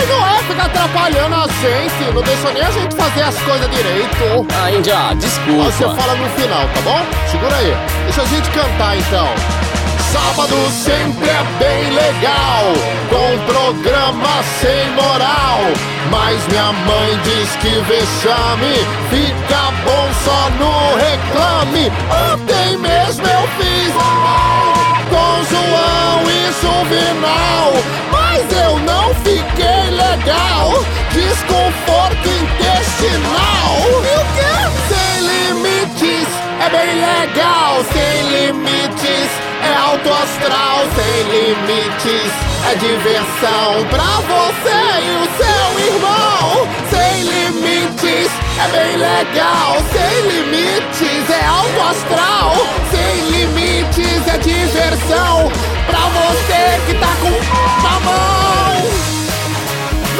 Ai, 0.00 0.06
não 0.06 0.26
é 0.26 0.38
ficar 0.44 0.64
atrapalhando 0.64 1.34
a 1.34 1.46
gente, 1.46 2.14
não 2.14 2.22
deixa 2.22 2.52
nem 2.52 2.62
a 2.62 2.70
gente 2.70 2.96
fazer 2.96 3.22
as 3.22 3.38
coisas 3.42 3.68
direito. 3.68 4.46
Ah, 4.58 4.70
Índia, 4.70 5.14
desculpa. 5.16 5.64
Você 5.64 5.84
fala 5.84 6.14
no 6.14 6.28
final, 6.30 6.66
tá 6.68 6.80
bom? 6.80 7.00
Segura 7.30 7.54
aí. 7.54 7.76
Deixa 8.04 8.22
a 8.22 8.24
gente 8.24 8.48
cantar 8.50 8.96
então. 8.96 9.28
Sábado 10.12 10.56
sempre 10.70 11.28
é 11.28 11.44
bem 11.60 11.90
legal, 11.92 12.64
com 13.08 13.52
programa 13.52 14.42
sem 14.60 14.90
moral. 14.90 15.60
Mas 16.10 16.44
minha 16.48 16.72
mãe 16.72 17.20
diz 17.22 17.48
que 17.56 17.68
vexame 17.68 18.74
fica 19.08 19.70
bom 19.84 20.08
só 20.24 20.50
no 20.58 20.96
reclame. 20.96 21.92
Ontem 22.32 22.76
mesmo 22.78 23.24
eu 23.24 23.48
fiz 23.56 23.92
com 25.10 25.44
João 25.44 26.28
e 26.28 26.52
Juvenal, 26.60 27.72
mas 28.10 28.42
eu 28.64 28.78
não 28.80 29.14
fiquei 29.14 29.90
legal. 29.90 30.72
Desconforto 31.12 32.28
intestinal. 32.28 33.76
E 34.02 34.16
o 34.16 34.24
quê? 34.34 34.54
Sem 34.88 35.14
limites, 35.28 36.28
é 36.60 36.68
bem 36.68 36.94
legal, 37.00 37.84
sem 37.92 38.22
limites. 38.28 39.39
Alto 40.00 40.14
astral, 40.14 40.78
sem 40.96 41.22
limites. 41.24 42.32
É 42.70 42.74
diversão 42.74 43.86
pra 43.90 44.08
você 44.32 44.80
e 45.04 45.10
o 45.20 45.28
seu 45.36 45.94
irmão. 45.94 46.66
Sem 46.88 47.22
limites, 47.24 48.30
é 48.58 48.68
bem 48.68 48.96
legal. 48.96 49.76
Sem 49.92 50.22
limites, 50.26 51.28
é 51.28 51.44
alto 51.44 51.80
astral. 51.90 52.54
Sem 52.90 53.30
limites, 53.30 54.26
é 54.26 54.38
diversão 54.38 55.52
pra 55.86 55.98
você 55.98 56.80
que 56.86 56.94
tá 56.94 57.14
com 57.20 57.82
na 57.82 58.00
mão. 58.00 58.69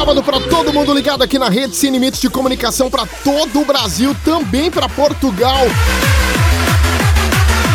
Sábado 0.00 0.22
para 0.22 0.40
todo 0.40 0.72
mundo 0.72 0.94
ligado 0.94 1.22
aqui 1.22 1.38
na 1.38 1.50
rede 1.50 1.76
Sem 1.76 1.90
Limites 1.90 2.22
de 2.22 2.30
Comunicação 2.30 2.88
para 2.88 3.04
todo 3.22 3.60
o 3.60 3.66
Brasil, 3.66 4.16
também 4.24 4.70
para 4.70 4.88
Portugal. 4.88 5.66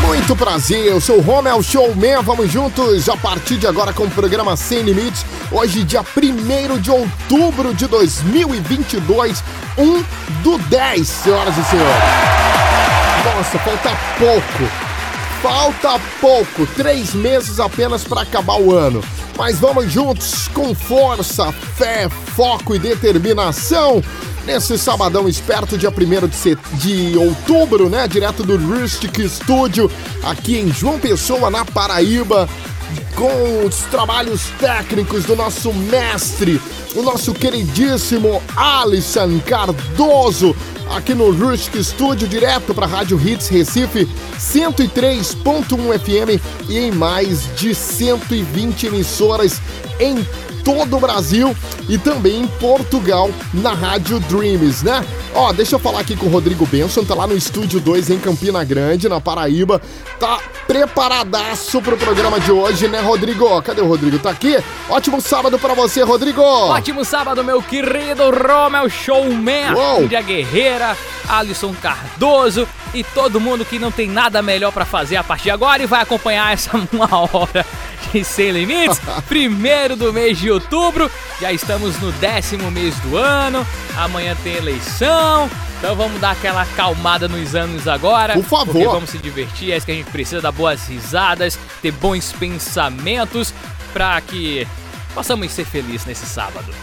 Muito 0.02 0.36
prazer, 0.36 0.88
eu 0.88 1.00
sou 1.00 1.18
o 1.18 1.22
Romel 1.22 1.62
Showman, 1.62 2.24
vamos 2.24 2.52
juntos 2.52 3.08
a 3.10 3.16
partir 3.16 3.58
de 3.58 3.68
agora 3.68 3.94
com 3.94 4.06
o 4.06 4.10
programa 4.10 4.58
Sem 4.58 4.82
Limites. 4.82 5.24
Hoje, 5.52 5.84
dia 5.84 6.02
1 6.02 6.80
de 6.80 6.90
outubro 6.90 7.76
de 7.76 7.86
2022, 7.86 9.44
1 9.78 10.04
do 10.42 10.58
10, 10.58 11.08
senhoras 11.08 11.56
e 11.56 11.64
senhores. 11.64 12.04
Nossa, 13.24 13.60
falta 13.60 13.96
pouco, 14.18 14.85
falta 15.46 16.02
pouco, 16.20 16.66
três 16.76 17.14
meses 17.14 17.60
apenas 17.60 18.04
para 18.04 18.22
acabar 18.22 18.60
o 18.60 18.76
ano. 18.76 19.00
Mas 19.38 19.60
vamos 19.60 19.92
juntos 19.92 20.48
com 20.48 20.74
força, 20.74 21.52
fé, 21.52 22.10
foco 22.36 22.74
e 22.74 22.80
determinação 22.80 24.02
nesse 24.44 24.76
sabadão 24.76 25.30
esperto, 25.30 25.78
dia 25.78 25.92
1 25.92 26.28
de, 26.28 26.36
set... 26.36 26.60
de 26.74 27.16
outubro, 27.16 27.90
né? 27.90 28.08
Direto 28.08 28.42
do 28.42 28.58
Rustic 28.58 29.20
Studio, 29.28 29.92
aqui 30.24 30.58
em 30.58 30.74
João 30.74 30.98
Pessoa, 30.98 31.52
na 31.52 31.64
Paraíba, 31.64 32.50
com 33.16 33.66
os 33.66 33.76
trabalhos 33.92 34.50
técnicos 34.60 35.26
do 35.26 35.36
nosso 35.36 35.74
mestre, 35.74 36.62
o 36.96 37.02
nosso 37.02 37.34
queridíssimo 37.34 38.42
Alisson 38.56 39.40
Cardoso, 39.40 40.56
aqui 40.90 41.14
no 41.14 41.32
Rustic 41.32 41.82
Studio, 41.84 42.28
direto 42.28 42.74
para 42.74 42.86
a 42.86 42.90
Rádio 42.90 43.20
Hits 43.20 43.48
Recife 43.48 44.08
103.1 44.38 46.00
FM 46.00 46.42
e 46.70 46.78
em 46.78 46.92
mais 46.92 47.54
de 47.56 47.74
120 47.74 48.88
emissoras 48.88 49.62
em 50.00 50.26
todo 50.66 50.98
o 50.98 51.00
Brasil 51.00 51.56
e 51.88 51.96
também 51.96 52.42
em 52.42 52.48
Portugal 52.48 53.30
na 53.54 53.72
Rádio 53.72 54.20
Dreams, 54.22 54.84
né? 54.84 55.06
Ó, 55.36 55.54
deixa 55.54 55.76
eu 55.76 55.80
falar 55.80 56.00
aqui 56.00 56.16
com 56.16 56.26
o 56.26 56.30
Rodrigo 56.30 56.66
Benson, 56.66 57.06
tá 57.06 57.14
lá 57.14 57.28
no 57.28 57.38
Estúdio 57.38 57.80
2 57.80 58.10
em 58.10 58.18
Campina 58.18 58.64
Grande, 58.64 59.08
na 59.08 59.22
Paraíba. 59.22 59.80
Tá 60.20 60.40
preparadaço 60.66 61.80
pro 61.82 61.96
programa 61.96 62.40
de 62.40 62.52
hoje, 62.52 62.88
né, 62.88 63.00
Rodrigo? 63.00 63.62
Cadê 63.62 63.82
o 63.82 63.88
Rodrigo? 63.88 64.18
Tá 64.18 64.32
aqui? 64.32 64.58
Ótimo 64.90 65.22
sábado 65.22 65.60
para 65.60 65.76
você, 65.76 66.02
Rodrigo! 66.02 66.42
Ótimo 66.42 67.06
sábado, 67.06 67.44
meu 67.44 67.62
querido 67.62 68.32
Romel 68.32 68.90
Showman. 68.90 69.76
Índia 70.02 70.22
Guerreira, 70.22 70.98
Alisson 71.30 71.76
Cardoso 71.80 72.68
e 72.94 73.04
todo 73.04 73.40
mundo 73.40 73.66
que 73.66 73.78
não 73.78 73.92
tem 73.92 74.10
nada 74.10 74.42
melhor 74.42 74.72
para 74.72 74.86
fazer 74.86 75.18
a 75.18 75.24
partir 75.24 75.44
de 75.44 75.52
agora 75.52 75.84
e 75.84 75.86
vai 75.86 76.02
acompanhar 76.02 76.54
essa 76.54 76.72
uma 76.92 77.10
hora 77.14 77.66
de 78.12 78.24
Sem 78.24 78.52
Limites. 78.52 79.00
Primeiro 79.28 79.96
do 79.96 80.12
mês 80.12 80.38
de 80.38 80.52
outubro, 80.52 81.10
já 81.40 81.52
estamos 81.52 82.00
no 82.00 82.12
décimo 82.14 82.70
mês 82.72 82.96
do 83.00 83.18
ano, 83.18 83.66
amanhã 83.98 84.36
tem 84.44 84.56
eleição. 84.56 85.50
Então 85.78 85.96
vamos 85.96 86.20
dar 86.20 86.32
aquela 86.32 86.62
acalmada 86.62 87.28
nos 87.28 87.54
anos 87.54 87.88
agora. 87.88 88.34
Por 88.34 88.44
favor. 88.44 88.74
Porque 88.74 88.88
vamos 88.88 89.10
se 89.10 89.18
divertir, 89.18 89.72
é 89.72 89.78
isso 89.78 89.86
que 89.86 89.92
a 89.92 89.96
gente 89.96 90.10
precisa, 90.10 90.42
dar 90.42 90.52
boas 90.52 90.88
risadas, 90.88 91.60
ter 91.82 91.92
bons 91.92 92.32
pensamentos 92.32 93.54
para 93.94 94.20
que 94.22 94.68
possamos 95.14 95.52
ser 95.52 95.66
felizes 95.66 96.06
nesse 96.06 96.26
sábado. 96.26 96.74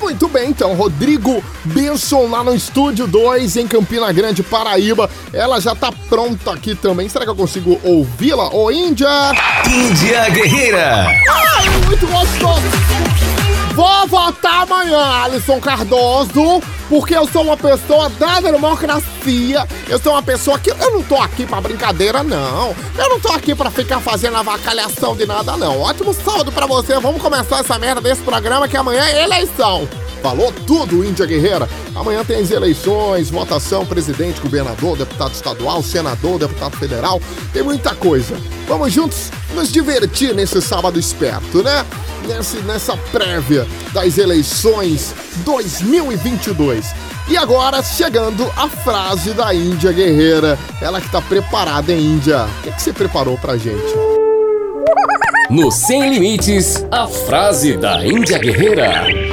Muito 0.00 0.28
bem, 0.28 0.50
então, 0.50 0.74
Rodrigo 0.74 1.42
Benson 1.64 2.28
lá 2.28 2.42
no 2.44 2.54
Estúdio 2.54 3.06
2 3.06 3.56
em 3.56 3.66
Campina 3.66 4.10
Grande, 4.12 4.42
Paraíba. 4.42 5.10
Ela 5.32 5.60
já 5.60 5.74
tá 5.74 5.92
pronta 6.08 6.52
aqui 6.52 6.74
também. 6.74 7.08
Será 7.08 7.24
que 7.24 7.30
eu 7.30 7.36
consigo 7.36 7.80
ouvi-la? 7.82 8.48
Ô, 8.54 8.70
Índia! 8.70 9.08
Índia 9.66 10.30
Guerreira. 10.30 11.06
Ai, 11.06 11.68
muito 11.86 12.06
gostoso! 12.06 12.62
Vou 13.74 14.08
votar 14.08 14.62
amanhã, 14.62 14.98
Alisson 15.24 15.60
Cardoso, 15.60 16.60
porque 16.88 17.14
eu 17.14 17.26
sou 17.28 17.42
uma 17.42 17.56
pessoa 17.56 18.08
da 18.08 18.40
democracia. 18.40 19.66
Eu 19.88 19.98
sou 19.98 20.12
uma 20.12 20.22
pessoa 20.22 20.58
que. 20.58 20.70
Eu 20.70 20.90
não 20.90 21.02
tô 21.02 21.16
aqui 21.16 21.46
pra 21.46 21.60
brincadeira, 21.60 22.22
não. 22.22 22.74
Eu 22.96 23.08
não 23.10 23.20
tô 23.20 23.32
aqui 23.32 23.54
pra 23.54 23.70
ficar 23.70 24.00
fazendo 24.00 24.36
avacalhação 24.36 25.16
de 25.16 25.26
nada, 25.26 25.56
não. 25.56 25.80
Ótimo 25.80 26.14
sábado 26.14 26.50
pra 26.50 26.66
você. 26.66 26.98
Vamos 26.98 27.20
começar 27.20 27.60
essa 27.60 27.78
merda 27.78 28.00
desse 28.00 28.22
programa 28.22 28.68
que 28.68 28.76
amanhã 28.76 29.04
é 29.04 29.24
eleição. 29.24 29.88
Falou 30.22 30.52
tudo, 30.66 31.04
Índia 31.04 31.26
Guerreira. 31.26 31.68
Amanhã 31.94 32.24
tem 32.24 32.40
as 32.40 32.50
eleições, 32.50 33.30
votação, 33.30 33.86
presidente, 33.86 34.40
governador, 34.40 34.96
deputado 34.96 35.32
estadual, 35.32 35.82
senador, 35.82 36.38
deputado 36.38 36.76
federal. 36.76 37.20
Tem 37.52 37.62
muita 37.62 37.94
coisa. 37.94 38.36
Vamos 38.66 38.92
juntos 38.92 39.30
nos 39.54 39.72
divertir 39.72 40.34
nesse 40.34 40.60
sábado 40.60 40.98
esperto, 40.98 41.62
né? 41.62 41.84
Nesse, 42.28 42.58
nessa 42.58 42.94
prévia 43.10 43.66
das 43.92 44.18
eleições 44.18 45.14
2022. 45.46 46.94
E 47.26 47.36
agora, 47.36 47.82
chegando 47.82 48.50
a 48.54 48.68
frase 48.68 49.32
da 49.32 49.54
Índia 49.54 49.92
Guerreira. 49.92 50.58
Ela 50.80 51.00
que 51.00 51.10
tá 51.10 51.22
preparada, 51.22 51.90
hein, 51.90 52.00
Índia? 52.00 52.44
O 52.44 52.62
que, 52.62 52.72
que 52.72 52.82
você 52.82 52.92
preparou 52.92 53.38
pra 53.38 53.56
gente? 53.56 53.94
No 55.48 55.70
Sem 55.70 56.10
Limites, 56.10 56.84
a 56.90 57.06
frase 57.06 57.78
da 57.78 58.04
Índia 58.04 58.38
Guerreira. 58.38 59.27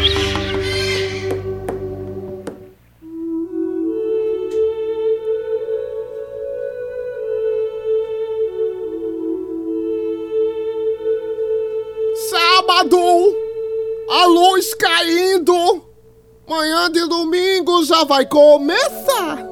Manhã 16.48 16.92
de 16.92 17.08
domingo 17.08 17.84
já 17.84 18.04
vai 18.04 18.26
começar. 18.26 19.44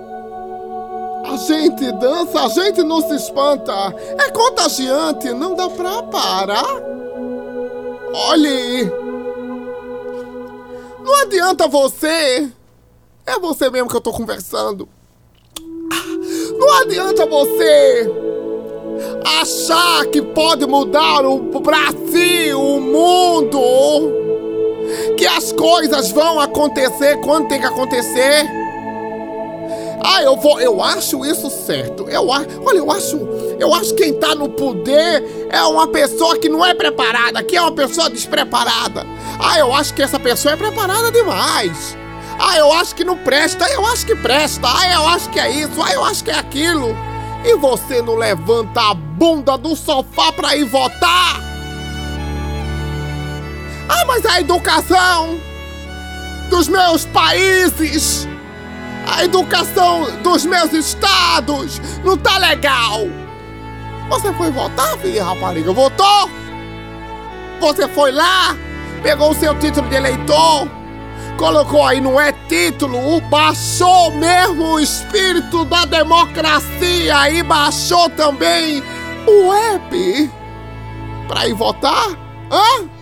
A 1.26 1.38
gente 1.38 1.92
dança, 1.94 2.44
a 2.44 2.48
gente 2.50 2.84
não 2.84 3.02
se 3.02 3.16
espanta. 3.16 3.74
É 4.20 4.30
contagiante, 4.30 5.34
não 5.34 5.56
dá 5.56 5.68
pra 5.70 6.04
parar. 6.04 6.82
Olhe, 8.14 8.86
não 11.04 11.16
adianta 11.22 11.68
você. 11.68 12.48
É 13.26 13.40
você 13.40 13.72
mesmo 13.72 13.90
que 13.90 13.96
eu 13.96 14.02
tô 14.02 14.12
conversando. 14.12 14.88
Não 16.60 16.74
adianta 16.82 17.26
você 17.26 18.12
achar 19.42 20.06
que 20.08 20.22
pode 20.22 20.68
mudar 20.68 21.26
o 21.26 21.60
Brasil, 21.60 22.62
o 22.62 22.80
mundo, 22.80 23.60
que 25.18 25.26
as 25.26 25.52
coisas 25.52 26.12
vão 26.12 26.40
acontecer 26.40 27.18
quando 27.22 27.48
tem 27.48 27.60
que 27.60 27.66
acontecer. 27.66 28.48
Ah, 30.06 30.22
eu 30.22 30.36
vou, 30.36 30.60
eu 30.60 30.84
acho 30.84 31.26
isso 31.26 31.50
certo. 31.50 32.10
Eu 32.10 32.28
olha, 32.28 32.48
eu 32.78 32.92
acho, 32.92 33.18
eu 33.58 33.74
acho 33.74 33.96
que 33.96 34.04
quem 34.04 34.14
tá 34.14 34.36
no 34.36 34.50
poder 34.50 35.48
é 35.50 35.62
uma 35.64 35.88
pessoa 35.88 36.38
que 36.38 36.50
não 36.50 36.66
é 36.66 36.74
preparada, 36.74 37.42
que 37.42 37.56
é 37.56 37.62
uma 37.62 37.72
pessoa 37.72 38.10
despreparada. 38.10 39.06
Ah, 39.40 39.58
eu 39.58 39.74
acho 39.74 39.94
que 39.94 40.02
essa 40.02 40.20
pessoa 40.20 40.54
é 40.54 40.58
preparada 40.58 41.10
demais. 41.10 41.96
Ah, 42.38 42.58
eu 42.58 42.72
acho 42.74 42.94
que 42.96 43.06
não 43.06 43.18
presta, 43.18 43.66
eu 43.70 43.86
acho 43.86 44.06
que 44.06 44.16
presta. 44.16 44.68
Ah, 44.68 44.92
eu 44.92 45.08
acho 45.08 45.30
que 45.30 45.40
é 45.40 45.50
isso, 45.50 45.82
ah, 45.82 45.94
eu 45.94 46.04
acho 46.04 46.24
que 46.24 46.32
é 46.32 46.38
aquilo. 46.38 46.96
E 47.46 47.56
você 47.56 48.02
não 48.02 48.16
levanta 48.16 48.82
a 48.82 48.94
bunda 48.94 49.58
do 49.58 49.76
sofá 49.76 50.32
pra 50.34 50.56
ir 50.56 50.66
votar? 50.66 51.53
Ah, 53.96 54.06
mas 54.06 54.26
a 54.26 54.42
educação 54.42 55.40
dos 56.50 56.68
meus 56.68 57.06
países, 57.06 58.28
a 59.08 59.24
educação 59.24 60.08
dos 60.24 60.46
meus 60.46 60.74
estados 60.74 61.80
não 62.04 62.18
tá 62.18 62.40
legal. 62.40 63.02
Você 64.10 64.34
foi 64.34 64.50
votar, 64.50 64.98
filha 64.98 65.24
rapariga? 65.24 65.72
Votou? 65.72 66.30
Você 67.60 67.88
foi 67.88 68.12
lá, 68.12 68.58
pegou 69.04 69.30
o 69.30 69.36
seu 69.36 69.58
título 69.60 69.88
de 69.88 69.96
eleitor, 69.96 70.68
colocou 71.38 71.86
aí, 71.86 72.02
não 72.02 72.20
é 72.20 72.32
título, 72.50 73.22
baixou 73.22 74.12
mesmo 74.12 74.74
o 74.74 74.80
espírito 74.80 75.66
da 75.66 75.86
democracia 75.86 77.30
e 77.30 77.44
baixou 77.44 78.10
também 78.10 78.84
o 79.28 79.54
app 79.54 80.32
pra 81.28 81.48
ir 81.48 81.54
votar? 81.54 82.10
Hã? 82.52 82.93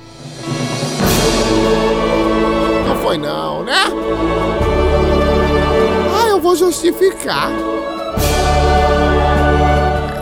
Foi 3.11 3.17
não, 3.17 3.63
né? 3.63 3.75
Ah, 6.15 6.29
eu 6.29 6.39
vou 6.39 6.55
justificar. 6.55 7.49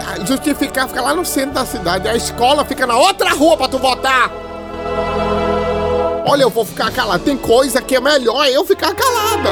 Ah, 0.08 0.26
Justificar 0.26 0.88
fica 0.88 1.00
lá 1.00 1.14
no 1.14 1.24
centro 1.24 1.52
da 1.52 1.66
cidade. 1.68 2.08
A 2.08 2.16
escola 2.16 2.66
fica 2.66 2.88
na 2.88 2.98
outra 2.98 3.30
rua 3.36 3.56
pra 3.58 3.68
tu 3.68 3.78
votar. 3.78 4.32
Olha, 6.26 6.42
eu 6.42 6.50
vou 6.50 6.66
ficar 6.66 6.92
calado. 6.92 7.24
Tem 7.24 7.38
coisa 7.38 7.80
que 7.80 7.96
é 7.96 8.00
melhor 8.00 8.48
eu 8.48 8.66
ficar 8.66 8.96
calada. 8.96 9.50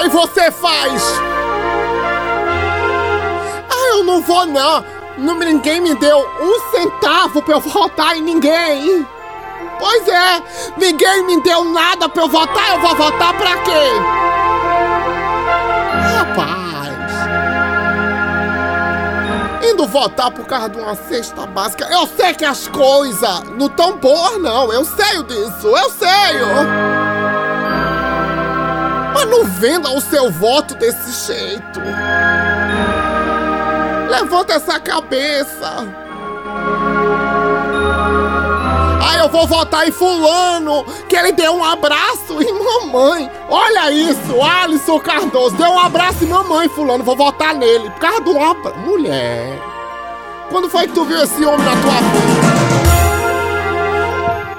Aí 0.00 0.08
você 0.08 0.50
faz. 0.50 1.31
Não 4.12 4.20
vou 4.20 4.44
não. 4.44 4.84
Ninguém 5.16 5.80
me 5.80 5.94
deu 5.94 6.18
um 6.18 6.70
centavo 6.70 7.40
pra 7.40 7.54
eu 7.54 7.60
votar 7.60 8.14
em 8.14 8.20
ninguém. 8.20 9.06
Pois 9.78 10.06
é, 10.06 10.42
ninguém 10.76 11.24
me 11.24 11.42
deu 11.42 11.64
nada 11.64 12.10
pra 12.10 12.24
eu 12.24 12.28
votar. 12.28 12.74
Eu 12.74 12.80
vou 12.82 12.94
votar 12.94 13.32
pra 13.32 13.56
quê? 13.62 13.72
Rapaz. 16.14 16.92
Indo 19.64 19.86
votar 19.86 20.30
por 20.30 20.44
causa 20.44 20.68
de 20.68 20.78
uma 20.78 20.94
cesta 20.94 21.46
básica. 21.46 21.86
Eu 21.90 22.06
sei 22.06 22.34
que 22.34 22.44
as 22.44 22.68
coisas 22.68 23.44
não 23.56 23.70
tão 23.70 23.96
boas, 23.96 24.38
não. 24.42 24.70
Eu 24.70 24.84
sei 24.84 25.22
disso, 25.22 25.68
eu 25.68 25.90
sei. 25.90 26.38
Mas 29.14 29.24
não 29.24 29.44
venda 29.46 29.88
o 29.88 30.02
seu 30.02 30.30
voto 30.30 30.74
desse 30.74 31.32
jeito. 31.32 31.80
Levanta 34.12 34.52
essa 34.52 34.78
cabeça. 34.78 35.88
Ah, 39.00 39.16
eu 39.16 39.28
vou 39.30 39.46
votar 39.46 39.88
em 39.88 39.90
fulano, 39.90 40.84
que 41.08 41.16
ele 41.16 41.32
deu 41.32 41.54
um 41.54 41.64
abraço 41.64 42.42
em 42.42 42.52
mamãe. 42.52 43.30
Olha 43.48 43.90
isso, 43.90 44.42
Alisson 44.42 45.00
Cardoso 45.00 45.56
deu 45.56 45.70
um 45.70 45.78
abraço 45.78 46.24
em 46.24 46.26
mamãe, 46.28 46.68
fulano. 46.68 47.02
Vou 47.02 47.16
votar 47.16 47.54
nele, 47.54 47.88
por 47.88 48.00
causa 48.00 48.20
do 48.20 48.38
abraço. 48.38 48.78
Mulher, 48.80 49.58
quando 50.50 50.68
foi 50.68 50.86
que 50.86 50.92
tu 50.92 51.06
viu 51.06 51.22
esse 51.22 51.42
homem 51.42 51.64
na 51.64 51.72
tua 51.80 51.94
vida? 52.10 52.52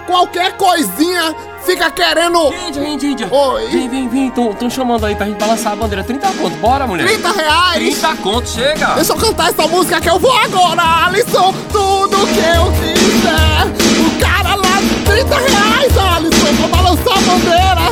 Qualquer 0.08 0.58
coisinha 0.58 1.36
fica 1.66 1.90
querendo... 1.92 2.54
Índia, 2.68 2.88
Índia, 2.88 3.08
Índia. 3.08 3.28
Oi. 3.32 3.68
Vem, 3.68 3.90
vem, 3.90 4.10
vem. 4.10 4.32
Tão 4.32 4.70
chamando 4.70 5.06
aí 5.06 5.16
pra 5.16 5.26
gente 5.26 5.40
balançar 5.40 5.74
a 5.74 5.76
bandeira. 5.76 6.04
30 6.04 6.28
conto. 6.34 6.56
Bora, 6.58 6.86
mulher. 6.88 7.08
30 7.08 7.32
reais. 7.32 8.00
30 8.00 8.16
conto, 8.18 8.50
chega. 8.50 8.88
Deixa 8.96 9.14
eu 9.14 9.18
cantar 9.18 9.50
essa 9.50 9.68
música 9.68 10.00
que 10.02 10.10
eu 10.10 10.20
vou 10.20 10.36
agora, 10.36 11.06
Alisson. 11.06 11.54
Tudo 11.72 12.18
que 12.28 12.40
eu 12.40 12.72
quiser. 12.74 13.68
O 14.06 14.20
cara 14.20 14.56
lá, 14.56 14.82
30 15.06 15.36
reais, 15.36 15.98
Alisson, 15.98 16.56
pra 16.58 16.68
balançar 16.68 17.18
a 17.18 17.22
bandeira. 17.22 17.84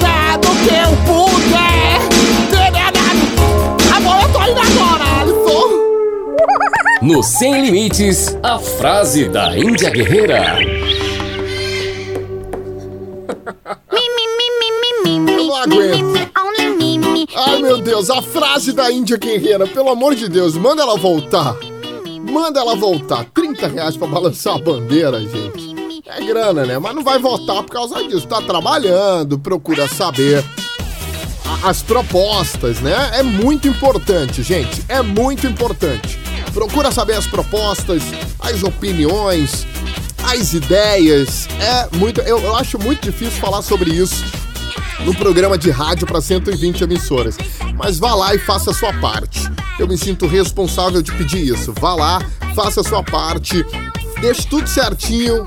Dado 0.00 0.48
que 0.62 0.74
eu 0.74 0.96
puder. 1.06 2.02
Agora 3.94 4.22
eu 4.22 4.28
tô 4.32 4.42
indo 4.42 4.60
agora, 4.60 5.20
Alisson. 5.20 5.68
No 7.02 7.22
Sem 7.22 7.60
Limites, 7.60 8.36
a 8.42 8.58
frase 8.58 9.28
da 9.28 9.56
Índia 9.56 9.90
Guerreira. 9.90 10.56
Não 15.66 15.76
aguento. 15.76 16.32
Ai, 17.36 17.62
meu 17.62 17.78
Deus, 17.78 18.10
a 18.10 18.20
frase 18.20 18.72
da 18.72 18.90
Índia 18.90 19.16
Guerreira. 19.16 19.66
Pelo 19.66 19.90
amor 19.90 20.14
de 20.14 20.28
Deus, 20.28 20.56
manda 20.56 20.82
ela 20.82 20.96
voltar. 20.96 21.56
Manda 22.30 22.60
ela 22.60 22.74
voltar. 22.74 23.24
30 23.32 23.68
reais 23.68 23.96
pra 23.96 24.06
balançar 24.06 24.56
a 24.56 24.58
bandeira, 24.58 25.20
gente. 25.20 25.72
É 26.06 26.24
grana, 26.24 26.66
né? 26.66 26.78
Mas 26.78 26.94
não 26.94 27.02
vai 27.02 27.18
votar 27.18 27.62
por 27.62 27.72
causa 27.72 28.02
disso. 28.06 28.26
Tá 28.26 28.42
trabalhando, 28.42 29.38
procura 29.38 29.88
saber 29.88 30.44
as 31.62 31.80
propostas, 31.82 32.80
né? 32.80 33.10
É 33.14 33.22
muito 33.22 33.68
importante, 33.68 34.42
gente. 34.42 34.84
É 34.88 35.00
muito 35.00 35.46
importante. 35.46 36.18
Procura 36.52 36.90
saber 36.90 37.14
as 37.14 37.26
propostas, 37.26 38.02
as 38.40 38.62
opiniões, 38.62 39.66
as 40.24 40.52
ideias. 40.52 41.48
É 41.60 41.96
muito. 41.96 42.20
Eu, 42.22 42.38
eu 42.40 42.56
acho 42.56 42.78
muito 42.78 43.02
difícil 43.10 43.40
falar 43.40 43.62
sobre 43.62 43.90
isso 43.90 44.42
no 45.04 45.14
programa 45.14 45.58
de 45.58 45.70
rádio 45.70 46.06
para 46.06 46.20
120 46.20 46.82
emissoras. 46.82 47.36
Mas 47.76 47.98
vá 47.98 48.14
lá 48.14 48.34
e 48.34 48.38
faça 48.38 48.70
a 48.70 48.74
sua 48.74 48.92
parte. 48.94 49.50
Eu 49.78 49.88
me 49.88 49.96
sinto 49.98 50.26
responsável 50.26 51.02
de 51.02 51.12
pedir 51.12 51.46
isso. 51.46 51.72
Vá 51.80 51.94
lá, 51.94 52.20
faça 52.54 52.80
a 52.80 52.84
sua 52.84 53.02
parte, 53.02 53.64
deixe 54.20 54.46
tudo 54.46 54.68
certinho, 54.68 55.44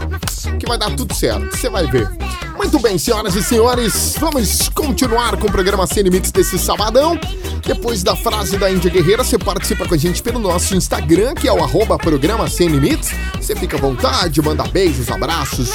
que 0.60 0.68
vai 0.68 0.78
dar 0.78 0.96
tudo 0.96 1.14
certo. 1.14 1.56
Você 1.56 1.70
vai 1.70 1.88
ver. 1.88 2.10
Muito 2.58 2.80
bem, 2.80 2.98
senhoras 2.98 3.36
e 3.36 3.44
senhores, 3.44 4.16
vamos 4.18 4.70
continuar 4.70 5.38
com 5.38 5.48
o 5.48 5.52
programa 5.52 5.86
Sem 5.86 6.04
Limites 6.04 6.32
desse 6.32 6.58
sabadão. 6.58 7.20
Depois 7.66 8.02
da 8.02 8.16
frase 8.16 8.58
da 8.58 8.72
Índia 8.72 8.90
Guerreira, 8.90 9.24
você 9.24 9.38
participa 9.38 9.88
com 9.88 9.94
a 9.94 9.98
gente 9.98 10.22
pelo 10.22 10.40
nosso 10.40 10.76
Instagram, 10.76 11.34
que 11.34 11.48
é 11.48 11.52
o 11.52 11.64
arroba 11.64 11.98
programa 11.98 12.48
Sem 12.48 12.68
Limites. 12.68 13.12
Você 13.40 13.56
fica 13.56 13.78
à 13.78 13.80
vontade, 13.80 14.42
manda 14.42 14.64
beijos, 14.64 15.12
abraços, 15.12 15.70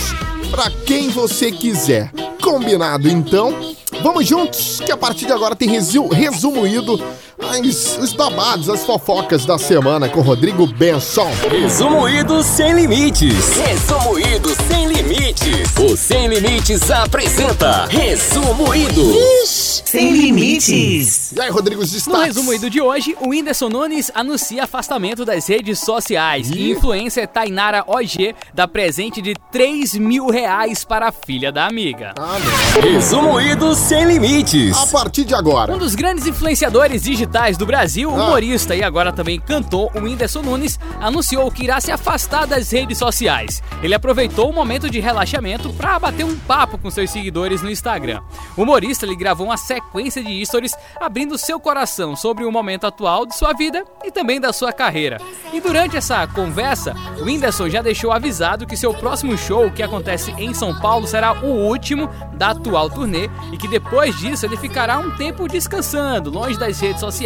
pra 0.50 0.70
quem 0.86 1.10
você 1.10 1.52
quiser. 1.52 2.10
Combinado, 2.40 3.08
então? 3.08 3.69
Vamos 4.02 4.26
juntos, 4.26 4.80
que 4.84 4.90
a 4.90 4.96
partir 4.96 5.26
de 5.26 5.32
agora 5.32 5.54
tem 5.54 5.68
resu 5.68 6.08
resumido 6.08 6.98
as, 7.42 7.98
os 7.98 8.12
babados, 8.12 8.68
as 8.68 8.84
fofocas 8.84 9.44
da 9.44 9.58
semana 9.58 10.08
com 10.08 10.20
Rodrigo 10.20 10.66
Benson. 10.66 11.30
Resumoído 11.48 12.42
Sem 12.42 12.74
Limites. 12.74 13.56
Resumoído 13.56 14.50
Sem 14.68 14.86
Limites. 14.86 15.70
O 15.78 15.96
Sem 15.96 16.28
Limites 16.28 16.90
apresenta 16.90 17.86
Resumoído. 17.86 19.14
Sem 19.44 20.12
limites. 20.12 21.32
E 21.32 21.40
aí, 21.40 21.50
Rodrigo, 21.50 21.82
os 21.82 21.90
No 21.90 21.96
destaques? 21.96 22.26
resumo 22.36 22.58
do 22.58 22.70
de 22.70 22.80
hoje, 22.80 23.16
o 23.20 23.30
Whindersson 23.30 23.68
Nunes 23.68 24.10
anuncia 24.14 24.64
afastamento 24.64 25.24
das 25.24 25.48
redes 25.48 25.80
sociais. 25.80 26.48
E 26.50 26.70
influencer 26.70 27.26
Tainara 27.26 27.82
OG 27.86 28.34
dá 28.54 28.68
presente 28.68 29.20
de 29.20 29.34
3 29.50 29.94
mil 29.94 30.28
reais 30.28 30.84
para 30.84 31.08
a 31.08 31.12
filha 31.12 31.50
da 31.50 31.66
amiga. 31.66 32.12
Ah, 32.18 32.36
não. 32.38 32.82
Resumoído 32.82 33.74
Sem 33.74 34.04
Limites. 34.04 34.76
A 34.76 34.86
partir 34.86 35.24
de 35.24 35.34
agora. 35.34 35.72
Um 35.74 35.78
dos 35.78 35.94
grandes 35.94 36.26
influenciadores 36.26 37.02
digitais 37.02 37.29
digitais 37.30 37.56
do 37.56 37.64
Brasil, 37.64 38.10
o 38.10 38.20
Ah. 38.20 38.24
humorista 38.24 38.74
e 38.74 38.82
agora 38.82 39.12
também 39.12 39.38
cantor, 39.38 39.90
o 39.94 40.00
Whindersson 40.00 40.42
Nunes, 40.42 40.78
anunciou 41.00 41.48
que 41.50 41.62
irá 41.62 41.80
se 41.80 41.92
afastar 41.92 42.44
das 42.44 42.72
redes 42.72 42.98
sociais. 42.98 43.62
Ele 43.82 43.94
aproveitou 43.94 44.50
o 44.50 44.52
momento 44.52 44.90
de 44.90 44.98
relaxamento 44.98 45.72
para 45.74 45.98
bater 45.98 46.24
um 46.24 46.36
papo 46.36 46.76
com 46.76 46.90
seus 46.90 47.08
seguidores 47.10 47.62
no 47.62 47.70
Instagram. 47.70 48.20
O 48.56 48.62
humorista 48.62 49.06
ele 49.06 49.14
gravou 49.14 49.46
uma 49.46 49.56
sequência 49.56 50.22
de 50.24 50.44
stories 50.44 50.74
abrindo 51.00 51.38
seu 51.38 51.60
coração 51.60 52.16
sobre 52.16 52.44
o 52.44 52.50
momento 52.50 52.86
atual 52.86 53.24
de 53.24 53.36
sua 53.36 53.52
vida 53.52 53.84
e 54.04 54.10
também 54.10 54.40
da 54.40 54.52
sua 54.52 54.72
carreira. 54.72 55.18
E 55.52 55.60
durante 55.60 55.96
essa 55.96 56.26
conversa, 56.26 56.94
o 57.20 57.24
Whindersson 57.24 57.68
já 57.68 57.80
deixou 57.80 58.10
avisado 58.10 58.66
que 58.66 58.76
seu 58.76 58.92
próximo 58.92 59.38
show, 59.38 59.70
que 59.70 59.82
acontece 59.84 60.32
em 60.36 60.52
São 60.52 60.74
Paulo, 60.80 61.06
será 61.06 61.32
o 61.44 61.46
último 61.68 62.10
da 62.34 62.50
atual 62.50 62.90
turnê 62.90 63.30
e 63.52 63.56
que 63.56 63.68
depois 63.68 64.18
disso 64.18 64.46
ele 64.46 64.56
ficará 64.56 64.98
um 64.98 65.12
tempo 65.12 65.46
descansando, 65.46 66.30
longe 66.30 66.58
das 66.58 66.80
redes 66.80 66.98
sociais, 66.98 67.19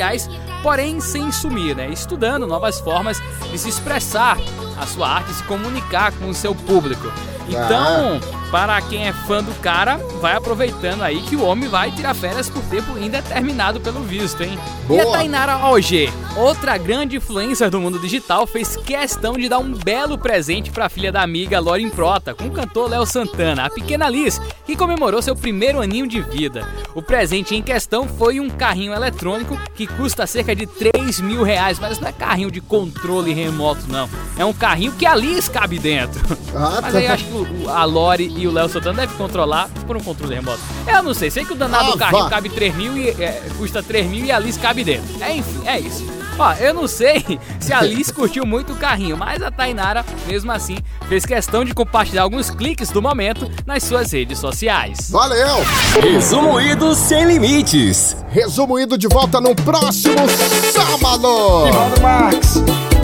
porém 0.62 1.00
sem 1.00 1.30
sumir, 1.30 1.76
né? 1.76 1.88
Estudando 1.90 2.46
novas 2.46 2.80
formas 2.80 3.20
de 3.50 3.58
se 3.58 3.68
expressar 3.68 4.36
a 4.76 4.86
sua 4.86 5.08
arte 5.08 5.32
se 5.32 5.42
comunicar 5.44 6.12
com 6.12 6.28
o 6.28 6.34
seu 6.34 6.54
público. 6.54 7.10
Então, 7.48 8.20
para 8.50 8.80
quem 8.80 9.06
é 9.06 9.12
fã 9.12 9.42
do 9.42 9.52
cara, 9.60 9.96
vai 10.20 10.34
aproveitando 10.34 11.02
aí 11.02 11.20
que 11.22 11.36
o 11.36 11.42
homem 11.42 11.68
vai 11.68 11.90
tirar 11.90 12.14
férias 12.14 12.48
por 12.48 12.62
tempo 12.64 12.96
indeterminado 12.98 13.80
pelo 13.80 14.00
visto, 14.00 14.42
hein? 14.42 14.58
E 14.88 15.00
a 15.00 15.04
Boa. 15.04 15.18
Tainara 15.18 15.66
OG, 15.66 16.10
outra 16.36 16.78
grande 16.78 17.16
influencer 17.16 17.70
do 17.70 17.80
mundo 17.80 17.98
digital, 17.98 18.46
fez 18.46 18.76
questão 18.76 19.34
de 19.34 19.48
dar 19.48 19.58
um 19.58 19.72
belo 19.72 20.16
presente 20.16 20.70
para 20.70 20.86
a 20.86 20.88
filha 20.88 21.12
da 21.12 21.22
amiga 21.22 21.60
Lauren 21.60 21.90
Prota, 21.90 22.34
com 22.34 22.44
o 22.44 22.50
cantor 22.50 22.90
Léo 22.90 23.04
Santana, 23.04 23.66
a 23.66 23.70
pequena 23.70 24.08
Liz, 24.08 24.40
que 24.64 24.76
comemorou 24.76 25.20
seu 25.20 25.36
primeiro 25.36 25.80
aninho 25.80 26.06
de 26.06 26.20
vida. 26.22 26.66
O 26.94 27.02
presente 27.02 27.54
em 27.54 27.62
questão 27.62 28.06
foi 28.08 28.40
um 28.40 28.48
carrinho 28.48 28.94
eletrônico 28.94 29.58
que 29.74 29.86
custa 29.86 30.26
cerca 30.26 30.54
de 30.54 30.66
3 30.66 31.20
mil 31.20 31.42
reais, 31.42 31.78
mas 31.78 31.98
não 31.98 32.08
é 32.08 32.12
carrinho 32.12 32.50
de 32.50 32.60
controle 32.60 33.32
remoto, 33.34 33.82
não. 33.88 34.08
É 34.38 34.44
um 34.44 34.52
carrinho 34.64 34.92
que 34.92 35.04
a 35.04 35.14
Liz 35.14 35.46
cabe 35.48 35.78
dentro. 35.78 36.20
Ah, 36.54 36.78
Mas 36.80 36.92
tá. 36.92 36.98
aí 36.98 37.06
acho 37.06 37.24
que 37.24 37.32
o- 37.32 37.68
a 37.68 37.84
Lore 37.84 38.32
e 38.34 38.46
o 38.46 38.50
Léo 38.52 38.68
Santana 38.68 39.02
devem 39.02 39.16
controlar 39.16 39.68
por 39.86 39.96
um 39.96 40.00
controle 40.00 40.34
remoto. 40.36 40.60
Eu 40.86 41.02
não 41.02 41.12
sei, 41.12 41.30
sei 41.30 41.44
que 41.44 41.52
o 41.52 41.56
danado 41.56 41.88
Ah, 41.88 41.92
do 41.92 41.98
carrinho 41.98 42.22
vá. 42.24 42.30
cabe 42.30 42.48
3 42.48 42.74
mil 42.74 42.96
e 42.96 43.10
é, 43.10 43.42
custa 43.58 43.82
3 43.82 44.06
mil 44.06 44.24
e 44.24 44.32
a 44.32 44.38
Liz 44.38 44.56
cabe 44.56 44.82
dentro. 44.82 45.04
É, 45.22 45.36
enfim, 45.36 45.60
é 45.66 45.78
isso. 45.78 46.04
Ó, 46.38 46.52
eu 46.54 46.72
não 46.74 46.88
sei 46.88 47.38
se 47.60 47.72
a 47.72 47.82
Liz 47.82 48.10
curtiu 48.10 48.44
muito 48.46 48.72
o 48.72 48.76
carrinho, 48.76 49.16
mas 49.16 49.40
a 49.42 49.50
Tainara, 49.50 50.04
mesmo 50.26 50.50
assim, 50.50 50.78
fez 51.08 51.24
questão 51.26 51.64
de 51.64 51.72
compartilhar 51.74 52.22
alguns 52.22 52.50
cliques 52.50 52.88
do 52.90 53.00
momento 53.02 53.50
nas 53.66 53.82
suas 53.84 54.10
redes 54.12 54.38
sociais. 54.38 55.10
Valeu! 55.10 55.58
Resumo 56.00 56.60
Ido 56.60 56.94
Sem 56.94 57.26
Limites. 57.26 58.16
Resumo 58.30 58.78
ido 58.80 58.96
de 58.98 59.06
volta 59.08 59.40
no 59.40 59.54
próximo 59.54 60.16
sábado. 60.72 61.64
Nivaldo 61.66 62.00
Marques. 62.00 62.54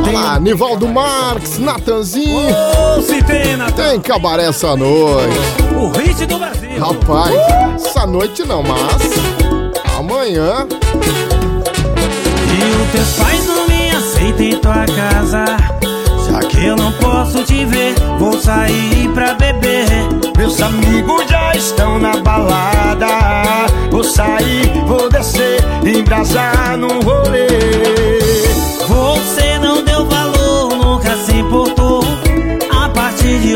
Olha 0.02 0.12
lá, 0.19 0.40
Nivaldo 0.40 0.88
Marques, 0.88 1.59
Natanzinho. 1.59 2.49
Ô, 2.97 3.02
Citena, 3.02 3.71
Tem 3.73 4.00
cabaré 4.00 4.47
essa 4.49 4.75
noite. 4.76 5.37
o 5.76 5.88
hit 5.99 6.26
do 6.26 6.38
Brasil. 6.38 6.71
Rapaz, 6.78 7.35
essa 7.75 8.07
noite 8.07 8.45
não, 8.45 8.62
mas 8.62 9.02
amanhã. 9.99 10.66
E 12.52 12.83
os 12.83 12.90
teus 12.92 13.11
pais 13.16 13.47
não 13.47 13.66
me 13.69 13.90
aceitam 13.90 14.45
em 14.47 14.59
tua 14.59 14.85
casa. 14.87 15.45
Já 16.30 16.38
que 16.49 16.64
eu 16.66 16.76
não 16.76 16.92
posso 16.92 17.42
te 17.45 17.64
ver, 17.64 17.95
vou 18.19 18.38
sair 18.40 19.09
pra 19.14 19.35
beber. 19.35 19.87
Meus 20.37 20.61
amigos 20.62 21.25
já 21.28 21.52
estão 21.54 21.99
na 21.99 22.16
balada. 22.19 23.07
Vou 23.90 24.04
sair, 24.04 24.71
vou 24.87 25.09
descer, 25.11 25.59
embrasar 25.85 26.76
no 26.78 27.00
rolê. 27.00 28.19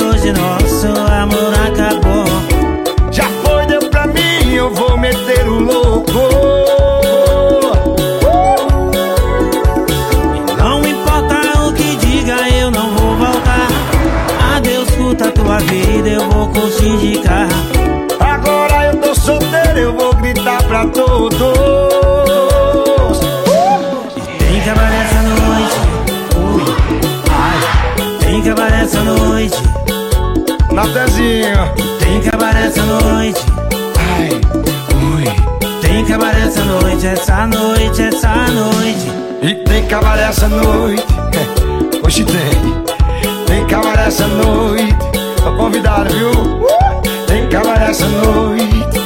Hoje, 0.00 0.32
nosso 0.32 0.86
amor 0.88 1.52
acabou. 1.66 2.24
Já 3.10 3.24
foi, 3.44 3.66
deu 3.66 3.88
pra 3.90 4.06
mim, 4.06 4.52
eu 4.52 4.72
vou 4.72 4.96
meter 4.96 5.48
o 5.48 5.60
louco. 5.60 6.12
Não 10.58 10.80
importa 10.84 11.60
o 11.66 11.72
que 11.72 11.96
diga, 11.96 12.36
eu 12.60 12.70
não 12.70 12.90
vou 12.94 13.16
voltar. 13.16 13.68
Adeus, 14.56 14.90
curta 14.90 15.28
a 15.28 15.32
tua 15.32 15.58
vida, 15.58 16.08
eu 16.08 16.28
vou 16.30 16.48
curtir 16.48 16.96
de 16.98 17.18
carro. 17.20 17.50
Agora 18.20 18.86
eu 18.86 18.96
tô 19.00 19.14
solteiro, 19.14 19.78
eu 19.78 19.92
vou 19.92 20.14
gritar 20.14 20.62
pra 20.64 20.86
todos. 20.86 21.38
Tem 24.38 24.60
cabaré 24.62 24.96
essa 25.04 25.22
noite. 25.22 25.76
Ai. 27.30 28.18
Tem 28.20 28.42
cabaré 28.42 28.82
essa 28.82 29.02
noite. 29.02 29.73
Natezinho, 30.74 31.72
Tem 32.00 32.20
cabaré 32.20 32.66
essa 32.66 32.82
noite. 32.82 33.40
ai, 33.96 34.28
ui. 35.14 35.80
Tem 35.80 36.04
cabaré 36.04 36.40
essa 36.42 36.64
noite, 36.64 37.06
essa 37.06 37.46
noite, 37.46 38.02
essa 38.02 38.34
noite. 38.48 39.08
E 39.40 39.54
tem 39.64 39.84
cabaré 39.86 40.24
essa 40.24 40.48
noite. 40.48 41.04
Hoje 42.04 42.24
tem. 42.24 42.84
Tem 43.46 43.64
cabaré 43.66 44.06
essa 44.08 44.26
noite. 44.26 44.96
Tô 45.42 45.52
convidado, 45.56 46.12
viu? 46.12 46.66
Tem 47.26 47.48
cabaré 47.48 47.90
essa 47.90 48.06
noite. 48.06 49.03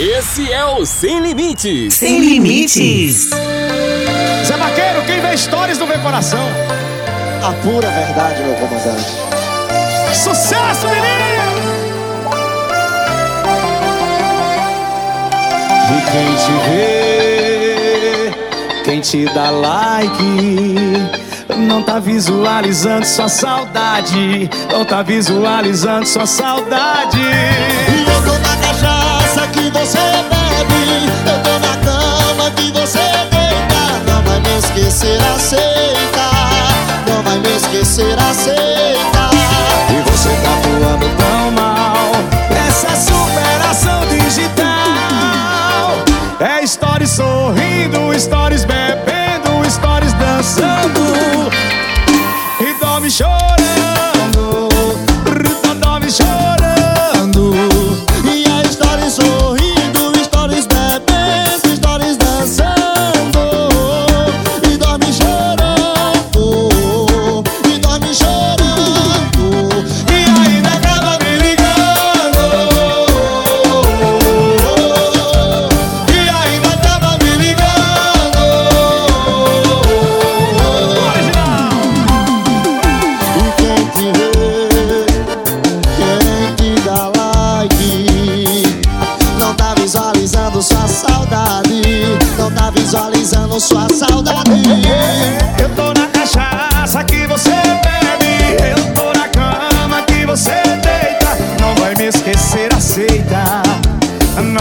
Esse 0.00 0.52
é 0.52 0.64
o 0.64 0.86
Sem 0.86 1.18
Limites. 1.18 1.94
Sem 1.94 2.20
limites. 2.20 3.30
Zé 4.46 4.56
Vaqueiro, 4.56 5.02
quem 5.04 5.20
vê 5.20 5.34
histórias 5.34 5.76
não 5.76 5.88
vê 5.88 5.98
coração. 5.98 6.38
a 7.42 7.52
pura 7.64 7.90
verdade, 7.90 8.40
meu 8.44 8.54
comandante. 8.54 9.10
Sucesso, 10.14 10.86
menino! 10.86 11.48
E 15.90 16.00
quem 16.12 16.36
te 16.36 16.52
vê, 16.70 18.32
quem 18.84 19.00
te 19.00 19.24
dá 19.34 19.50
like, 19.50 20.22
não 21.56 21.82
tá 21.82 21.98
visualizando 21.98 23.04
sua 23.04 23.28
saudade, 23.28 24.48
não 24.70 24.84
tá 24.84 25.02
visualizando 25.02 26.06
sua 26.06 26.24
saudade. 26.24 27.18
Esquecer, 34.88 35.20
aceita. 35.22 36.30
Não 37.08 37.22
vai 37.22 37.38
me 37.38 37.56
esquecer, 37.56 38.18
aceita. 38.18 38.67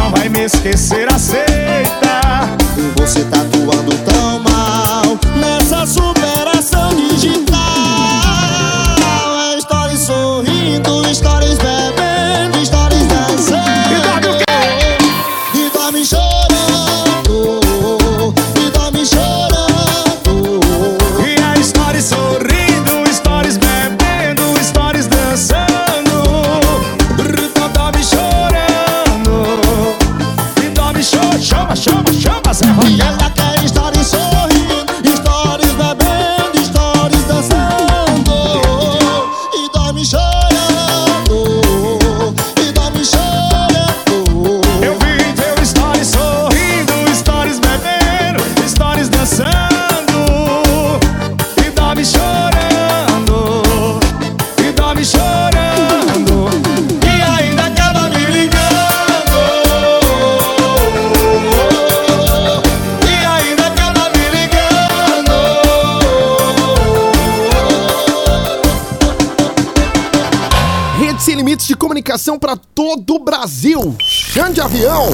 Não 0.08 0.14
vai 0.14 0.30
me 0.30 0.46
esquecer, 0.46 1.14
aceita 1.14 2.48
você 2.96 3.26
tá 3.26 3.42
atuando 3.42 3.92
tão 4.06 4.40
mal 4.40 5.20
nessa 5.36 5.86
superação 5.86 6.96
digital. 6.96 7.97
Comunicação 72.38 72.40
para 72.40 72.56
todo 72.56 73.16
o 73.16 73.20
Brasil. 73.20 73.96
Xande 74.00 74.62
Avião. 74.62 75.08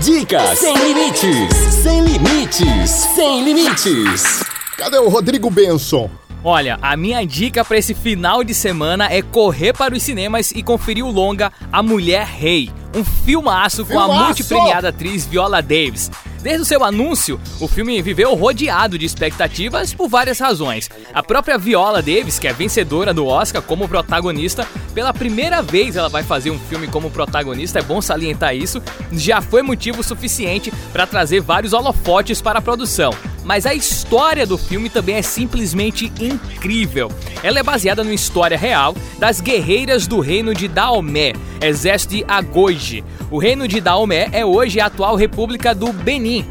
Dicas 0.00 0.58
sem 0.58 0.74
limites, 0.74 1.56
sem 1.82 2.04
limites, 2.04 2.90
sem 2.90 3.44
limites. 3.44 4.44
Cadê 4.76 4.98
o 4.98 5.08
Rodrigo 5.08 5.50
Benson? 5.50 6.10
Olha, 6.42 6.78
a 6.80 6.96
minha 6.96 7.24
dica 7.26 7.62
para 7.62 7.76
esse 7.76 7.92
final 7.92 8.42
de 8.42 8.54
semana 8.54 9.06
é 9.10 9.20
correr 9.20 9.74
para 9.74 9.94
os 9.94 10.02
cinemas 10.02 10.52
e 10.52 10.62
conferir 10.62 11.04
o 11.04 11.10
longa 11.10 11.52
A 11.70 11.82
Mulher 11.82 12.26
Rei, 12.26 12.70
um 12.94 13.04
filmaço 13.04 13.84
com 13.84 13.98
a 13.98 14.04
Filmaço! 14.04 14.24
multipremiada 14.24 14.88
atriz 14.88 15.26
Viola 15.26 15.60
Davis. 15.60 16.10
Desde 16.42 16.62
o 16.62 16.64
seu 16.64 16.82
anúncio, 16.82 17.38
o 17.60 17.68
filme 17.68 18.00
viveu 18.00 18.34
rodeado 18.34 18.98
de 18.98 19.04
expectativas 19.04 19.92
por 19.92 20.08
várias 20.08 20.38
razões. 20.38 20.88
A 21.12 21.22
própria 21.22 21.58
Viola 21.58 22.00
Davis, 22.00 22.38
que 22.38 22.48
é 22.48 22.52
vencedora 22.52 23.12
do 23.12 23.26
Oscar 23.26 23.60
como 23.60 23.86
protagonista, 23.86 24.66
pela 24.94 25.12
primeira 25.12 25.60
vez 25.60 25.96
ela 25.96 26.08
vai 26.08 26.22
fazer 26.22 26.50
um 26.50 26.58
filme 26.58 26.88
como 26.88 27.10
protagonista, 27.10 27.78
é 27.78 27.82
bom 27.82 28.00
salientar 28.00 28.56
isso, 28.56 28.82
já 29.12 29.42
foi 29.42 29.60
motivo 29.60 30.02
suficiente 30.02 30.72
para 30.94 31.06
trazer 31.06 31.40
vários 31.40 31.74
holofotes 31.74 32.40
para 32.40 32.58
a 32.58 32.62
produção. 32.62 33.12
Mas 33.44 33.66
a 33.66 33.74
história 33.74 34.46
do 34.46 34.58
filme 34.58 34.88
também 34.88 35.16
é 35.16 35.22
simplesmente 35.22 36.12
incrível. 36.20 37.10
Ela 37.42 37.60
é 37.60 37.62
baseada 37.62 38.04
numa 38.04 38.14
história 38.14 38.56
real 38.56 38.94
das 39.18 39.40
guerreiras 39.40 40.06
do 40.06 40.20
reino 40.20 40.54
de 40.54 40.68
Daomé, 40.68 41.32
exército 41.60 42.16
de 42.16 42.24
Agoji. 42.28 43.04
O 43.30 43.38
reino 43.38 43.66
de 43.66 43.80
Daomé 43.80 44.28
é 44.32 44.44
hoje 44.44 44.80
a 44.80 44.86
atual 44.86 45.16
república 45.16 45.74
do 45.74 45.92
Benin. 45.92 46.44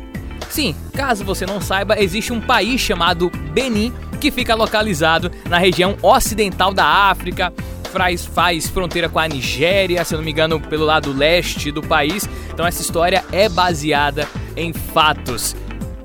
Sim, 0.50 0.76
caso 0.94 1.24
você 1.24 1.46
não 1.46 1.62
saiba, 1.62 2.02
existe 2.02 2.34
um 2.34 2.42
país 2.42 2.82
chamado 2.82 3.30
Benin 3.54 3.94
que 4.20 4.32
fica 4.32 4.56
localizado 4.56 5.32
na 5.48 5.58
região 5.58 5.96
ocidental 6.02 6.74
da 6.74 6.86
África, 6.86 7.54
faz, 7.92 8.26
faz 8.26 8.68
fronteira 8.68 9.08
com 9.08 9.20
a 9.20 9.28
Nigéria, 9.28 10.04
se 10.04 10.14
eu 10.14 10.18
não 10.18 10.26
me 10.26 10.32
engano, 10.32 10.60
pelo 10.60 10.86
lado 10.86 11.14
leste 11.14 11.72
do 11.72 11.82
país. 11.82 12.28
Então 12.52 12.66
essa 12.66 12.82
história 12.82 13.24
é 13.32 13.48
baseada 13.48 14.28
em 14.56 14.74
fatos. 14.74 15.56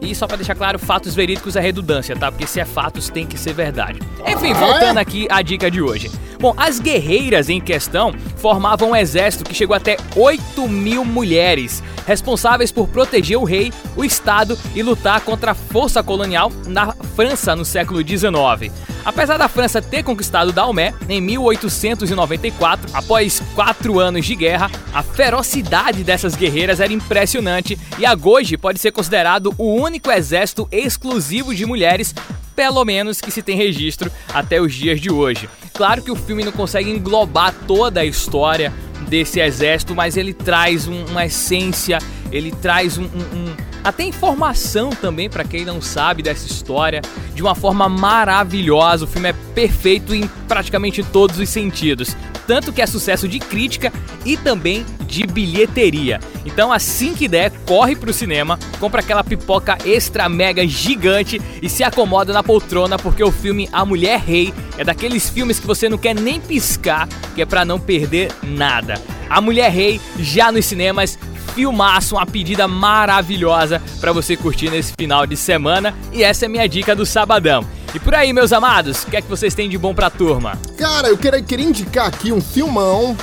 E 0.04 0.14
só 0.14 0.26
pra 0.26 0.36
deixar 0.36 0.54
claro, 0.54 0.78
fatos 0.78 1.14
verídicos 1.14 1.56
é 1.56 1.60
redundância, 1.60 2.14
tá? 2.14 2.30
Porque 2.30 2.46
se 2.46 2.60
é 2.60 2.64
fatos, 2.64 3.08
tem 3.08 3.26
que 3.26 3.38
ser 3.38 3.54
verdade. 3.54 4.00
Enfim, 4.26 4.52
voltando 4.52 4.98
aqui 4.98 5.26
à 5.30 5.40
dica 5.40 5.70
de 5.70 5.80
hoje. 5.80 6.10
Bom, 6.44 6.52
as 6.58 6.78
guerreiras 6.78 7.48
em 7.48 7.58
questão 7.58 8.12
formavam 8.36 8.90
um 8.90 8.96
exército 8.96 9.44
que 9.44 9.54
chegou 9.54 9.74
até 9.74 9.96
8 10.14 10.68
mil 10.68 11.02
mulheres, 11.02 11.82
responsáveis 12.06 12.70
por 12.70 12.86
proteger 12.86 13.38
o 13.38 13.44
rei, 13.44 13.72
o 13.96 14.04
Estado 14.04 14.58
e 14.74 14.82
lutar 14.82 15.22
contra 15.22 15.52
a 15.52 15.54
força 15.54 16.02
colonial 16.02 16.52
na 16.66 16.92
França 17.16 17.56
no 17.56 17.64
século 17.64 18.06
XIX. 18.06 18.70
Apesar 19.06 19.38
da 19.38 19.48
França 19.48 19.80
ter 19.80 20.02
conquistado 20.02 20.52
Daomé 20.52 20.92
em 21.08 21.18
1894, 21.18 22.90
após 22.92 23.42
quatro 23.54 23.98
anos 23.98 24.26
de 24.26 24.34
guerra, 24.34 24.70
a 24.92 25.02
ferocidade 25.02 26.04
dessas 26.04 26.34
guerreiras 26.34 26.78
era 26.78 26.92
impressionante 26.92 27.78
e 27.98 28.04
a 28.04 28.14
Goji 28.14 28.58
pode 28.58 28.78
ser 28.80 28.92
considerado 28.92 29.54
o 29.56 29.74
único 29.74 30.10
exército 30.10 30.68
exclusivo 30.70 31.54
de 31.54 31.64
mulheres 31.64 32.14
pelo 32.54 32.84
menos 32.84 33.20
que 33.20 33.30
se 33.30 33.42
tem 33.42 33.56
registro 33.56 34.10
até 34.32 34.60
os 34.60 34.72
dias 34.74 35.00
de 35.00 35.10
hoje. 35.10 35.48
Claro 35.72 36.02
que 36.02 36.10
o 36.10 36.16
filme 36.16 36.33
não 36.42 36.52
consegue 36.52 36.90
englobar 36.90 37.54
toda 37.66 38.00
a 38.00 38.04
história 38.04 38.72
desse 39.08 39.38
exército, 39.40 39.94
mas 39.94 40.16
ele 40.16 40.32
traz 40.32 40.88
um- 40.88 41.04
uma 41.06 41.26
essência, 41.26 41.98
ele 42.32 42.50
traz 42.50 42.96
um- 42.96 43.04
um- 43.04 43.54
até 43.84 44.02
informação 44.02 44.90
também 44.90 45.28
para 45.28 45.44
quem 45.44 45.64
não 45.64 45.80
sabe 45.80 46.22
dessa 46.22 46.46
história 46.46 47.02
de 47.34 47.42
uma 47.42 47.54
forma 47.54 47.88
maravilhosa. 47.88 49.04
O 49.04 49.08
filme 49.08 49.28
é 49.28 49.34
perfeito 49.54 50.14
em 50.14 50.26
praticamente 50.48 51.02
todos 51.02 51.38
os 51.38 51.48
sentidos, 51.50 52.16
tanto 52.46 52.72
que 52.72 52.80
é 52.80 52.86
sucesso 52.86 53.28
de 53.28 53.38
crítica 53.38 53.92
e 54.24 54.36
também 54.38 54.84
de 55.06 55.26
bilheteria. 55.26 56.18
Então, 56.44 56.72
assim 56.72 57.14
que 57.14 57.28
der, 57.28 57.50
corre 57.66 57.94
pro 57.94 58.12
cinema, 58.12 58.58
compra 58.80 59.00
aquela 59.00 59.22
pipoca 59.22 59.78
extra 59.84 60.28
mega 60.28 60.66
gigante 60.66 61.40
e 61.62 61.68
se 61.68 61.84
acomoda 61.84 62.32
na 62.32 62.42
poltrona, 62.42 62.98
porque 62.98 63.22
o 63.22 63.30
filme 63.30 63.68
A 63.72 63.84
Mulher 63.84 64.18
Rei 64.18 64.52
é 64.78 64.84
daqueles 64.84 65.28
filmes 65.28 65.60
que 65.60 65.66
você 65.66 65.88
não 65.88 65.98
quer 65.98 66.14
nem 66.14 66.40
piscar, 66.40 67.06
que 67.34 67.42
é 67.42 67.46
para 67.46 67.64
não 67.64 67.78
perder 67.78 68.32
nada. 68.42 68.94
A 69.28 69.40
Mulher 69.40 69.70
Rei 69.70 70.00
já 70.18 70.50
nos 70.50 70.66
cinemas, 70.66 71.18
filmaço, 71.54 72.16
uma 72.16 72.26
pedida 72.26 72.66
maravilhosa 72.66 73.80
para 74.00 74.12
você 74.12 74.36
curtir 74.36 74.70
nesse 74.70 74.92
final 74.98 75.26
de 75.26 75.36
semana. 75.36 75.94
E 76.12 76.22
essa 76.22 76.46
é 76.46 76.48
minha 76.48 76.68
dica 76.68 76.94
do 76.94 77.06
sabadão. 77.06 77.64
E 77.94 77.98
por 78.00 78.14
aí, 78.14 78.32
meus 78.32 78.52
amados, 78.52 79.04
o 79.04 79.06
que 79.06 79.16
é 79.16 79.22
que 79.22 79.28
vocês 79.28 79.54
têm 79.54 79.68
de 79.68 79.78
bom 79.78 79.94
pra 79.94 80.10
turma? 80.10 80.58
Cara, 80.76 81.08
eu 81.08 81.16
queria, 81.16 81.42
queria 81.42 81.66
indicar 81.66 82.08
aqui 82.08 82.32
um 82.32 82.40
filmão 82.40 83.16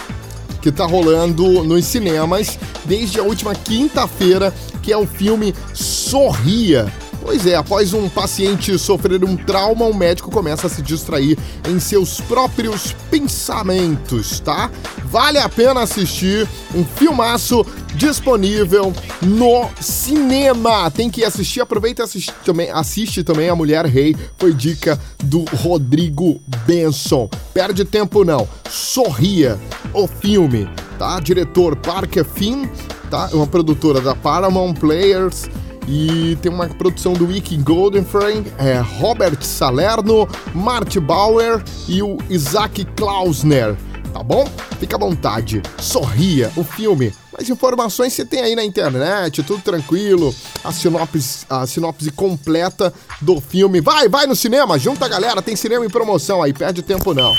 que 0.62 0.72
tá 0.72 0.86
rolando 0.86 1.64
nos 1.64 1.86
cinemas 1.86 2.58
desde 2.86 3.20
a 3.20 3.24
última 3.24 3.54
quinta-feira, 3.54 4.54
que 4.82 4.94
é 4.94 4.98
o 4.98 5.06
filme 5.08 5.54
Sorria. 5.74 6.92
Pois 7.22 7.46
é, 7.46 7.56
após 7.56 7.94
um 7.94 8.10
paciente 8.10 8.78
sofrer 8.80 9.24
um 9.24 9.38
trauma, 9.38 9.86
o 9.86 9.94
médico 9.94 10.32
começa 10.32 10.66
a 10.66 10.70
se 10.70 10.82
distrair 10.82 11.38
em 11.70 11.80
seus 11.80 12.20
próprios 12.20 12.96
pensamentos, 13.12 14.40
tá? 14.40 14.72
Vale 15.06 15.38
a 15.38 15.48
pena 15.48 15.82
assistir 15.82 16.48
um 16.74 16.84
filmaço 16.84 17.64
disponível 18.02 18.92
no 19.22 19.70
cinema. 19.80 20.90
Tem 20.90 21.08
que 21.08 21.24
assistir, 21.24 21.62
aproveita 21.62 22.02
e 22.02 22.04
assiste 22.06 22.34
também, 22.44 22.72
assiste 22.72 23.24
também 23.24 23.48
A 23.48 23.56
Mulher 23.56 23.86
Rei, 23.86 24.16
foi 24.40 24.56
dica 24.56 25.00
do 25.24 25.46
Rodrigo 25.54 26.42
Benson. 26.66 27.30
Perde 27.54 27.86
tempo 27.86 28.26
não, 28.26 28.50
sorria 28.68 29.60
o 29.94 30.08
filme, 30.08 30.68
tá? 30.98 31.20
Diretor 31.20 31.76
Parker 31.76 32.26
Finn, 32.26 32.68
tá? 33.12 33.30
É 33.32 33.36
uma 33.36 33.46
produtora 33.46 34.02
da 34.02 34.16
Paramount 34.16 34.74
Players 34.74 35.48
e 35.88 36.36
tem 36.42 36.52
uma 36.52 36.68
produção 36.68 37.14
do 37.14 37.28
Wiki 37.28 37.56
Goldenframe, 37.58 38.52
é 38.58 38.80
Robert 38.80 39.44
Salerno, 39.44 40.28
Mart 40.56 40.98
Bauer 40.98 41.64
e 41.88 42.02
o 42.02 42.18
Isaac 42.32 42.84
Klausner. 42.96 43.76
Tá 44.12 44.22
bom? 44.22 44.46
Fica 44.80 44.96
à 44.98 45.00
vontade. 45.00 45.62
Sorria, 45.80 46.52
o 46.56 46.64
filme. 46.64 47.14
Mais 47.32 47.50
informações 47.50 48.14
você 48.14 48.26
tem 48.26 48.42
aí 48.42 48.56
na 48.56 48.64
internet, 48.64 49.42
tudo 49.42 49.62
tranquilo. 49.62 50.36
A 50.64 50.72
sinopse, 50.72 51.46
a 51.50 51.66
sinopse 51.66 52.12
completa 52.12 52.94
do 53.22 53.40
filme. 53.40 53.80
Vai, 53.80 54.10
vai 54.10 54.28
no 54.28 54.36
cinema, 54.36 54.78
junta 54.78 55.06
a 55.06 55.10
galera, 55.10 55.42
tem 55.42 55.56
cinema 55.56 55.86
em 55.86 55.90
promoção 55.90 56.44
aí, 56.44 56.54
perde 56.54 56.82
tempo 56.82 57.14
não. 57.14 57.36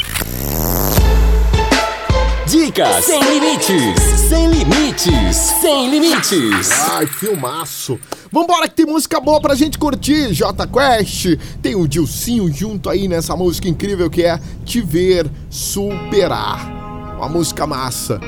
Dicas 2.52 3.06
sem 3.06 3.18
limites, 3.18 4.02
sem 4.28 4.46
limites, 4.50 5.36
sem 5.62 5.88
limites. 5.88 6.70
Ai, 6.90 7.06
filmaço. 7.06 7.98
Vambora 8.30 8.68
que 8.68 8.74
tem 8.74 8.84
música 8.84 9.18
boa 9.18 9.40
pra 9.40 9.54
gente 9.54 9.78
curtir, 9.78 10.34
J 10.34 10.66
Quest. 10.66 11.38
Tem 11.62 11.74
o 11.74 11.88
Dilcinho 11.88 12.52
junto 12.52 12.90
aí 12.90 13.08
nessa 13.08 13.34
música 13.34 13.70
incrível 13.70 14.10
que 14.10 14.22
é 14.22 14.38
Te 14.66 14.82
Ver 14.82 15.30
Superar. 15.48 17.16
Uma 17.16 17.30
música 17.30 17.66
massa. 17.66 18.20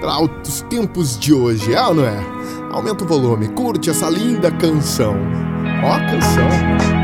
Para 0.00 0.22
os 0.22 0.62
tempos 0.70 1.18
de 1.18 1.34
hoje, 1.34 1.74
é 1.74 1.86
ou 1.86 1.96
não 1.96 2.04
é? 2.06 2.18
Aumenta 2.72 3.04
o 3.04 3.06
volume, 3.06 3.48
curte 3.48 3.90
essa 3.90 4.08
linda 4.08 4.50
canção. 4.50 5.14
Ó 5.84 5.92
a 5.92 6.00
canção. 6.00 6.99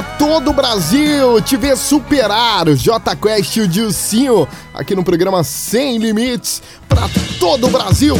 Para 0.00 0.02
todo 0.16 0.50
o 0.50 0.54
Brasil. 0.54 1.42
Te 1.42 1.56
vê 1.58 1.76
superar 1.76 2.68
o 2.68 2.74
J 2.74 3.14
Quest 3.16 3.56
e 3.56 3.60
o 3.60 3.68
Dilcinho 3.68 4.48
aqui 4.72 4.94
no 4.94 5.04
programa 5.04 5.44
Sem 5.44 5.98
Limites 5.98 6.62
para 6.88 7.02
todo 7.38 7.66
o 7.66 7.70
Brasil. 7.70 8.16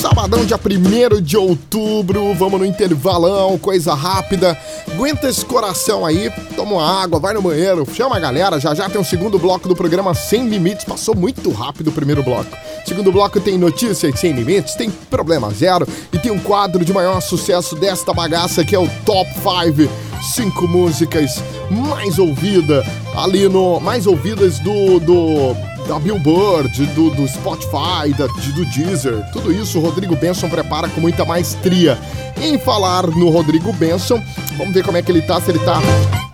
Sabadão, 0.00 0.46
dia 0.46 0.56
1 0.56 1.20
de 1.20 1.36
outubro, 1.36 2.32
vamos 2.32 2.58
no 2.58 2.64
intervalão, 2.64 3.58
coisa 3.58 3.92
rápida. 3.92 4.56
Aguenta 4.90 5.28
esse 5.28 5.44
coração 5.44 6.06
aí, 6.06 6.32
toma 6.56 6.72
uma 6.72 7.02
água, 7.02 7.20
vai 7.20 7.34
no 7.34 7.42
banheiro, 7.42 7.86
chama 7.94 8.16
a 8.16 8.18
galera. 8.18 8.58
Já 8.58 8.74
já 8.74 8.88
tem 8.88 8.96
o 8.96 9.02
um 9.02 9.04
segundo 9.04 9.38
bloco 9.38 9.68
do 9.68 9.76
programa 9.76 10.14
Sem 10.14 10.48
Limites. 10.48 10.86
Passou 10.86 11.14
muito 11.14 11.50
rápido 11.50 11.88
o 11.88 11.92
primeiro 11.92 12.22
bloco. 12.22 12.50
Segundo 12.86 13.12
bloco 13.12 13.38
tem 13.40 13.58
notícias 13.58 14.18
sem 14.18 14.32
limites, 14.32 14.74
tem 14.74 14.90
problema 14.90 15.50
zero 15.50 15.86
e 16.10 16.18
tem 16.18 16.32
um 16.32 16.40
quadro 16.40 16.82
de 16.82 16.94
maior 16.94 17.20
sucesso 17.20 17.76
desta 17.76 18.14
bagaça 18.14 18.64
que 18.64 18.74
é 18.74 18.78
o 18.78 18.88
Top 19.04 19.30
5. 19.34 19.92
Cinco 20.34 20.66
músicas 20.66 21.42
mais 21.70 22.18
ouvidas 22.18 22.86
ali 23.14 23.50
no. 23.50 23.78
Mais 23.80 24.06
ouvidas 24.06 24.58
do. 24.60 24.98
do 24.98 25.69
da 25.86 25.98
Billboard, 25.98 26.86
do, 26.86 27.10
do 27.10 27.26
Spotify, 27.28 28.12
da, 28.16 28.26
do 28.26 28.64
Deezer, 28.66 29.24
tudo 29.32 29.52
isso 29.52 29.78
o 29.78 29.82
Rodrigo 29.82 30.16
Benson 30.16 30.48
prepara 30.48 30.88
com 30.88 31.00
muita 31.00 31.24
maestria. 31.24 31.98
Em 32.40 32.58
falar 32.58 33.06
no 33.06 33.30
Rodrigo 33.30 33.72
Benson, 33.72 34.22
vamos 34.56 34.72
ver 34.72 34.84
como 34.84 34.96
é 34.96 35.02
que 35.02 35.10
ele 35.10 35.22
tá, 35.22 35.40
se 35.40 35.50
ele 35.50 35.58
tá 35.60 35.80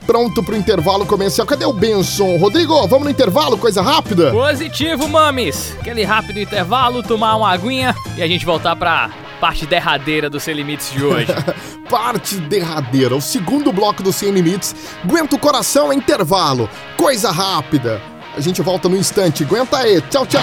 pronto 0.06 0.42
pro 0.42 0.56
intervalo 0.56 1.04
comercial. 1.04 1.46
Cadê 1.46 1.64
o 1.64 1.72
Benson? 1.72 2.36
Rodrigo, 2.36 2.86
vamos 2.86 3.04
no 3.04 3.10
intervalo, 3.10 3.58
coisa 3.58 3.82
rápida? 3.82 4.30
Positivo, 4.30 5.08
mames. 5.08 5.74
Aquele 5.80 6.04
rápido 6.04 6.38
intervalo, 6.38 7.02
tomar 7.02 7.36
uma 7.36 7.50
aguinha 7.50 7.94
e 8.16 8.22
a 8.22 8.26
gente 8.28 8.46
voltar 8.46 8.76
pra 8.76 9.10
parte 9.40 9.66
derradeira 9.66 10.30
do 10.30 10.40
Sem 10.40 10.54
Limites 10.54 10.92
de 10.92 11.04
hoje. 11.04 11.26
parte 11.90 12.36
derradeira, 12.36 13.14
o 13.14 13.20
segundo 13.20 13.72
bloco 13.72 14.02
do 14.02 14.12
Sem 14.12 14.30
Limites. 14.30 14.74
Aguenta 15.04 15.36
o 15.36 15.38
coração, 15.38 15.92
é 15.92 15.94
intervalo. 15.94 16.70
Coisa 16.96 17.30
rápida. 17.30 18.15
A 18.36 18.40
gente 18.40 18.60
volta 18.60 18.88
no 18.88 18.96
instante. 18.96 19.44
Aguenta 19.44 19.78
aí. 19.78 20.00
Tchau, 20.10 20.26
tchau. 20.26 20.42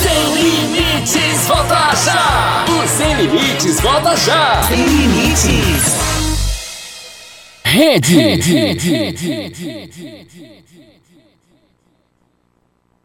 Sem 0.00 0.34
limites, 0.34 1.46
volta 1.46 1.94
já! 1.94 2.64
O 2.68 2.88
Sem 2.88 3.14
Limites, 3.14 3.80
volta 3.80 4.16
já! 4.16 4.62
Sem 4.62 4.86
limites. 4.86 5.96
Rede. 7.64 8.14
Rede. 8.14 8.78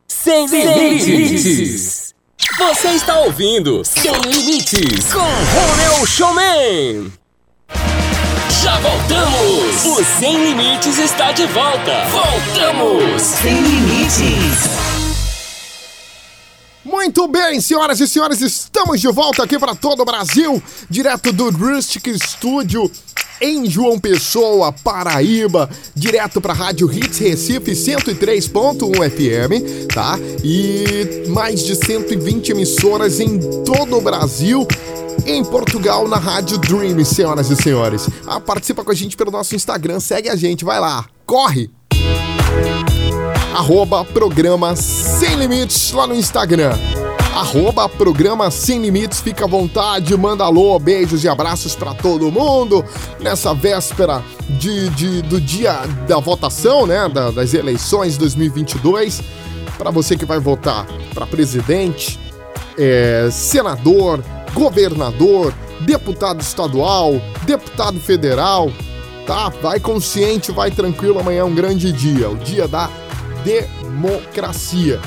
Sem 0.07 0.45
limites. 0.45 2.13
Você 2.57 2.89
está 2.89 3.19
ouvindo 3.19 3.83
Sem 3.83 4.11
Limites 4.11 5.11
com 5.11 5.19
Romeu 5.19 6.05
Showman. 6.05 7.11
Já 8.71 8.79
voltamos! 8.79 9.85
O 9.85 10.03
Sem 10.17 10.45
Limites 10.45 10.97
está 10.97 11.33
de 11.33 11.45
volta! 11.47 12.05
Voltamos! 12.05 13.21
Sem 13.21 13.61
Limites! 13.61 14.90
Muito 16.83 17.27
bem, 17.27 17.61
senhoras 17.61 17.99
e 17.99 18.07
senhores, 18.07 18.41
estamos 18.41 18.99
de 18.99 19.07
volta 19.07 19.43
aqui 19.43 19.59
para 19.59 19.75
todo 19.75 20.01
o 20.01 20.05
Brasil, 20.05 20.61
direto 20.89 21.31
do 21.31 21.51
Rustic 21.51 22.07
Studio 22.17 22.89
em 23.39 23.69
João 23.69 23.99
Pessoa, 23.99 24.71
Paraíba, 24.71 25.69
direto 25.95 26.41
para 26.41 26.53
a 26.53 26.55
Rádio 26.55 26.91
Hits 26.91 27.19
Recife 27.19 27.71
103.1 27.71 29.09
FM, 29.09 29.87
tá? 29.93 30.17
E 30.43 31.27
mais 31.29 31.63
de 31.63 31.75
120 31.75 32.49
emissoras 32.49 33.19
em 33.19 33.39
todo 33.63 33.97
o 33.97 34.01
Brasil 34.01 34.67
em 35.25 35.43
Portugal 35.43 36.07
na 36.07 36.17
Rádio 36.17 36.57
Dream, 36.57 37.03
senhoras 37.05 37.49
e 37.49 37.55
senhores. 37.55 38.07
Ah, 38.25 38.39
participa 38.39 38.83
com 38.83 38.91
a 38.91 38.95
gente 38.95 39.15
pelo 39.15 39.31
nosso 39.31 39.55
Instagram, 39.55 39.99
segue 39.99 40.29
a 40.29 40.35
gente, 40.35 40.65
vai 40.65 40.79
lá, 40.79 41.05
corre! 41.25 41.69
Arroba 43.61 44.03
programa 44.03 44.75
Sem 44.75 45.35
Limites 45.35 45.91
lá 45.91 46.07
no 46.07 46.15
Instagram. 46.15 46.71
Arroba 47.35 47.87
programa 47.87 48.49
Sem 48.49 48.81
Limites, 48.81 49.21
fica 49.21 49.45
à 49.45 49.47
vontade, 49.47 50.17
manda 50.17 50.43
alô, 50.43 50.79
beijos 50.79 51.23
e 51.23 51.29
abraços 51.29 51.75
para 51.75 51.93
todo 51.93 52.31
mundo 52.31 52.83
nessa 53.19 53.53
véspera 53.53 54.23
de, 54.49 54.89
de, 54.89 55.21
do 55.21 55.39
dia 55.39 55.73
da 56.07 56.17
votação, 56.17 56.87
né? 56.87 57.07
Da, 57.07 57.29
das 57.29 57.53
eleições 57.53 58.17
2022. 58.17 59.21
Para 59.77 59.91
você 59.91 60.17
que 60.17 60.25
vai 60.25 60.39
votar 60.39 60.87
para 61.13 61.27
presidente, 61.27 62.19
é, 62.75 63.29
senador, 63.31 64.23
governador, 64.55 65.53
deputado 65.81 66.41
estadual, 66.41 67.13
deputado 67.43 67.99
federal, 67.99 68.71
tá? 69.27 69.49
Vai 69.61 69.79
consciente, 69.79 70.51
vai 70.51 70.71
tranquilo, 70.71 71.19
amanhã 71.19 71.41
é 71.41 71.43
um 71.43 71.53
grande 71.53 71.91
dia, 71.91 72.27
o 72.27 72.37
dia 72.37 72.67
da 72.67 72.89
democracia. 73.43 74.99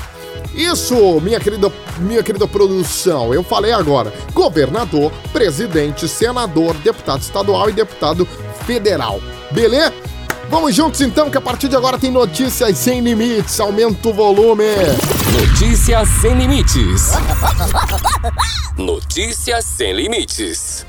Isso, 0.55 1.21
minha 1.21 1.41
querida, 1.41 1.71
minha 1.99 2.23
querida 2.23 2.47
produção, 2.47 3.35
eu 3.35 3.43
falei 3.43 3.73
agora. 3.73 4.13
Governador, 4.33 5.11
presidente, 5.33 6.07
senador, 6.07 6.75
deputado 6.75 7.21
estadual 7.21 7.69
e 7.69 7.73
deputado 7.73 8.27
federal. 8.65 9.21
Beleza? 9.51 9.93
Vamos 10.49 10.75
juntos 10.75 11.01
então, 11.01 11.31
que 11.31 11.39
a 11.39 11.41
partir 11.41 11.69
de 11.69 11.75
agora 11.75 11.99
tem 11.99 12.11
notícias 12.11 12.79
sem 12.79 13.01
limites. 13.01 13.59
Aumenta 13.59 14.09
o 14.09 14.13
volume. 14.13 14.65
Notícias 15.33 16.09
sem 16.21 16.35
limites. 16.35 17.11
Notícias 18.79 19.65
sem 19.65 19.93
limites. 19.93 20.87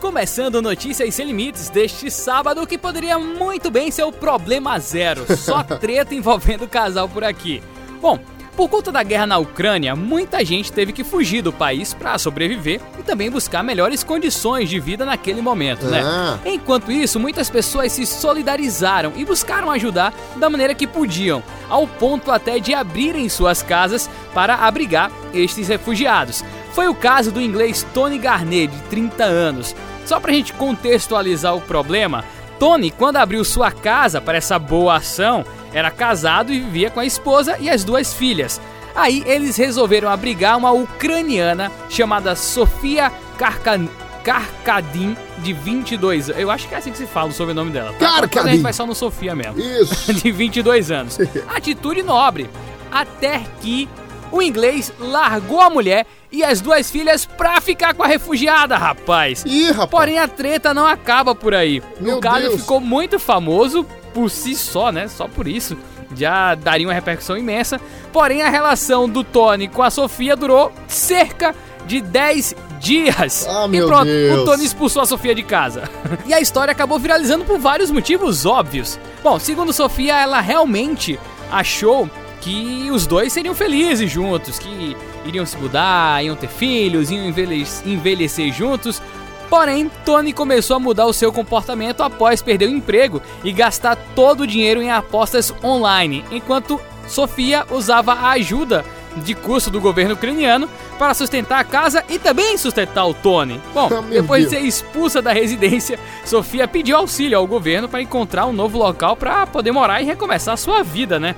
Começando 0.00 0.60
Notícias 0.60 1.14
Sem 1.14 1.26
Limites 1.26 1.70
deste 1.70 2.10
sábado, 2.10 2.66
que 2.66 2.76
poderia 2.76 3.18
muito 3.18 3.70
bem 3.70 3.90
ser 3.90 4.04
o 4.04 4.12
problema 4.12 4.78
zero. 4.78 5.24
Só 5.36 5.62
treta 5.80 6.14
envolvendo 6.14 6.64
o 6.64 6.68
casal 6.68 7.08
por 7.08 7.24
aqui. 7.24 7.62
Bom, 8.00 8.18
por 8.56 8.70
conta 8.70 8.90
da 8.90 9.02
guerra 9.02 9.26
na 9.26 9.38
Ucrânia, 9.38 9.94
muita 9.94 10.42
gente 10.42 10.72
teve 10.72 10.90
que 10.90 11.04
fugir 11.04 11.42
do 11.42 11.52
país 11.52 11.92
para 11.92 12.18
sobreviver 12.18 12.80
e 12.98 13.02
também 13.02 13.30
buscar 13.30 13.62
melhores 13.62 14.02
condições 14.02 14.70
de 14.70 14.80
vida 14.80 15.04
naquele 15.04 15.42
momento, 15.42 15.84
né? 15.86 16.02
Ah. 16.02 16.38
Enquanto 16.44 16.90
isso, 16.90 17.20
muitas 17.20 17.50
pessoas 17.50 17.92
se 17.92 18.06
solidarizaram 18.06 19.12
e 19.14 19.26
buscaram 19.26 19.70
ajudar 19.70 20.14
da 20.36 20.48
maneira 20.48 20.74
que 20.74 20.86
podiam, 20.86 21.42
ao 21.68 21.86
ponto 21.86 22.30
até 22.30 22.58
de 22.58 22.72
abrirem 22.72 23.28
suas 23.28 23.62
casas 23.62 24.08
para 24.32 24.54
abrigar 24.54 25.10
estes 25.34 25.68
refugiados. 25.68 26.42
Foi 26.76 26.88
o 26.88 26.94
caso 26.94 27.32
do 27.32 27.40
inglês 27.40 27.86
Tony 27.94 28.18
Garnet, 28.18 28.66
de 28.66 28.82
30 28.90 29.24
anos. 29.24 29.74
Só 30.04 30.20
pra 30.20 30.30
gente 30.30 30.52
contextualizar 30.52 31.56
o 31.56 31.60
problema, 31.62 32.22
Tony, 32.58 32.90
quando 32.90 33.16
abriu 33.16 33.42
sua 33.46 33.72
casa 33.72 34.20
para 34.20 34.36
essa 34.36 34.58
boa 34.58 34.96
ação, 34.96 35.42
era 35.72 35.90
casado 35.90 36.52
e 36.52 36.60
vivia 36.60 36.90
com 36.90 37.00
a 37.00 37.06
esposa 37.06 37.56
e 37.58 37.70
as 37.70 37.82
duas 37.82 38.12
filhas. 38.12 38.60
Aí 38.94 39.24
eles 39.26 39.56
resolveram 39.56 40.10
abrigar 40.10 40.58
uma 40.58 40.70
ucraniana 40.70 41.72
chamada 41.88 42.36
Sofia 42.36 43.10
Karkan... 43.38 43.88
Karkadin, 44.22 45.16
de 45.38 45.54
22 45.54 46.28
anos. 46.28 46.42
Eu 46.42 46.50
acho 46.50 46.68
que 46.68 46.74
é 46.74 46.78
assim 46.78 46.92
que 46.92 46.98
se 46.98 47.06
fala 47.06 47.30
o 47.30 47.32
sobrenome 47.32 47.70
dela. 47.70 47.94
Tá? 47.94 48.20
Karkadin. 48.20 48.48
A 48.48 48.52
gente 48.52 48.62
vai 48.62 48.74
só 48.74 48.84
no 48.84 48.94
Sofia 48.94 49.34
mesmo. 49.34 49.58
Isso. 49.58 50.12
de 50.12 50.30
22 50.30 50.90
anos. 50.90 51.18
Atitude 51.48 52.02
nobre. 52.02 52.50
Até 52.92 53.44
que 53.62 53.88
o 54.32 54.42
inglês 54.42 54.92
largou 54.98 55.60
a 55.60 55.70
mulher 55.70 56.06
e 56.30 56.44
as 56.44 56.60
duas 56.60 56.90
filhas 56.90 57.24
pra 57.24 57.60
ficar 57.60 57.94
com 57.94 58.02
a 58.02 58.06
refugiada, 58.06 58.76
rapaz. 58.76 59.44
Ih, 59.46 59.70
rapaz. 59.70 59.90
Porém, 59.90 60.18
a 60.18 60.28
treta 60.28 60.74
não 60.74 60.86
acaba 60.86 61.34
por 61.34 61.54
aí. 61.54 61.82
Meu 62.00 62.18
o 62.18 62.20
caso 62.20 62.48
Deus. 62.48 62.60
ficou 62.60 62.80
muito 62.80 63.18
famoso 63.18 63.84
por 64.12 64.30
si 64.30 64.54
só, 64.54 64.90
né? 64.90 65.08
Só 65.08 65.28
por 65.28 65.46
isso. 65.46 65.76
Já 66.14 66.54
daria 66.54 66.86
uma 66.86 66.94
repercussão 66.94 67.36
imensa. 67.36 67.80
Porém, 68.12 68.42
a 68.42 68.48
relação 68.48 69.08
do 69.08 69.24
Tony 69.24 69.68
com 69.68 69.82
a 69.82 69.90
Sofia 69.90 70.36
durou 70.36 70.72
cerca 70.88 71.54
de 71.86 72.00
10 72.00 72.54
dias. 72.80 73.46
Ah, 73.48 73.68
e 73.70 73.80
pronto, 73.80 74.04
Deus. 74.04 74.40
o 74.40 74.44
Tony 74.44 74.64
expulsou 74.64 75.02
a 75.02 75.06
Sofia 75.06 75.34
de 75.34 75.42
casa. 75.42 75.84
e 76.26 76.34
a 76.34 76.40
história 76.40 76.72
acabou 76.72 76.98
viralizando 76.98 77.44
por 77.44 77.58
vários 77.58 77.90
motivos 77.90 78.44
óbvios. 78.46 78.98
Bom, 79.22 79.38
segundo 79.38 79.72
Sofia, 79.72 80.16
ela 80.20 80.40
realmente 80.40 81.18
achou 81.50 82.08
que 82.46 82.88
os 82.92 83.08
dois 83.08 83.32
seriam 83.32 83.56
felizes 83.56 84.08
juntos, 84.08 84.56
que 84.56 84.96
iriam 85.24 85.44
se 85.44 85.56
mudar, 85.56 86.24
iam 86.24 86.36
ter 86.36 86.46
filhos, 86.48 87.10
iam 87.10 87.26
envelhe- 87.26 87.66
envelhecer 87.84 88.52
juntos. 88.52 89.02
Porém, 89.50 89.90
Tony 90.04 90.32
começou 90.32 90.76
a 90.76 90.80
mudar 90.80 91.06
o 91.06 91.12
seu 91.12 91.32
comportamento 91.32 92.02
após 92.02 92.40
perder 92.42 92.68
o 92.68 92.72
emprego 92.72 93.20
e 93.42 93.50
gastar 93.52 93.96
todo 94.14 94.42
o 94.42 94.46
dinheiro 94.46 94.80
em 94.80 94.90
apostas 94.92 95.52
online, 95.62 96.24
enquanto 96.30 96.80
Sofia 97.08 97.64
usava 97.70 98.12
a 98.12 98.30
ajuda 98.30 98.84
de 99.16 99.34
custo 99.34 99.68
do 99.70 99.80
governo 99.80 100.14
ucraniano 100.14 100.68
para 100.98 101.14
sustentar 101.14 101.58
a 101.58 101.64
casa 101.64 102.04
e 102.08 102.16
também 102.18 102.56
sustentar 102.58 103.06
o 103.06 103.14
Tony. 103.14 103.60
Bom, 103.74 103.88
depois 104.10 104.44
de 104.44 104.50
ser 104.50 104.60
expulsa 104.60 105.20
da 105.20 105.32
residência, 105.32 105.98
Sofia 106.24 106.68
pediu 106.68 106.96
auxílio 106.96 107.38
ao 107.38 107.46
governo 107.46 107.88
para 107.88 108.02
encontrar 108.02 108.46
um 108.46 108.52
novo 108.52 108.78
local 108.78 109.16
para 109.16 109.46
poder 109.46 109.72
morar 109.72 110.00
e 110.00 110.04
recomeçar 110.04 110.54
a 110.54 110.56
sua 110.56 110.82
vida, 110.84 111.18
né? 111.18 111.34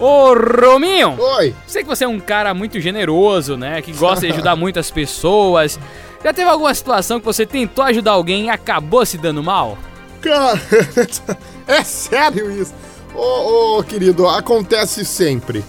Ô, 0.00 0.32
Rominho! 0.32 1.16
Oi. 1.18 1.54
Sei 1.66 1.82
que 1.82 1.88
você 1.88 2.04
é 2.04 2.08
um 2.08 2.20
cara 2.20 2.54
muito 2.54 2.80
generoso, 2.80 3.56
né? 3.56 3.82
Que 3.82 3.92
gosta 3.92 4.26
de 4.26 4.32
ajudar 4.32 4.54
muitas 4.56 4.90
pessoas. 4.90 5.78
Já 6.22 6.32
teve 6.32 6.48
alguma 6.48 6.72
situação 6.74 7.18
que 7.18 7.26
você 7.26 7.44
tentou 7.44 7.84
ajudar 7.84 8.12
alguém 8.12 8.46
e 8.46 8.50
acabou 8.50 9.04
se 9.04 9.18
dando 9.18 9.42
mal? 9.42 9.76
Cara, 10.20 10.60
é 11.66 11.82
sério 11.82 12.50
isso. 12.50 12.74
Ô, 13.14 13.78
ô, 13.78 13.82
querido, 13.82 14.28
acontece 14.28 15.04
sempre. 15.04 15.64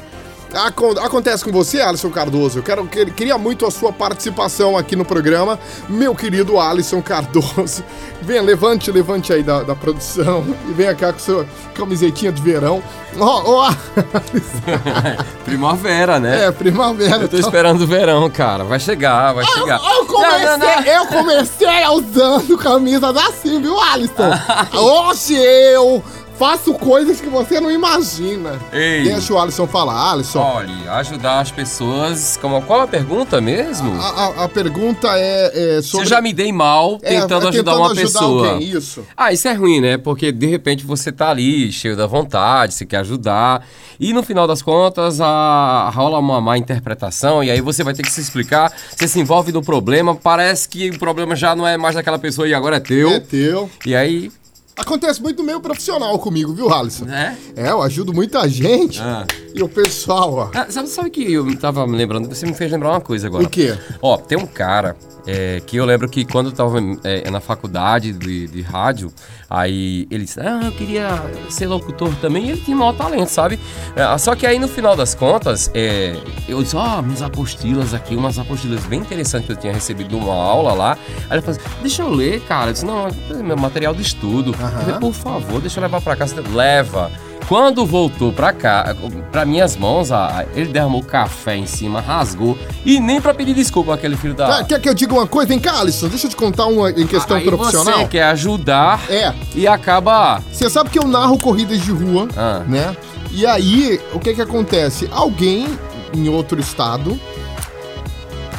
Acon- 0.54 0.98
acontece 1.00 1.44
com 1.44 1.52
você, 1.52 1.80
Alisson 1.80 2.10
Cardoso. 2.10 2.60
Eu 2.60 2.64
quero, 2.64 2.86
que- 2.88 3.06
queria 3.12 3.38
muito 3.38 3.66
a 3.66 3.72
sua 3.72 3.92
participação 3.94 4.78
aqui 4.78 4.96
no 4.96 5.06
programa. 5.06 5.60
Meu 5.88 6.16
querido 6.16 6.60
Alisson 6.60 7.02
Cardoso. 7.02 7.84
Venha, 8.22 8.42
levante, 8.42 8.92
levante 8.92 9.32
aí 9.32 9.42
da, 9.44 9.64
da 9.64 9.76
produção. 9.76 10.44
E 10.68 10.74
venha 10.74 10.94
cá 10.94 11.14
com 11.14 11.20
sua 11.20 11.46
camisetinha 11.74 12.32
de 12.32 12.42
verão. 12.42 12.84
Ó, 13.18 13.42
ó. 13.68 13.74
Primavera, 15.46 16.20
né? 16.20 16.46
É, 16.46 16.52
primavera. 16.52 17.18
Eu 17.24 17.30
tô 17.30 17.38
esperando 17.38 17.82
o 17.82 17.88
verão, 17.88 18.30
cara. 18.30 18.64
Vai 18.64 18.80
chegar, 18.80 19.34
vai 19.34 19.46
chegar. 19.46 19.80
Eu 19.84 20.06
comecei, 20.06 20.46
Não, 20.46 20.58
não, 20.58 20.76
não. 20.76 20.84
eu 20.84 21.06
comecei 21.08 21.88
usando 21.94 22.58
camisas 22.58 23.18
assim, 23.18 23.62
viu, 23.62 23.80
Alisson? 23.80 24.32
Hoje 24.74 25.36
eu 25.36 26.04
faço 26.40 26.74
coisas 26.74 27.20
que 27.20 27.28
você 27.30 27.60
não 27.60 27.70
imagina. 27.70 28.58
Ei. 28.72 29.04
Deixa 29.04 29.34
o 29.34 29.38
Alisson 29.38 29.68
falar. 29.68 30.14
Alisson, 30.14 30.40
Olha, 30.40 30.94
ajudar 30.94 31.42
as 31.42 31.52
pessoas. 31.52 32.38
Como, 32.42 32.62
qual 32.62 32.80
a 32.82 32.88
pergunta 32.88 33.42
mesmo? 33.42 33.94
a, 34.02 34.08
a- 34.08 34.44
a 34.46 34.50
pergunta 34.50 35.08
é, 35.18 35.78
é 35.78 35.82
Se 35.82 35.90
sobre... 35.90 36.06
eu 36.06 36.10
já 36.10 36.22
me 36.22 36.32
dei 36.34 36.52
mal 36.54 36.98
É, 37.04 37.20
tentando 37.20 37.46
é, 37.46 37.50
ajudar 37.50 37.72
tentando 37.74 37.78
uma 37.78 37.92
ajudar 37.92 38.02
pessoa. 38.02 38.50
alguém, 38.52 38.70
isso. 38.70 39.06
Ah, 39.18 39.34
isso 39.34 39.48
é 39.50 39.54
ruim, 39.54 39.82
né? 39.82 39.98
Porque 39.98 40.32
de 40.32 40.48
repente 40.48 40.86
você 40.86 41.12
tá 41.12 41.30
ali, 41.30 41.72
cheio 41.74 41.98
da 41.98 42.08
vontade, 42.08 42.74
você 42.74 42.86
quer 42.86 42.98
ajudar. 42.98 43.68
E 44.00 44.14
no 44.14 44.24
final 44.24 44.48
das 44.48 44.62
contas, 44.62 45.20
a, 45.20 45.92
rola 45.94 46.20
uma 46.20 46.40
má 46.40 46.58
interpretação. 46.58 47.44
E 47.44 47.52
aí 47.52 47.60
você 47.60 47.84
vai 47.84 47.94
ter 47.94 48.02
que 48.02 48.12
se 48.12 48.22
explicar. 48.22 48.72
Você 48.96 49.10
se 49.10 49.20
envolve 49.20 49.52
no 49.52 49.62
problema. 49.62 50.16
Parece 50.16 50.70
que 50.70 50.90
o 50.90 50.98
problema 50.98 51.36
já 51.36 51.54
não 51.54 51.68
é 51.68 51.76
mais 51.78 51.96
daquela 51.96 52.18
pessoa 52.18 52.48
e 52.48 52.54
agora 52.54 52.78
é 52.78 52.80
teu. 52.80 53.10
É 53.10 53.20
teu. 53.20 53.70
E 53.86 53.94
aí. 53.94 54.32
Acontece 54.80 55.22
muito 55.22 55.40
no 55.40 55.44
meio 55.44 55.60
profissional 55.60 56.18
comigo, 56.18 56.54
viu, 56.54 56.74
Alisson? 56.74 57.06
É? 57.10 57.36
É, 57.54 57.70
eu 57.70 57.82
ajudo 57.82 58.14
muita 58.14 58.48
gente. 58.48 59.02
Ah. 59.02 59.28
E 59.54 59.62
o 59.62 59.68
pessoal, 59.68 60.34
ó. 60.34 60.52
Ah, 60.54 60.68
sabe, 60.70 60.88
sabe 60.88 61.10
que 61.10 61.34
eu 61.34 61.54
tava 61.60 61.86
me 61.86 61.98
lembrando? 61.98 62.30
Você 62.30 62.46
me 62.46 62.54
fez 62.54 62.72
lembrar 62.72 62.92
uma 62.92 63.02
coisa 63.02 63.28
agora. 63.28 63.44
O 63.44 63.50
quê? 63.50 63.78
Ó, 64.02 64.16
tem 64.18 64.38
um 64.38 64.48
cara 64.48 64.96
é, 65.30 65.62
que 65.64 65.78
eu 65.78 65.86
lembro 65.86 66.10
que 66.10 66.26
quando 66.26 66.48
eu 66.48 66.52
tava 66.52 66.80
é, 67.04 67.30
na 67.30 67.40
faculdade 67.40 68.12
de, 68.14 68.48
de 68.48 68.62
rádio, 68.64 69.14
aí 69.48 70.08
ele 70.10 70.26
disse, 70.26 70.40
ah, 70.40 70.62
eu 70.64 70.72
queria 70.72 71.24
ser 71.50 71.68
locutor 71.68 72.12
também, 72.16 72.48
e 72.48 72.52
ele 72.52 72.62
tinha 72.62 72.76
maior 72.76 72.94
talento, 72.94 73.30
sabe? 73.30 73.60
É, 73.96 74.18
só 74.18 74.34
que 74.36 74.48
aí 74.48 74.58
no 74.58 74.68
final 74.68 74.96
das 74.96 75.14
contas, 75.14 75.70
é, 75.76 76.16
eu 76.48 76.64
disse, 76.64 76.76
ó, 76.76 77.00
minhas 77.04 77.22
apostilas 77.22 77.94
aqui, 77.94 78.16
umas 78.16 78.40
apostilas 78.40 78.84
bem 78.86 79.02
interessantes 79.02 79.46
que 79.46 79.52
eu 79.52 79.58
tinha 79.58 79.72
recebido 79.74 80.18
numa 80.18 80.34
aula 80.34 80.74
lá. 80.74 80.98
Aí 81.30 81.38
ele 81.38 81.42
falou 81.42 81.60
assim, 81.60 81.70
deixa 81.82 82.02
eu 82.02 82.10
ler, 82.10 82.42
cara. 82.42 82.70
Eu 82.70 82.74
disse, 82.74 82.86
não, 82.86 83.08
é 83.08 83.44
meu 83.44 83.58
material 83.58 83.94
de 83.94 84.02
estudo. 84.02 84.50
Eu 84.50 84.54
falei, 84.56 85.00
Por 85.00 85.14
favor, 85.14 85.62
deixa 85.62 85.80
eu 85.80 85.84
levar 85.84 86.02
pra 86.02 86.16
casa. 86.16 86.42
Leva. 86.50 87.12
Quando 87.50 87.84
voltou 87.84 88.32
pra 88.32 88.54
cá, 88.54 88.96
pra 89.32 89.44
minhas 89.44 89.76
mãos, 89.76 90.10
ele 90.54 90.68
derramou 90.72 91.02
café 91.04 91.58
em 91.58 91.66
cima, 91.66 92.00
rasgou. 92.00 92.56
E 92.86 93.00
nem 93.00 93.20
pra 93.20 93.34
pedir 93.34 93.56
desculpa 93.56 93.96
aquele 93.96 94.16
filho 94.16 94.36
da. 94.36 94.60
Ah, 94.60 94.64
quer 94.64 94.80
que 94.80 94.88
eu 94.88 94.94
diga 94.94 95.14
uma 95.14 95.26
coisa? 95.26 95.48
Vem 95.48 95.58
cá, 95.58 95.80
Alisson, 95.80 96.10
deixa 96.10 96.28
eu 96.28 96.30
te 96.30 96.36
contar 96.36 96.68
uma 96.68 96.92
em 96.92 97.08
questão 97.08 97.38
Aí 97.38 97.44
profissional. 97.46 98.02
Você 98.02 98.06
quer 98.08 98.24
ajudar 98.26 99.02
É. 99.10 99.34
e 99.56 99.68
acaba. 99.68 100.44
Você 100.52 100.70
sabe 100.70 100.92
que 100.92 101.00
eu 101.00 101.08
narro 101.08 101.40
corridas 101.40 101.82
de 101.82 101.92
rua, 101.92 102.28
Ah. 102.38 102.64
né? 102.68 102.96
E 103.32 103.48
aí, 103.48 104.00
o 104.14 104.20
que 104.20 104.36
que 104.36 104.42
acontece? 104.44 105.10
Alguém 105.12 105.66
em 106.14 106.30
outro 106.30 106.60
estado 106.60 107.20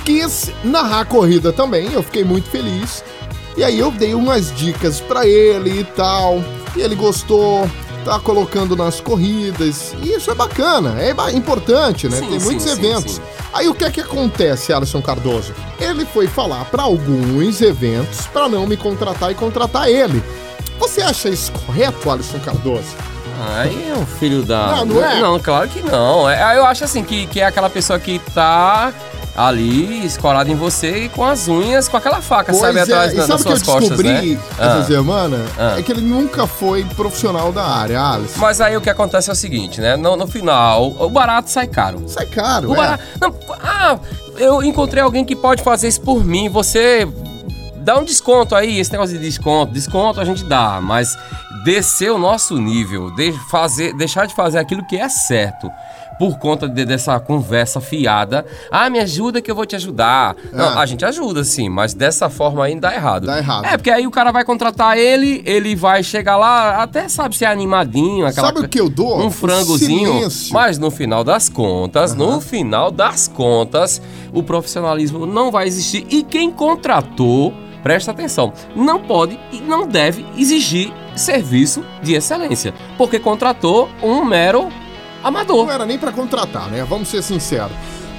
quis 0.04 0.50
narrar 0.64 1.00
a 1.00 1.04
corrida 1.04 1.52
também, 1.52 1.92
eu 1.92 2.02
fiquei 2.02 2.24
muito 2.24 2.50
feliz. 2.50 3.04
E 3.56 3.62
aí 3.62 3.78
eu 3.78 3.92
dei 3.92 4.14
umas 4.14 4.52
dicas 4.52 5.00
pra 5.00 5.24
ele 5.26 5.80
e 5.80 5.84
tal. 5.84 6.42
E 6.76 6.80
ele 6.80 6.94
gostou, 6.96 7.68
tá 8.04 8.18
colocando 8.18 8.76
nas 8.76 9.00
corridas. 9.00 9.94
E 10.02 10.10
isso 10.14 10.30
é 10.30 10.34
bacana, 10.34 10.96
é 11.00 11.12
importante, 11.32 12.08
né? 12.08 12.16
Sim, 12.18 12.28
Tem 12.28 12.38
muitos 12.40 12.64
sim, 12.64 12.72
eventos. 12.72 13.14
sim. 13.14 13.22
Aí 13.52 13.68
o 13.68 13.74
que 13.74 13.84
é 13.84 13.90
que 13.90 14.00
acontece, 14.00 14.72
Alisson 14.72 15.02
Cardoso? 15.02 15.52
Ele 15.78 16.04
foi 16.04 16.26
falar 16.26 16.64
pra 16.66 16.84
alguns 16.84 17.60
eventos 17.60 18.26
pra 18.26 18.48
não 18.48 18.66
me 18.66 18.76
contratar 18.76 19.30
e 19.30 19.34
contratar 19.34 19.88
ele. 19.88 20.22
Você 20.78 21.02
acha 21.02 21.28
isso 21.28 21.52
correto, 21.52 22.10
Alisson 22.10 22.38
Cardoso? 22.38 22.96
Aí 23.56 23.88
é 23.88 23.94
um 23.94 24.04
filho 24.06 24.42
da. 24.42 24.76
Não, 24.76 24.84
não 24.86 25.04
é? 25.04 25.20
Não, 25.20 25.38
claro 25.40 25.68
que 25.68 25.80
não. 25.82 26.28
É, 26.28 26.58
eu 26.58 26.64
acho 26.66 26.84
assim 26.84 27.02
que, 27.02 27.26
que 27.26 27.40
é 27.40 27.46
aquela 27.46 27.70
pessoa 27.70 27.98
que 27.98 28.18
tá 28.34 28.92
ali 29.36 30.04
escorada 30.04 30.50
em 30.50 30.54
você 30.54 31.04
e 31.04 31.08
com 31.08 31.24
as 31.24 31.48
unhas, 31.48 31.88
com 31.88 31.96
aquela 31.96 32.20
faca, 32.20 32.52
sabe, 32.52 32.74
Pois 32.74 32.76
é, 32.76 32.80
atrás 32.82 33.12
e 33.12 33.16
da- 33.16 33.22
sabe 33.26 33.32
das 33.32 33.40
o 33.40 33.44
que 33.44 33.52
eu 33.52 33.56
suas 33.56 33.62
costas, 33.68 33.88
descobri 33.98 34.34
né? 34.34 34.40
essa 34.58 34.78
Ah. 34.78 34.84
semana? 34.84 35.38
Ah. 35.58 35.78
É 35.78 35.82
que 35.82 35.92
ele 35.92 36.00
nunca 36.02 36.46
foi 36.46 36.84
profissional 36.96 37.52
da 37.52 37.64
área, 37.64 38.00
Alisson. 38.02 38.38
Mas 38.40 38.60
aí 38.60 38.76
o 38.76 38.80
que 38.80 38.90
acontece 38.90 39.30
é 39.30 39.32
o 39.32 39.36
seguinte, 39.36 39.80
né? 39.80 39.96
No, 39.96 40.16
no 40.16 40.26
final, 40.26 40.94
o 40.98 41.08
barato 41.08 41.48
sai 41.50 41.66
caro. 41.66 42.02
Sai 42.06 42.26
caro, 42.26 42.70
O 42.70 42.74
é. 42.74 42.76
barato. 42.76 43.04
Não, 43.20 43.34
ah, 43.62 43.98
eu 44.36 44.62
encontrei 44.62 45.02
alguém 45.02 45.24
que 45.24 45.36
pode 45.36 45.62
fazer 45.62 45.88
isso 45.88 46.00
por 46.00 46.24
mim. 46.24 46.48
Você 46.48 47.06
dá 47.76 47.98
um 47.98 48.04
desconto 48.04 48.54
aí, 48.54 48.78
esse 48.78 48.92
negócio 48.92 49.16
de 49.16 49.24
desconto. 49.24 49.72
Desconto 49.72 50.20
a 50.20 50.24
gente 50.24 50.44
dá, 50.44 50.80
mas 50.82 51.16
descer 51.64 52.10
o 52.10 52.18
nosso 52.18 52.56
nível, 52.58 53.10
de 53.14 53.32
fazer, 53.50 53.92
deixar 53.94 54.26
de 54.26 54.34
fazer 54.34 54.58
aquilo 54.58 54.84
que 54.86 54.96
é 54.96 55.08
certo. 55.08 55.70
Por 56.20 56.38
conta 56.38 56.68
de- 56.68 56.84
dessa 56.84 57.18
conversa 57.18 57.80
fiada. 57.80 58.44
Ah, 58.70 58.90
me 58.90 58.98
ajuda 59.00 59.40
que 59.40 59.50
eu 59.50 59.54
vou 59.54 59.64
te 59.64 59.74
ajudar. 59.74 60.36
Não, 60.52 60.78
Ah. 60.78 60.80
a 60.82 60.86
gente 60.86 61.02
ajuda 61.04 61.42
sim, 61.42 61.70
mas 61.70 61.94
dessa 61.94 62.28
forma 62.28 62.62
aí 62.64 62.78
dá 62.78 62.94
errado. 62.94 63.26
Dá 63.26 63.38
errado. 63.38 63.64
É, 63.64 63.76
porque 63.78 63.90
aí 63.90 64.06
o 64.06 64.10
cara 64.10 64.30
vai 64.30 64.44
contratar 64.44 64.98
ele, 64.98 65.42
ele 65.46 65.74
vai 65.74 66.02
chegar 66.02 66.36
lá, 66.36 66.82
até 66.82 67.08
sabe 67.08 67.34
ser 67.34 67.46
animadinho, 67.46 68.26
aquela 68.26 68.48
Sabe 68.48 68.60
o 68.60 68.68
que 68.68 68.78
eu 68.78 68.90
dou? 68.90 69.18
Um 69.18 69.30
frangozinho. 69.30 70.12
silêncio. 70.12 70.52
Mas 70.52 70.76
no 70.78 70.90
final 70.90 71.24
das 71.24 71.48
contas, 71.48 72.14
no 72.14 72.38
final 72.38 72.90
das 72.90 73.26
contas, 73.26 74.02
o 74.30 74.42
profissionalismo 74.42 75.24
não 75.24 75.50
vai 75.50 75.66
existir. 75.66 76.06
E 76.10 76.22
quem 76.22 76.50
contratou, 76.50 77.54
presta 77.82 78.10
atenção, 78.10 78.52
não 78.76 79.00
pode 79.00 79.40
e 79.50 79.58
não 79.62 79.86
deve 79.88 80.26
exigir 80.36 80.92
serviço 81.16 81.82
de 82.02 82.12
excelência. 82.14 82.74
Porque 82.98 83.18
contratou 83.18 83.88
um 84.02 84.22
mero 84.24 84.68
amador. 85.22 85.66
Não 85.66 85.72
era 85.72 85.86
nem 85.86 85.98
pra 85.98 86.12
contratar, 86.12 86.68
né? 86.70 86.84
Vamos 86.88 87.08
ser 87.08 87.22
sinceros. 87.22 87.72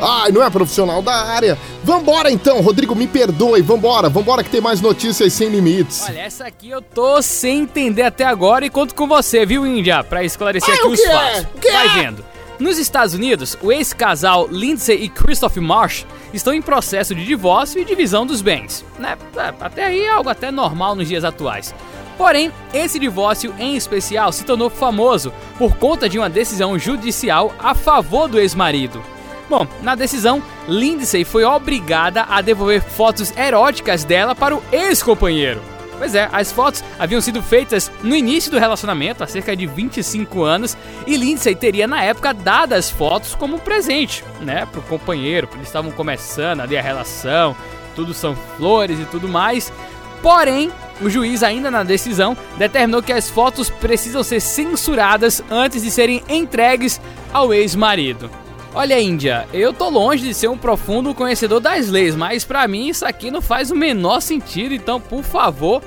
Ai, 0.04 0.32
não 0.32 0.42
é 0.44 0.50
profissional 0.50 1.02
da 1.02 1.14
área. 1.14 1.58
Vambora 1.84 2.32
então, 2.32 2.60
Rodrigo, 2.62 2.96
me 2.96 3.06
perdoe. 3.06 3.62
Vambora, 3.62 4.10
vambora 4.10 4.44
que 4.44 4.50
tem 4.50 4.60
mais 4.62 4.82
notícias 4.82 5.32
sem 5.34 5.50
limites. 5.50 6.04
Olha, 6.08 6.22
essa 6.22 6.46
aqui 6.48 6.70
eu 6.72 6.82
tô 6.82 7.22
sem 7.22 7.60
entender 7.62 8.02
até 8.02 8.26
agora 8.26 8.66
e 8.66 8.70
conto 8.70 8.96
com 8.96 9.08
você, 9.08 9.46
viu, 9.46 9.66
Índia? 9.66 10.04
Pra 10.04 10.24
esclarecer 10.24 10.74
Ah, 10.74 10.78
aqui 10.78 10.88
o 10.88 10.92
os 10.92 11.00
é? 11.00 11.12
fatos. 11.12 11.42
O 11.56 11.60
que 11.60 11.72
Vai 11.72 11.86
é? 11.88 11.90
vendo. 12.02 12.26
Nos 12.60 12.78
Estados 12.80 13.14
Unidos, 13.16 13.58
o 13.62 13.72
ex-casal 13.72 14.48
Lindsay 14.50 15.04
e 15.04 15.10
Christoph 15.10 15.58
Marsh 15.58 16.06
estão 16.32 16.54
em 16.54 16.62
processo 16.62 17.14
de 17.16 17.26
divórcio 17.26 17.80
e 17.82 17.86
divisão 17.86 18.24
dos 18.26 18.42
bens. 18.42 18.86
Né? 19.00 19.18
É, 19.36 19.54
Até 19.60 19.86
aí 19.86 20.02
é 20.02 20.12
algo 20.12 20.30
até 20.30 20.52
normal 20.52 20.96
nos 20.96 21.08
dias 21.08 21.24
atuais. 21.24 21.74
Porém, 22.22 22.52
esse 22.72 23.00
divórcio 23.00 23.52
em 23.58 23.76
especial 23.76 24.32
se 24.32 24.46
tornou 24.46 24.70
famoso 24.70 25.34
por 25.58 25.76
conta 25.76 26.08
de 26.08 26.20
uma 26.20 26.30
decisão 26.30 26.78
judicial 26.78 27.52
a 27.58 27.74
favor 27.74 28.28
do 28.28 28.40
ex-marido. 28.40 29.02
Bom, 29.50 29.66
na 29.82 29.96
decisão, 29.96 30.42
Lindsay 30.68 31.26
foi 31.26 31.44
obrigada 31.44 32.22
a 32.30 32.40
devolver 32.40 32.80
fotos 32.80 33.36
eróticas 33.36 34.04
dela 34.04 34.36
para 34.36 34.56
o 34.56 34.62
ex-companheiro. 34.72 35.60
Pois 35.98 36.14
é, 36.14 36.30
as 36.32 36.52
fotos 36.52 36.84
haviam 37.00 37.20
sido 37.20 37.42
feitas 37.42 37.92
no 38.04 38.16
início 38.16 38.52
do 38.52 38.60
relacionamento, 38.60 39.24
há 39.24 39.28
cerca 39.28 39.56
de 39.56 39.66
25 39.66 40.44
anos, 40.44 40.78
e 41.08 41.18
Lindsay 41.18 41.56
teria 41.56 41.88
na 41.88 42.04
época 42.04 42.36
dado 42.36 42.74
as 42.74 42.88
fotos 42.88 43.34
como 43.34 43.58
presente, 43.58 44.24
né, 44.42 44.68
pro 44.72 44.84
companheiro, 44.84 45.48
porque 45.48 45.58
eles 45.58 45.70
estavam 45.70 45.90
começando 45.90 46.62
ali 46.62 46.78
a 46.78 46.84
relação, 46.84 47.58
tudo 47.96 48.14
são 48.14 48.36
flores 48.58 49.00
e 49.00 49.06
tudo 49.06 49.28
mais. 49.28 49.74
Porém, 50.22 50.72
o 51.02 51.10
juiz, 51.10 51.44
ainda 51.44 51.72
na 51.72 51.84
decisão, 51.84 52.38
determinou 52.58 53.02
que 53.02 53.14
as 53.14 53.30
fotos 53.30 53.70
precisam 53.70 54.24
ser 54.24 54.40
censuradas 54.40 55.44
antes 55.50 55.82
de 55.82 55.92
serem 55.92 56.24
entregues 56.30 57.02
ao 57.34 57.54
ex-marido. 57.54 58.30
Olha, 58.74 59.02
Índia, 59.02 59.48
eu 59.52 59.74
tô 59.74 59.90
longe 59.90 60.24
de 60.24 60.34
ser 60.34 60.48
um 60.48 60.58
profundo 60.58 61.14
conhecedor 61.14 61.60
das 61.60 61.90
leis, 61.90 62.16
mas 62.16 62.46
pra 62.46 62.68
mim 62.68 62.88
isso 62.88 63.06
aqui 63.06 63.30
não 63.30 63.42
faz 63.42 63.70
o 63.70 63.76
menor 63.76 64.22
sentido, 64.22 64.74
então, 64.74 65.00
por 65.00 65.24
favor, 65.24 65.82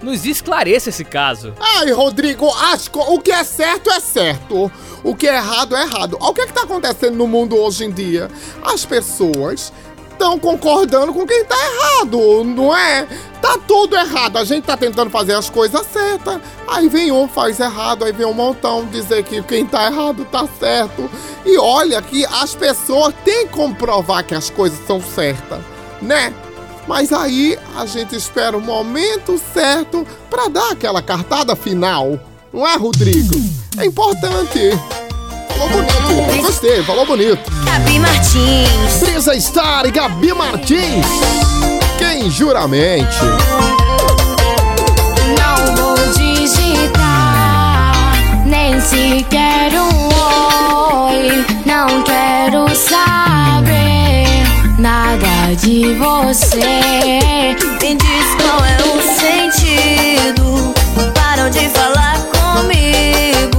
nos 0.00 0.24
esclareça 0.24 0.90
esse 0.90 1.04
caso. 1.04 1.52
Ai, 1.58 1.90
Rodrigo, 1.90 2.48
acho 2.48 2.90
que 2.92 2.98
o 2.98 3.18
que 3.18 3.32
é 3.32 3.42
certo 3.42 3.90
é 3.90 3.98
certo. 3.98 4.70
O 5.02 5.14
que 5.14 5.26
é 5.26 5.34
errado 5.34 5.76
é 5.76 5.82
errado. 5.82 6.16
O 6.20 6.32
que 6.32 6.42
é 6.42 6.46
que 6.46 6.52
tá 6.52 6.62
acontecendo 6.62 7.16
no 7.16 7.26
mundo 7.26 7.56
hoje 7.56 7.84
em 7.84 7.90
dia. 7.90 8.28
As 8.62 8.84
pessoas 8.84 9.72
estão 10.18 10.36
concordando 10.36 11.14
com 11.14 11.24
quem 11.24 11.44
tá 11.44 11.54
errado, 11.56 12.42
não 12.42 12.76
é? 12.76 13.06
Tá 13.40 13.56
tudo 13.56 13.94
errado, 13.94 14.36
a 14.36 14.44
gente 14.44 14.64
tá 14.64 14.76
tentando 14.76 15.10
fazer 15.10 15.34
as 15.34 15.48
coisas 15.48 15.86
certas, 15.92 16.40
aí 16.66 16.88
vem 16.88 17.12
um 17.12 17.28
faz 17.28 17.60
errado, 17.60 18.04
aí 18.04 18.12
vem 18.12 18.26
um 18.26 18.34
montão 18.34 18.84
dizer 18.86 19.22
que 19.22 19.40
quem 19.42 19.64
tá 19.64 19.86
errado 19.86 20.24
tá 20.24 20.46
certo. 20.58 21.08
E 21.46 21.56
olha 21.56 22.02
que 22.02 22.26
as 22.26 22.54
pessoas 22.56 23.14
têm 23.24 23.46
que 23.46 23.52
comprovar 23.52 24.24
que 24.24 24.34
as 24.34 24.50
coisas 24.50 24.84
são 24.86 25.00
certas, 25.00 25.60
né? 26.02 26.34
Mas 26.88 27.12
aí 27.12 27.56
a 27.76 27.86
gente 27.86 28.16
espera 28.16 28.56
o 28.56 28.60
momento 28.60 29.40
certo 29.54 30.04
para 30.28 30.48
dar 30.48 30.72
aquela 30.72 31.00
cartada 31.00 31.54
final, 31.54 32.18
não 32.52 32.66
é, 32.66 32.76
Rodrigo? 32.76 33.34
É 33.78 33.84
importante. 33.84 35.07
Bonito. 35.66 36.42
Gostei, 36.42 36.82
falou 36.84 37.04
bonito. 37.04 37.50
Gabi 37.64 37.98
Martins. 37.98 39.00
Brisa 39.00 39.38
Star 39.40 39.86
e 39.86 39.90
Gabi 39.90 40.32
Martins. 40.32 41.06
Quem 41.98 42.30
juramente. 42.30 43.18
Não 45.36 45.76
vou 45.76 45.96
digitar, 46.14 46.92
nem 48.46 48.80
sequer 48.80 49.72
um 49.74 50.08
oi. 51.06 51.44
Não 51.66 52.02
quero 52.04 52.68
saber 52.74 54.44
nada 54.78 55.54
de 55.56 55.94
você. 55.94 56.58
Me 57.82 57.94
diz 57.94 58.34
qual 58.40 58.64
é 58.64 58.76
o 58.84 59.00
sentido. 59.18 60.72
Param 61.14 61.50
de 61.50 61.68
falar 61.70 62.18
comigo. 62.30 63.57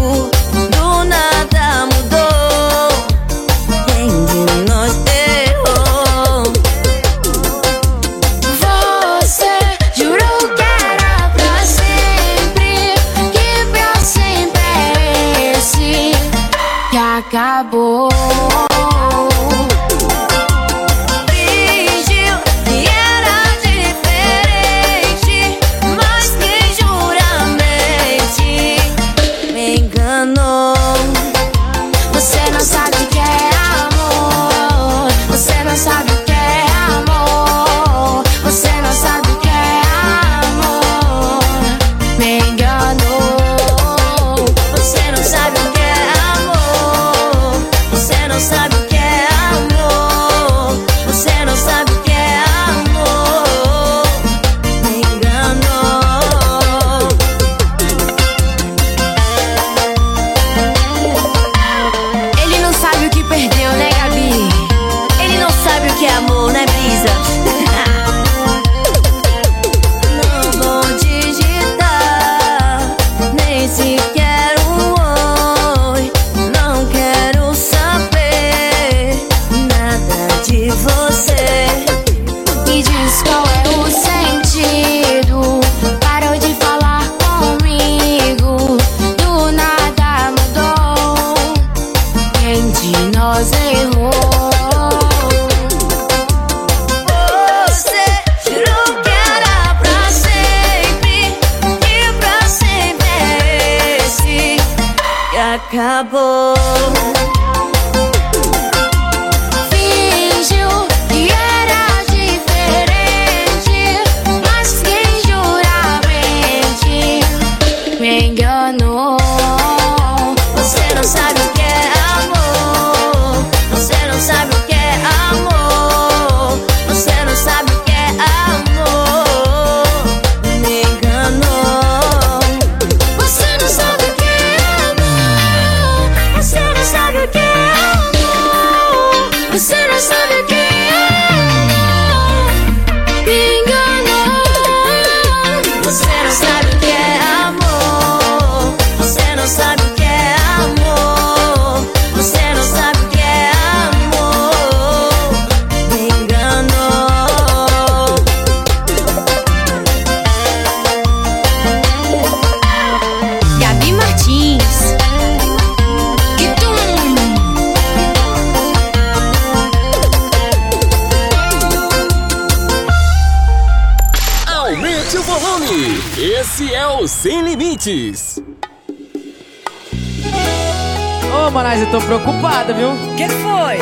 preocupada, 182.39 182.73
viu? 182.73 182.89
Que 183.15 183.27
foi? 183.29 183.77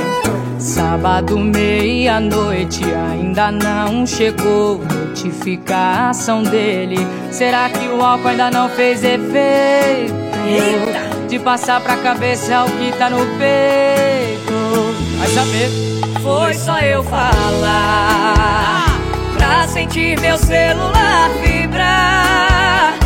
Sábado, 0.60 1.38
meia-noite, 1.38 2.84
ainda 2.84 3.52
não 3.52 4.06
chegou 4.06 4.80
notificação 4.80 6.42
dele. 6.44 6.98
Será 7.32 7.70
que 7.70 7.88
o 7.88 8.02
álcool 8.02 8.30
ainda 8.30 8.50
não 8.50 8.68
fez 8.70 9.04
efeito? 9.04 10.14
Eita. 10.48 11.28
De 11.28 11.38
passar 11.40 11.80
pra 11.82 11.98
cabeça 11.98 12.66
o 12.66 12.72
que 12.72 12.92
tá 12.98 13.10
no 13.10 13.20
peito. 13.38 14.96
Vai 15.20 15.28
saber. 15.28 15.70
Foi 16.22 16.54
só 16.54 16.80
eu 16.80 17.04
falar 17.04 17.64
ah! 17.64 18.86
pra 19.38 19.68
sentir 19.68 20.20
meu 20.20 20.38
celular 20.38 21.30
vibrar. 21.44 22.98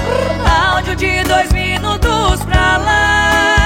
Áudio 0.74 0.96
de 0.96 1.24
dois 1.24 1.52
minutos 1.52 2.44
pra 2.46 2.78
lá 2.78 3.61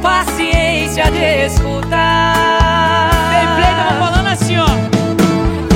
paciência 0.00 1.04
de 1.10 1.46
escutar. 1.46 3.10
Tem 3.30 3.74
tava 3.76 3.98
falando 3.98 4.26
assim, 4.26 4.56
ó. 4.58 4.66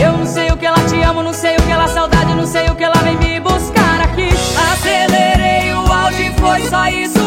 Eu 0.01 0.19
não 0.19 0.27
sei 0.27 0.51
o 0.51 0.57
que 0.57 0.67
ela 0.67 0.81
te 0.89 1.01
ama, 1.03 1.23
não 1.23 1.33
sei 1.33 1.57
o 1.57 1.63
que 1.63 1.71
ela 1.71 1.87
saudade, 1.89 2.35
não 2.35 2.47
sei 2.47 2.69
o 2.69 2.75
que 2.75 2.85
ela 2.85 2.97
vem 2.97 3.17
me 3.17 3.41
buscar 3.41 4.01
aqui. 4.03 4.29
Acelerei 4.73 5.73
o 5.73 5.93
áudio, 5.93 6.33
foi 6.35 6.63
só 6.69 6.89
isso. 6.89 7.24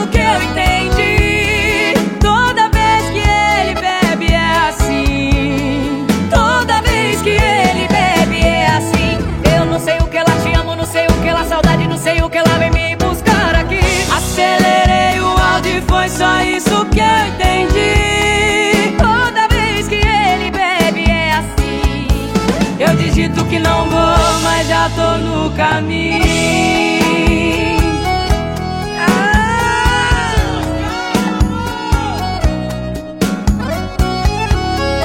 pra. 25.78 26.22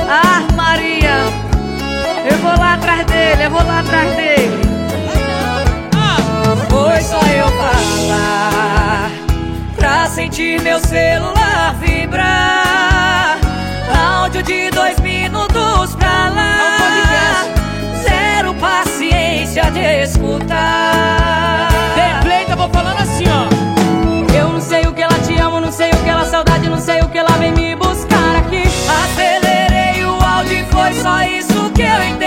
Ah, 0.08 0.42
Maria, 0.56 1.24
eu 2.30 2.38
vou 2.38 2.58
lá 2.58 2.74
atrás 2.74 3.06
dele, 3.06 3.44
eu 3.44 3.50
vou 3.50 3.62
lá 3.62 3.80
atrás 3.80 4.16
dele. 4.16 4.62
Foi 6.70 7.00
só 7.02 7.20
eu 7.20 7.48
falar 7.48 9.10
pra 9.76 10.06
sentir 10.06 10.60
meu 10.62 10.80
celular 10.80 11.74
vibrar. 11.80 13.38
Áudio 13.94 14.42
de 14.42 14.70
dois 14.70 14.98
minutos. 15.00 16.01
Escutar. 19.92 21.68
Replay, 21.94 22.46
eu 22.48 22.56
vou 22.56 22.68
falando 22.70 23.00
assim, 23.00 23.24
ó. 23.28 24.34
Eu 24.34 24.48
não 24.48 24.60
sei 24.60 24.82
o 24.86 24.92
que 24.92 25.02
ela 25.02 25.18
te 25.18 25.38
amo, 25.38 25.60
não 25.60 25.72
sei 25.72 25.90
o 25.90 25.96
que 25.96 26.08
ela 26.08 26.24
saudade, 26.24 26.68
não 26.68 26.80
sei 26.80 27.00
o 27.00 27.08
que 27.08 27.18
ela 27.18 27.30
vem 27.38 27.52
me 27.52 27.76
buscar 27.76 28.36
aqui. 28.36 28.62
Acelerei 28.88 30.04
o 30.04 30.14
áudio 30.24 30.58
e 30.58 30.64
foi 30.64 30.92
só 30.94 31.22
isso 31.22 31.70
que 31.74 31.82
eu 31.82 32.02
entendi. 32.04 32.21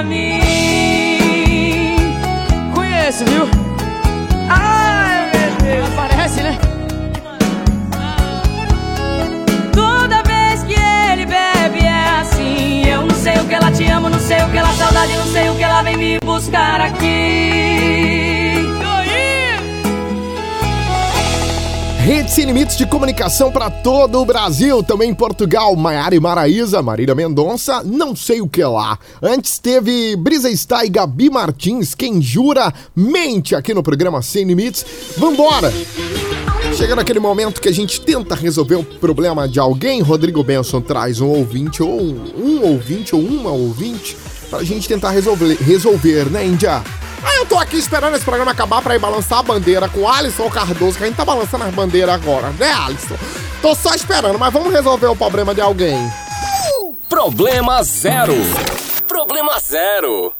Caminho. 0.00 0.40
Conheço, 2.74 3.24
viu? 3.26 3.48
Ai, 4.48 5.30
meu 5.32 5.50
Deus. 5.62 5.88
Parece, 5.94 6.42
né? 6.42 6.58
Toda 9.72 10.22
vez 10.22 10.62
que 10.62 10.74
ele 10.74 11.26
bebe 11.26 11.84
é 11.84 12.20
assim. 12.20 12.86
Eu 12.86 13.02
não 13.02 13.14
sei 13.14 13.38
o 13.38 13.44
que 13.44 13.54
ela 13.54 13.70
te 13.70 13.84
amo, 13.84 14.08
não 14.08 14.20
sei 14.20 14.42
o 14.42 14.48
que 14.50 14.56
ela 14.56 14.72
saudade, 14.72 15.12
não 15.16 15.26
sei 15.26 15.50
o 15.50 15.54
que 15.54 15.62
ela 15.62 15.82
vem 15.82 15.96
me 15.96 16.18
buscar 16.24 16.80
aqui. 16.80 18.19
Rede 22.10 22.32
Sem 22.32 22.44
Limites 22.44 22.76
de 22.76 22.84
comunicação 22.86 23.52
para 23.52 23.70
todo 23.70 24.20
o 24.20 24.24
Brasil, 24.24 24.82
também 24.82 25.10
em 25.10 25.14
Portugal, 25.14 25.76
Maiara 25.76 26.12
e 26.12 26.18
Maraísa, 26.18 26.82
Marília 26.82 27.14
Mendonça, 27.14 27.84
não 27.84 28.16
sei 28.16 28.40
o 28.40 28.48
que 28.48 28.64
lá. 28.64 28.98
Antes 29.22 29.60
teve 29.60 30.16
Brisa 30.16 30.50
Está 30.50 30.84
e 30.84 30.88
Gabi 30.88 31.30
Martins, 31.30 31.94
quem 31.94 32.20
jura 32.20 32.74
mente 32.96 33.54
aqui 33.54 33.72
no 33.72 33.80
programa 33.80 34.20
Sem 34.22 34.44
Limites. 34.44 34.84
Vambora! 35.16 35.72
Chegando 36.76 36.98
aquele 36.98 37.20
momento 37.20 37.60
que 37.60 37.68
a 37.68 37.72
gente 37.72 38.00
tenta 38.00 38.34
resolver 38.34 38.74
o 38.74 38.84
problema 38.84 39.48
de 39.48 39.60
alguém, 39.60 40.02
Rodrigo 40.02 40.42
Benson 40.42 40.80
traz 40.80 41.20
um 41.20 41.28
ouvinte 41.28 41.80
ou 41.80 42.02
um, 42.02 42.24
um 42.36 42.62
ouvinte 42.72 43.14
ou 43.14 43.22
uma 43.22 43.52
ouvinte 43.52 44.16
pra 44.50 44.64
gente 44.64 44.88
tentar 44.88 45.10
resolver, 45.10 45.56
resolver 45.60 46.28
né, 46.28 46.44
Índia? 46.44 46.82
Ah, 47.22 47.36
eu 47.36 47.46
tô 47.46 47.58
aqui 47.58 47.76
esperando 47.76 48.16
esse 48.16 48.24
programa 48.24 48.52
acabar 48.52 48.82
pra 48.82 48.94
ir 48.94 48.98
balançar 48.98 49.38
a 49.38 49.42
bandeira 49.42 49.88
com 49.88 50.00
o 50.00 50.08
Alisson 50.08 50.48
Cardoso, 50.48 50.96
que 50.96 51.04
a 51.04 51.06
gente 51.06 51.16
tá 51.16 51.24
balançando 51.24 51.64
as 51.64 51.74
bandeiras 51.74 52.14
agora, 52.14 52.48
né, 52.58 52.72
Alisson? 52.72 53.16
Tô 53.60 53.74
só 53.74 53.94
esperando, 53.94 54.38
mas 54.38 54.52
vamos 54.52 54.72
resolver 54.72 55.06
o 55.06 55.16
problema 55.16 55.54
de 55.54 55.60
alguém. 55.60 55.98
Problema 57.08 57.82
zero. 57.82 58.34
Problema 59.06 59.58
zero. 59.60 60.32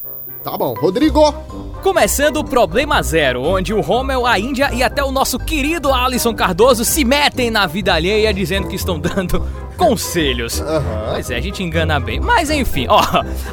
Tá 0.43 0.57
bom, 0.57 0.73
Rodrigo. 0.75 1.35
Começando 1.83 2.37
o 2.37 2.45
Problema 2.45 3.03
Zero, 3.03 3.43
onde 3.43 3.73
o 3.73 3.81
Rommel, 3.81 4.27
a 4.27 4.39
Índia 4.39 4.71
e 4.73 4.83
até 4.83 5.03
o 5.03 5.11
nosso 5.11 5.39
querido 5.39 5.91
Alisson 5.91 6.35
Cardoso 6.35 6.85
se 6.85 7.07
metem 7.07 7.51
na 7.51 7.67
vida 7.67 7.95
alheia 7.95 8.35
dizendo 8.35 8.69
que 8.69 8.77
estão 8.77 9.01
dando 9.01 9.47
conselhos. 9.79 10.63
Pois 11.11 11.31
é, 11.31 11.37
a 11.37 11.41
gente 11.41 11.63
engana 11.63 11.99
bem. 11.99 12.21
Mas 12.21 12.51
enfim, 12.51 12.87
ó, 12.87 13.01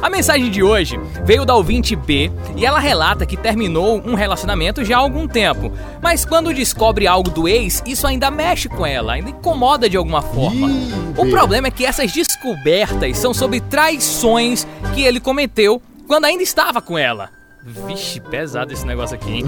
a 0.02 0.10
mensagem 0.10 0.50
de 0.50 0.62
hoje 0.62 1.00
veio 1.24 1.46
da 1.46 1.54
ouvinte 1.54 1.96
B 1.96 2.30
e 2.54 2.66
ela 2.66 2.78
relata 2.78 3.24
que 3.24 3.36
terminou 3.36 4.02
um 4.04 4.14
relacionamento 4.14 4.84
já 4.84 4.98
há 4.98 5.00
algum 5.00 5.26
tempo. 5.26 5.72
Mas 6.02 6.26
quando 6.26 6.52
descobre 6.52 7.06
algo 7.06 7.30
do 7.30 7.48
ex, 7.48 7.82
isso 7.86 8.06
ainda 8.06 8.30
mexe 8.30 8.68
com 8.68 8.84
ela, 8.84 9.14
ainda 9.14 9.30
incomoda 9.30 9.88
de 9.88 9.96
alguma 9.96 10.20
forma. 10.20 10.68
o 11.16 11.30
problema 11.30 11.68
é 11.68 11.70
que 11.70 11.86
essas 11.86 12.12
descobertas 12.12 13.16
são 13.16 13.32
sobre 13.32 13.58
traições 13.58 14.66
que 14.94 15.02
ele 15.02 15.18
cometeu 15.18 15.80
quando 16.06 16.26
ainda 16.26 16.42
estava 16.42 16.82
com 16.82 16.98
ela. 16.98 17.37
Vixe, 17.68 18.18
pesado 18.18 18.72
esse 18.72 18.86
negócio 18.86 19.14
aqui, 19.14 19.30
hein? 19.30 19.44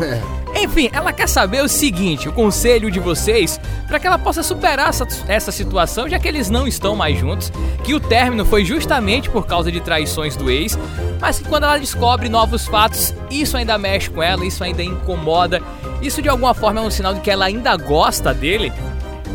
Enfim, 0.55 0.91
ela 0.93 1.11
quer 1.11 1.29
saber 1.29 1.63
o 1.65 1.69
seguinte: 1.69 2.29
o 2.29 2.33
conselho 2.33 2.91
de 2.91 3.01
vocês 3.01 3.59
para 3.89 3.99
que 3.99 4.07
ela 4.07 4.19
possa 4.19 4.43
superar 4.43 4.91
essa, 4.91 5.07
essa 5.27 5.51
situação, 5.51 6.09
já 6.09 6.19
que 6.19 6.29
eles 6.29 6.51
não 6.51 6.67
estão 6.69 6.95
mais 6.95 7.19
juntos, 7.19 7.51
que 7.83 7.95
o 7.95 8.01
término 8.01 8.45
foi 8.45 8.65
justamente 8.65 9.31
por 9.31 9.47
causa 9.47 9.73
de 9.73 9.81
traições 9.81 10.37
do 10.37 10.51
ex, 10.51 10.79
mas 11.19 11.39
que 11.39 11.49
quando 11.49 11.65
ela 11.65 11.79
descobre 11.79 12.29
novos 12.29 12.67
fatos, 12.67 13.15
isso 13.31 13.57
ainda 13.57 13.79
mexe 13.79 14.11
com 14.11 14.23
ela, 14.23 14.45
isso 14.45 14.63
ainda 14.63 14.83
incomoda. 14.83 15.63
Isso 16.03 16.21
de 16.21 16.29
alguma 16.29 16.53
forma 16.53 16.81
é 16.81 16.83
um 16.83 16.91
sinal 16.91 17.15
de 17.15 17.21
que 17.21 17.31
ela 17.31 17.47
ainda 17.47 17.75
gosta 17.77 18.35
dele, 18.35 18.73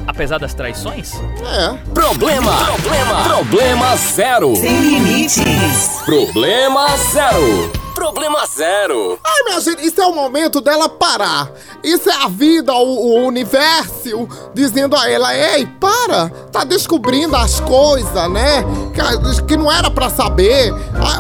apesar 0.06 0.38
das 0.38 0.54
traições? 0.54 1.14
É. 1.16 1.78
Problema, 1.92 2.52
problema, 2.66 3.24
problema 3.24 3.96
zero. 3.96 4.56
Sem 4.56 4.80
limites. 4.80 6.02
Problema 6.06 6.88
zero. 7.12 7.85
Problema 7.96 8.46
zero. 8.46 9.18
Ai, 9.24 9.43
minha 9.46 9.62
gente, 9.62 9.88
isso 9.88 10.02
é 10.02 10.06
o 10.06 10.14
momento 10.14 10.60
dela 10.60 10.89
parar. 10.89 11.50
Isso 11.82 12.10
é 12.10 12.26
a 12.26 12.28
vida, 12.28 12.74
o, 12.74 12.78
o 12.78 13.26
universo, 13.26 14.28
dizendo 14.54 14.98
a 14.98 15.10
ela: 15.10 15.34
Ei, 15.34 15.66
para, 15.66 16.30
tá 16.52 16.66
descobrindo 16.66 17.38
as 17.38 17.62
coisas, 17.62 18.30
né? 18.30 18.66
Que, 18.93 19.43
que 19.43 19.58
não 19.58 19.72
era 19.72 19.89
pra 19.89 20.10
saber, 20.10 20.74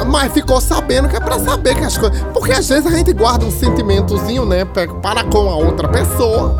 mas 0.07 0.33
ficou 0.33 0.59
sabendo 0.59 1.07
que 1.07 1.15
é 1.15 1.19
pra 1.21 1.39
saber 1.39 1.75
que 1.75 1.85
as 1.85 1.97
coisas. 1.97 2.21
Porque 2.33 2.51
às 2.51 2.67
vezes 2.67 2.85
a 2.85 2.91
gente 2.91 3.13
guarda 3.13 3.45
um 3.45 3.51
sentimentozinho, 3.51 4.45
né? 4.45 4.65
Para 4.65 5.23
com 5.23 5.49
a 5.49 5.55
outra 5.55 5.87
pessoa. 5.87 6.57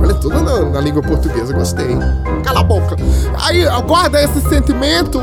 Olha, 0.00 0.14
tudo 0.14 0.40
na, 0.40 0.60
na 0.60 0.80
língua 0.80 1.02
portuguesa, 1.02 1.52
gostei. 1.52 1.98
Cala 2.44 2.60
a 2.60 2.62
boca. 2.62 2.94
Aí 3.42 3.64
guarda 3.84 4.22
esse 4.22 4.40
sentimento 4.48 5.20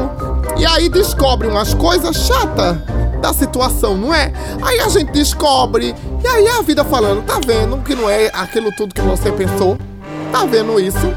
e 0.57 0.65
aí 0.65 0.89
descobre 0.89 1.47
umas 1.47 1.73
coisas 1.73 2.13
chatas 2.17 2.77
da 3.21 3.33
situação, 3.33 3.97
não 3.97 4.13
é? 4.13 4.31
Aí 4.61 4.79
a 4.79 4.89
gente 4.89 5.11
descobre, 5.11 5.95
e 6.23 6.27
aí 6.27 6.47
a 6.47 6.61
vida 6.61 6.83
falando, 6.83 7.23
tá 7.25 7.39
vendo 7.45 7.77
que 7.83 7.95
não 7.95 8.09
é 8.09 8.27
aquilo 8.33 8.71
tudo 8.75 8.93
que 8.93 9.01
você 9.01 9.31
pensou? 9.31 9.77
Tá 10.31 10.45
vendo 10.45 10.79
isso? 10.79 11.15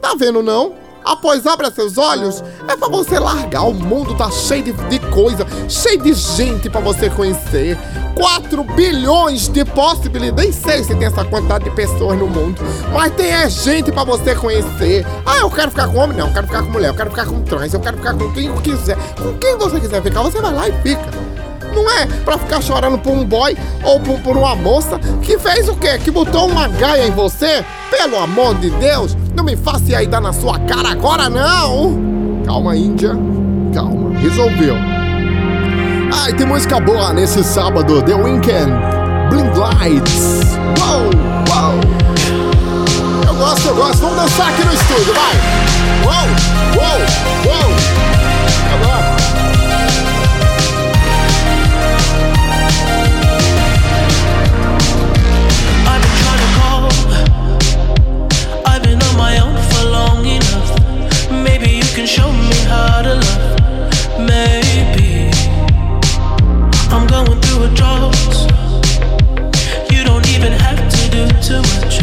Tá 0.00 0.14
vendo 0.14 0.42
não? 0.42 0.79
Após 1.04 1.46
abra 1.46 1.70
seus 1.70 1.98
olhos, 1.98 2.42
é 2.68 2.76
pra 2.76 2.88
você 2.88 3.18
largar. 3.18 3.62
O 3.62 3.74
mundo 3.74 4.14
tá 4.14 4.30
cheio 4.30 4.62
de, 4.62 4.72
de 4.72 4.98
coisa, 5.10 5.46
cheio 5.68 6.00
de 6.02 6.12
gente 6.12 6.68
pra 6.68 6.80
você 6.80 7.08
conhecer. 7.10 7.78
4 8.14 8.64
bilhões 8.74 9.48
de 9.48 9.64
possibilidades. 9.64 10.44
Nem 10.44 10.52
sei 10.52 10.84
se 10.84 10.94
tem 10.94 11.06
essa 11.06 11.24
quantidade 11.24 11.64
de 11.64 11.70
pessoas 11.70 12.18
no 12.18 12.26
mundo, 12.26 12.60
mas 12.92 13.12
tem 13.14 13.30
é 13.32 13.48
gente 13.48 13.90
pra 13.90 14.04
você 14.04 14.34
conhecer. 14.34 15.06
Ah, 15.24 15.38
eu 15.38 15.50
quero 15.50 15.70
ficar 15.70 15.88
com 15.88 15.98
homem? 15.98 16.16
Não, 16.16 16.28
eu 16.28 16.32
quero 16.32 16.46
ficar 16.46 16.62
com 16.62 16.70
mulher, 16.70 16.88
eu 16.88 16.94
quero 16.94 17.10
ficar 17.10 17.26
com 17.26 17.40
trans, 17.42 17.72
eu 17.72 17.80
quero 17.80 17.96
ficar 17.96 18.14
com 18.14 18.32
quem 18.32 18.52
quiser. 18.56 18.96
Com 19.16 19.38
quem 19.38 19.56
você 19.56 19.80
quiser 19.80 20.02
ficar, 20.02 20.22
você 20.22 20.40
vai 20.40 20.52
lá 20.52 20.68
e 20.68 20.72
fica. 20.82 21.10
Não 21.74 21.90
é 21.90 22.06
pra 22.24 22.38
ficar 22.38 22.60
chorando 22.60 22.98
por 22.98 23.12
um 23.12 23.24
boy 23.24 23.56
ou 23.84 24.00
por, 24.00 24.18
por 24.20 24.36
uma 24.36 24.54
moça 24.56 24.98
que 25.22 25.38
fez 25.38 25.68
o 25.68 25.76
quê? 25.76 25.98
Que 25.98 26.10
botou 26.10 26.48
uma 26.48 26.68
gaia 26.68 27.06
em 27.06 27.10
você? 27.10 27.64
Pelo 27.90 28.18
amor 28.18 28.54
de 28.56 28.70
Deus, 28.70 29.16
não 29.34 29.44
me 29.44 29.56
faça 29.56 29.96
aí 29.96 30.06
dar 30.06 30.20
na 30.20 30.32
sua 30.32 30.58
cara 30.60 30.90
agora 30.90 31.28
não! 31.28 32.10
Calma, 32.44 32.76
Índia. 32.76 33.16
Calma, 33.74 34.18
resolveu. 34.18 34.74
Ai, 36.12 36.32
tem 36.32 36.46
música 36.46 36.80
boa 36.80 37.12
nesse 37.12 37.44
sábado, 37.44 38.02
The 38.02 38.14
Weeknd, 38.14 38.72
Blind 39.30 39.56
Lights. 39.56 40.42
Uou, 40.80 41.02
uou. 41.48 41.80
Eu 43.26 43.34
gosto, 43.34 43.68
eu 43.68 43.74
gosto. 43.76 44.00
Vamos 44.00 44.16
dançar 44.16 44.48
aqui 44.48 44.64
no 44.64 44.72
estúdio, 44.74 45.14
vai! 45.14 45.36
Uou, 46.04 46.26
uou, 46.76 46.98
uou. 47.46 47.70
Eu 48.72 49.09
show 62.16 62.32
me 62.32 62.56
how 62.66 63.02
to 63.02 63.14
love. 63.14 63.88
Maybe 64.18 65.30
I'm 66.90 67.06
going 67.06 67.40
through 67.40 67.62
a 67.62 67.74
drought. 67.78 68.36
You 69.92 70.02
don't 70.02 70.28
even 70.34 70.52
have 70.52 70.80
to 70.90 71.10
do 71.14 71.28
too 71.40 71.62
much. 71.62 71.99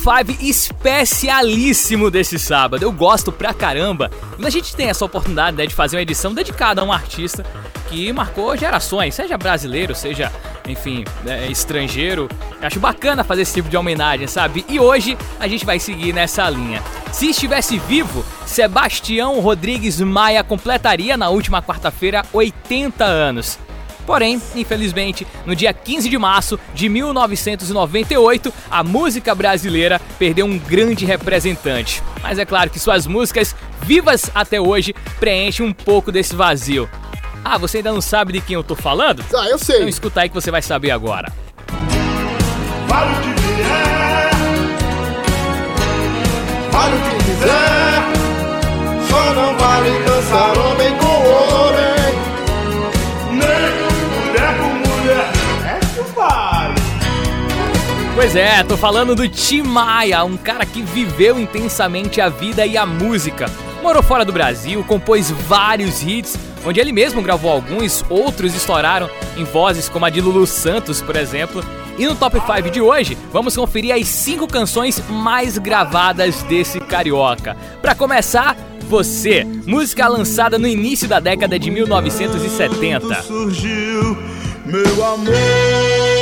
5 0.00 0.42
especialíssimo 0.42 2.10
desse 2.10 2.38
sábado. 2.38 2.82
Eu 2.82 2.90
gosto 2.90 3.30
pra 3.30 3.52
caramba. 3.52 4.10
Quando 4.30 4.46
a 4.46 4.50
gente 4.50 4.74
tem 4.74 4.88
essa 4.88 5.04
oportunidade 5.04 5.56
né, 5.58 5.66
de 5.66 5.74
fazer 5.74 5.96
uma 5.96 6.02
edição 6.02 6.32
dedicada 6.32 6.80
a 6.80 6.84
um 6.84 6.90
artista 6.90 7.44
que 7.90 8.10
marcou 8.12 8.56
gerações, 8.56 9.14
seja 9.14 9.36
brasileiro, 9.36 9.94
seja, 9.94 10.32
enfim, 10.66 11.04
né, 11.22 11.48
estrangeiro. 11.48 12.28
Eu 12.60 12.66
acho 12.66 12.80
bacana 12.80 13.22
fazer 13.22 13.42
esse 13.42 13.52
tipo 13.52 13.68
de 13.68 13.76
homenagem, 13.76 14.26
sabe? 14.26 14.64
E 14.68 14.80
hoje 14.80 15.18
a 15.38 15.46
gente 15.46 15.66
vai 15.66 15.78
seguir 15.78 16.14
nessa 16.14 16.48
linha. 16.48 16.82
Se 17.12 17.28
estivesse 17.28 17.78
vivo, 17.78 18.24
Sebastião 18.46 19.38
Rodrigues 19.40 20.00
Maia 20.00 20.42
completaria 20.42 21.16
na 21.16 21.28
última 21.28 21.60
quarta-feira 21.60 22.24
80 22.32 23.04
anos. 23.04 23.58
Porém, 24.10 24.42
infelizmente, 24.56 25.24
no 25.46 25.54
dia 25.54 25.72
15 25.72 26.08
de 26.08 26.18
março 26.18 26.58
de 26.74 26.88
1998, 26.88 28.52
a 28.68 28.82
música 28.82 29.36
brasileira 29.36 30.00
perdeu 30.18 30.46
um 30.46 30.58
grande 30.58 31.04
representante. 31.04 32.02
Mas 32.20 32.36
é 32.36 32.44
claro 32.44 32.70
que 32.70 32.80
suas 32.80 33.06
músicas, 33.06 33.54
vivas 33.82 34.28
até 34.34 34.60
hoje, 34.60 34.92
preenchem 35.20 35.64
um 35.64 35.72
pouco 35.72 36.10
desse 36.10 36.34
vazio. 36.34 36.90
Ah, 37.44 37.56
você 37.56 37.76
ainda 37.76 37.92
não 37.92 38.00
sabe 38.00 38.32
de 38.32 38.40
quem 38.40 38.54
eu 38.54 38.64
tô 38.64 38.74
falando? 38.74 39.24
Ah, 39.32 39.48
eu 39.48 39.60
sei. 39.60 39.76
Então 39.76 39.88
escuta 39.88 40.22
aí 40.22 40.28
que 40.28 40.34
você 40.34 40.50
vai 40.50 40.60
saber 40.60 40.90
agora. 40.90 41.32
Vale 42.88 43.12
o 43.12 43.20
que 43.20 43.40
vier, 43.54 44.30
vale 46.72 46.96
o 46.96 47.00
que 47.00 47.24
quiser, 47.26 48.02
só 49.08 49.34
não 49.34 49.56
vale 49.56 49.90
dançar 50.02 50.58
homem 50.58 50.96
com 50.96 50.99
homem, 50.99 50.99
Pois 58.14 58.36
é, 58.36 58.62
tô 58.64 58.76
falando 58.76 59.14
do 59.14 59.26
Tim 59.28 59.62
Maia, 59.62 60.24
um 60.24 60.36
cara 60.36 60.66
que 60.66 60.82
viveu 60.82 61.38
intensamente 61.40 62.20
a 62.20 62.28
vida 62.28 62.66
e 62.66 62.76
a 62.76 62.84
música. 62.84 63.50
Morou 63.82 64.02
fora 64.02 64.24
do 64.24 64.32
Brasil, 64.32 64.84
compôs 64.84 65.30
vários 65.30 66.02
hits, 66.02 66.36
onde 66.66 66.78
ele 66.80 66.92
mesmo 66.92 67.22
gravou 67.22 67.50
alguns, 67.50 68.04
outros 68.10 68.54
estouraram 68.54 69.08
em 69.36 69.44
vozes 69.44 69.88
como 69.88 70.04
a 70.04 70.10
de 70.10 70.20
Lulu 70.20 70.46
Santos, 70.46 71.00
por 71.00 71.16
exemplo. 71.16 71.64
E 71.98 72.06
no 72.06 72.14
Top 72.14 72.36
5 72.38 72.70
de 72.70 72.80
hoje, 72.80 73.16
vamos 73.32 73.56
conferir 73.56 73.94
as 73.94 74.06
5 74.06 74.46
canções 74.46 75.02
mais 75.08 75.56
gravadas 75.56 76.42
desse 76.42 76.78
carioca. 76.80 77.56
Pra 77.80 77.94
começar, 77.94 78.56
Você, 78.88 79.46
música 79.66 80.08
lançada 80.08 80.58
no 80.58 80.66
início 80.66 81.06
da 81.06 81.20
década 81.20 81.56
de 81.60 81.70
1970. 81.70 83.22
Surgiu 83.22 84.18
meu 84.66 85.04
amor. 85.06 86.19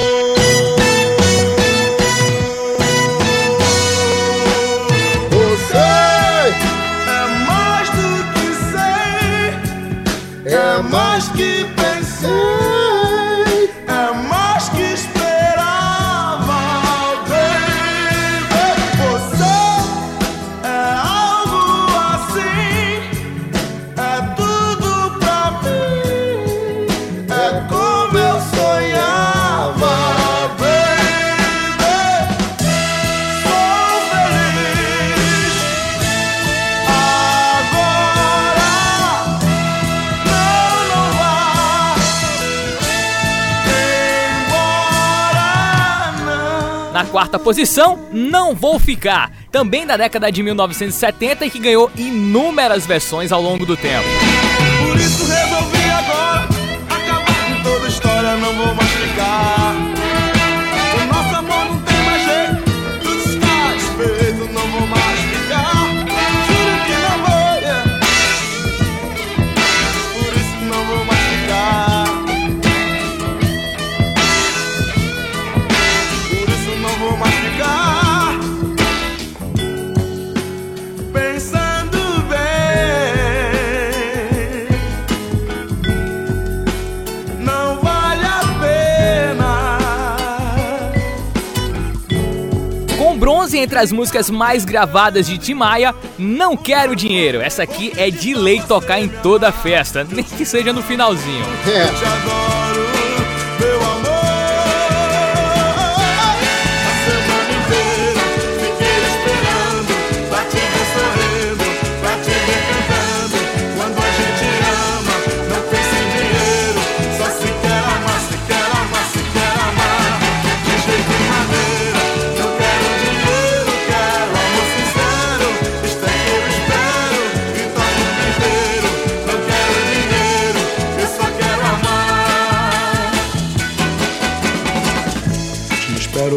É 10.52 10.82
mais 10.82 11.28
que 11.28 11.77
Na 46.98 47.04
quarta 47.04 47.38
posição, 47.38 47.96
Não 48.10 48.56
Vou 48.56 48.76
Ficar, 48.76 49.30
também 49.52 49.86
da 49.86 49.96
década 49.96 50.32
de 50.32 50.42
1970 50.42 51.46
e 51.46 51.50
que 51.50 51.60
ganhou 51.60 51.88
inúmeras 51.96 52.86
versões 52.86 53.30
ao 53.30 53.40
longo 53.40 53.64
do 53.64 53.76
tempo. 53.76 54.02
Por 54.84 54.96
isso 54.96 55.24
resolvi 55.24 55.77
entre 93.58 93.78
as 93.78 93.92
músicas 93.92 94.30
mais 94.30 94.64
gravadas 94.64 95.26
de 95.26 95.38
Tim 95.38 95.54
Maia, 95.54 95.94
Não 96.18 96.56
Quero 96.56 96.94
Dinheiro. 96.94 97.40
Essa 97.40 97.62
aqui 97.62 97.92
é 97.96 98.10
de 98.10 98.34
lei 98.34 98.60
tocar 98.60 99.00
em 99.00 99.08
toda 99.08 99.52
festa, 99.52 100.04
nem 100.10 100.24
que 100.24 100.44
seja 100.44 100.72
no 100.72 100.82
finalzinho. 100.82 101.44
Te 101.64 102.67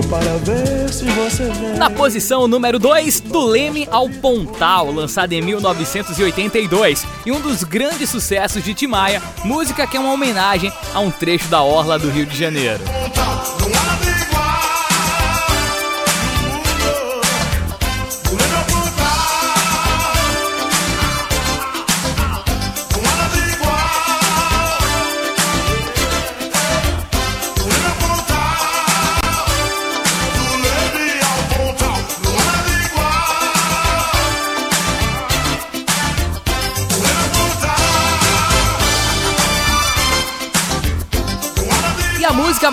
para 0.03 0.37
ver 0.37 0.89
se 0.91 1.05
você 1.05 1.43
vem. 1.43 1.75
Na 1.75 1.89
posição 1.89 2.47
número 2.47 2.79
2, 2.79 3.19
Do 3.21 3.45
Leme 3.45 3.87
ao 3.91 4.09
Pontal, 4.09 4.91
lançada 4.91 5.33
em 5.33 5.41
1982, 5.41 7.05
e 7.25 7.31
um 7.31 7.39
dos 7.39 7.63
grandes 7.63 8.09
sucessos 8.09 8.63
de 8.63 8.73
Tim 8.73 8.87
Maia, 8.87 9.21
música 9.43 9.85
que 9.87 9.97
é 9.97 9.99
uma 9.99 10.13
homenagem 10.13 10.71
a 10.93 10.99
um 10.99 11.11
trecho 11.11 11.47
da 11.47 11.61
orla 11.61 11.97
do 11.99 12.09
Rio 12.09 12.25
de 12.25 12.37
Janeiro. 12.37 13.00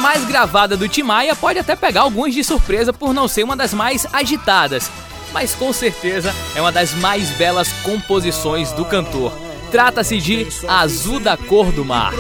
Mais 0.09 0.24
gravada 0.24 0.74
do 0.74 0.88
Tim 0.88 1.02
Maia 1.02 1.36
pode 1.36 1.59
até 1.59 1.76
pegar 1.76 2.00
alguns 2.00 2.32
de 2.32 2.42
surpresa 2.42 2.94
por 2.94 3.12
não 3.12 3.28
ser 3.28 3.42
uma 3.42 3.54
das 3.54 3.74
mais 3.74 4.06
agitadas, 4.11 4.90
mas 5.34 5.54
com 5.54 5.70
certeza 5.70 6.34
é 6.56 6.62
uma 6.62 6.72
das 6.72 6.94
mais 6.94 7.28
belas 7.32 7.70
composições 7.82 8.72
do 8.72 8.86
cantor. 8.86 9.30
Trata-se 9.70 10.16
de 10.18 10.46
Azul 10.66 11.20
da 11.20 11.36
Cor 11.36 11.70
do 11.72 11.84
Mar. 11.84 12.14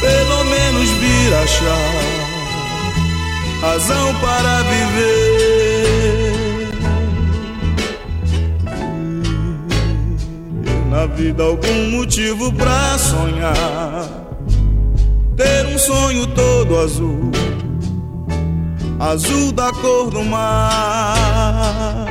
Pelo 0.00 0.44
menos 0.44 0.90
vir 0.90 1.34
achar 1.34 1.78
razão 3.62 4.14
para 4.16 4.62
viver. 4.64 5.52
na 10.90 11.06
vida 11.06 11.42
algum 11.42 11.90
motivo 11.90 12.52
pra 12.52 12.98
sonhar. 12.98 14.21
Ter 15.36 15.66
um 15.66 15.78
sonho 15.78 16.26
todo 16.26 16.78
azul, 16.78 17.30
azul 19.00 19.50
da 19.50 19.72
cor 19.72 20.10
do 20.10 20.22
mar. 20.22 22.06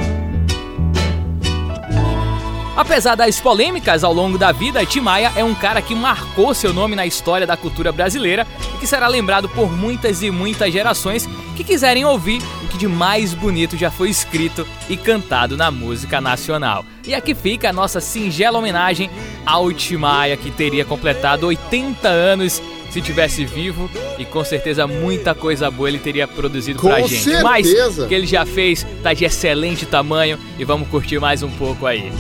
Apesar 2.75 3.13
das 3.13 3.39
polêmicas 3.39 4.03
ao 4.03 4.11
longo 4.11 4.39
da 4.39 4.51
vida, 4.51 4.83
Tim 4.87 5.01
Maia 5.01 5.31
é 5.35 5.43
um 5.43 5.53
cara 5.53 5.83
que 5.83 5.93
marcou 5.93 6.51
seu 6.55 6.73
nome 6.73 6.95
na 6.95 7.05
história 7.05 7.45
da 7.45 7.55
cultura 7.55 7.91
brasileira 7.91 8.47
e 8.73 8.79
que 8.79 8.87
será 8.87 9.07
lembrado 9.07 9.47
por 9.49 9.71
muitas 9.71 10.23
e 10.23 10.31
muitas 10.31 10.73
gerações 10.73 11.29
que 11.55 11.63
quiserem 11.63 12.03
ouvir 12.03 12.41
o 12.63 12.67
que 12.69 12.77
de 12.77 12.87
mais 12.87 13.35
bonito 13.35 13.77
já 13.77 13.91
foi 13.91 14.09
escrito 14.09 14.65
e 14.89 14.97
cantado 14.97 15.55
na 15.55 15.69
música 15.69 16.19
nacional. 16.19 16.83
E 17.05 17.13
aqui 17.13 17.35
fica 17.35 17.69
a 17.69 17.73
nossa 17.73 18.01
singela 18.01 18.57
homenagem 18.57 19.11
ao 19.45 19.71
Tim 19.71 19.97
Maia, 19.97 20.35
que 20.35 20.49
teria 20.49 20.83
completado 20.83 21.45
80 21.45 22.07
anos 22.07 22.59
se 22.91 23.01
tivesse 23.01 23.45
vivo 23.45 23.89
e 24.19 24.25
com 24.25 24.43
certeza 24.43 24.85
muita 24.85 25.33
coisa 25.33 25.71
boa 25.71 25.87
ele 25.87 25.99
teria 25.99 26.27
produzido 26.27 26.79
Com 26.79 26.89
pra 26.89 26.99
gente. 27.01 27.23
certeza. 27.23 27.43
Mas 27.43 27.67
o 27.99 28.07
que 28.07 28.13
ele 28.13 28.27
já 28.27 28.45
fez 28.45 28.85
tá 29.01 29.13
de 29.13 29.23
excelente 29.25 29.85
tamanho 29.85 30.37
e 30.59 30.65
vamos 30.65 30.89
curtir 30.89 31.17
mais 31.19 31.41
um 31.41 31.49
pouco 31.49 31.85
aí. 31.85 32.11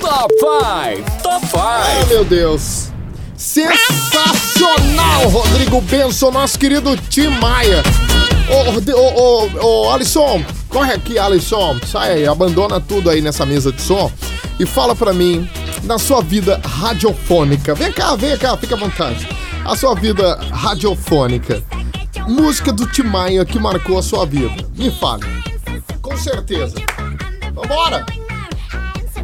Top 0.00 0.32
5! 0.38 1.22
Top 1.22 1.46
5! 1.46 1.58
Ah, 1.58 2.04
meu 2.08 2.24
Deus. 2.24 2.90
Sensacional, 3.36 4.11
Rodrigo 5.28 5.80
Benson, 5.82 6.30
nosso 6.30 6.58
querido 6.58 6.96
Tim 6.96 7.28
Maia. 7.28 7.82
Ô, 9.62 9.90
Alisson, 9.90 10.44
corre 10.68 10.92
aqui, 10.94 11.18
Alisson. 11.18 11.78
Sai 11.86 12.12
aí, 12.12 12.26
abandona 12.26 12.80
tudo 12.80 13.10
aí 13.10 13.20
nessa 13.20 13.46
mesa 13.46 13.72
de 13.72 13.80
som 13.80 14.10
e 14.58 14.66
fala 14.66 14.94
pra 14.94 15.12
mim, 15.12 15.48
na 15.84 15.98
sua 15.98 16.20
vida 16.20 16.60
radiofônica. 16.64 17.74
Vem 17.74 17.92
cá, 17.92 18.14
vem 18.14 18.36
cá, 18.36 18.56
fica 18.56 18.74
à 18.74 18.78
vontade. 18.78 19.26
A 19.64 19.76
sua 19.76 19.94
vida 19.94 20.38
radiofônica. 20.50 21.62
Música 22.28 22.72
do 22.72 22.86
Tim 22.86 23.04
Maia 23.04 23.44
que 23.44 23.58
marcou 23.58 23.98
a 23.98 24.02
sua 24.02 24.26
vida. 24.26 24.64
Me 24.76 24.90
fale. 24.90 25.24
Com 26.00 26.16
certeza. 26.16 26.74
Vambora! 27.54 28.04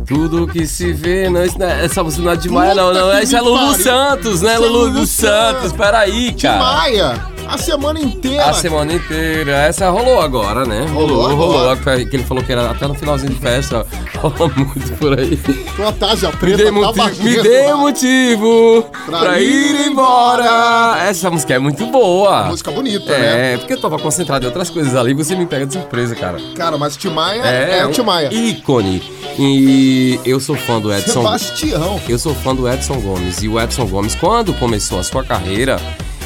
Tudo 0.08 0.46
que 0.46 0.66
se 0.66 0.90
vê, 0.92 1.28
não, 1.28 1.44
isso 1.44 1.58
não 1.58 1.66
é, 1.66 1.84
essa 1.84 2.02
música 2.02 2.22
não 2.22 2.32
é 2.32 2.36
de 2.36 2.48
Maia, 2.48 2.74
não, 2.74 2.94
não. 2.94 3.18
Isso 3.20 3.36
é 3.36 3.40
Lulu. 3.42 3.74
Santos, 3.74 4.40
né? 4.40 4.56
Lulu 4.56 4.78
Lulu 4.78 4.90
dos 4.92 5.10
Santos, 5.10 5.70
peraí, 5.72 6.32
cara. 6.32 6.58
Maia, 6.58 7.26
a 7.48 7.58
semana 7.58 8.00
inteira. 8.00 8.44
A 8.44 8.52
semana 8.52 8.92
inteira. 8.92 9.52
Essa 9.52 9.90
rolou 9.90 10.20
agora, 10.20 10.64
né? 10.64 10.86
Rolou 10.92 11.22
Rolou, 11.22 11.36
rolou. 11.36 11.70
agora. 11.70 12.04
Que 12.04 12.16
ele 12.16 12.24
falou 12.24 12.42
que 12.44 12.52
era 12.52 12.70
até 12.70 12.86
no 12.86 12.94
finalzinho 12.94 13.32
de 13.32 13.40
festa. 13.40 13.86
Rola 14.18 14.50
muito 14.56 14.92
por 14.98 15.18
aí. 15.18 15.36
Tua 15.76 15.92
tarja 15.92 16.30
preta 16.30 16.64
tá 16.64 16.72
motivo, 16.72 17.22
me 17.24 17.42
dê 17.42 17.72
motivo 17.74 18.82
Pra 19.06 19.18
pra, 19.20 19.40
ir 19.40 19.86
embora. 19.88 20.98
Essa 21.08 21.30
música 21.30 21.54
é 21.54 21.58
muito 21.58 21.86
boa. 21.86 22.44
Música 22.44 22.70
bonita, 22.70 23.12
é, 23.12 23.52
né? 23.52 23.58
porque 23.58 23.74
eu 23.74 23.80
tava 23.80 23.98
concentrado 23.98 24.44
em 24.44 24.48
outras 24.48 24.70
coisas 24.70 24.94
ali. 24.94 25.14
Você 25.14 25.34
me 25.34 25.46
pega 25.46 25.66
de 25.66 25.72
surpresa, 25.74 26.14
cara. 26.14 26.38
Cara, 26.56 26.76
mas 26.76 26.96
Tim 26.96 27.10
Maia 27.10 27.42
é, 27.42 27.86
o 27.86 27.90
Tim 27.90 28.02
Maia. 28.02 28.28
ícone. 28.32 29.02
E 29.38 30.18
eu 30.24 30.40
sou 30.40 30.56
fã 30.56 30.80
do 30.80 30.92
Edson. 30.92 31.22
Sebastião. 31.22 32.00
Eu 32.08 32.18
sou 32.18 32.34
fã 32.34 32.54
do 32.54 32.68
Edson 32.68 33.00
Gomes. 33.00 33.42
E 33.42 33.48
o 33.48 33.60
Edson 33.60 33.86
Gomes, 33.86 34.14
quando 34.14 34.52
começou 34.54 34.98
a 34.98 35.02
sua 35.04 35.22
carreira, 35.22 35.78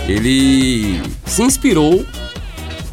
ele 0.09 1.01
se 1.25 1.43
inspirou 1.43 2.05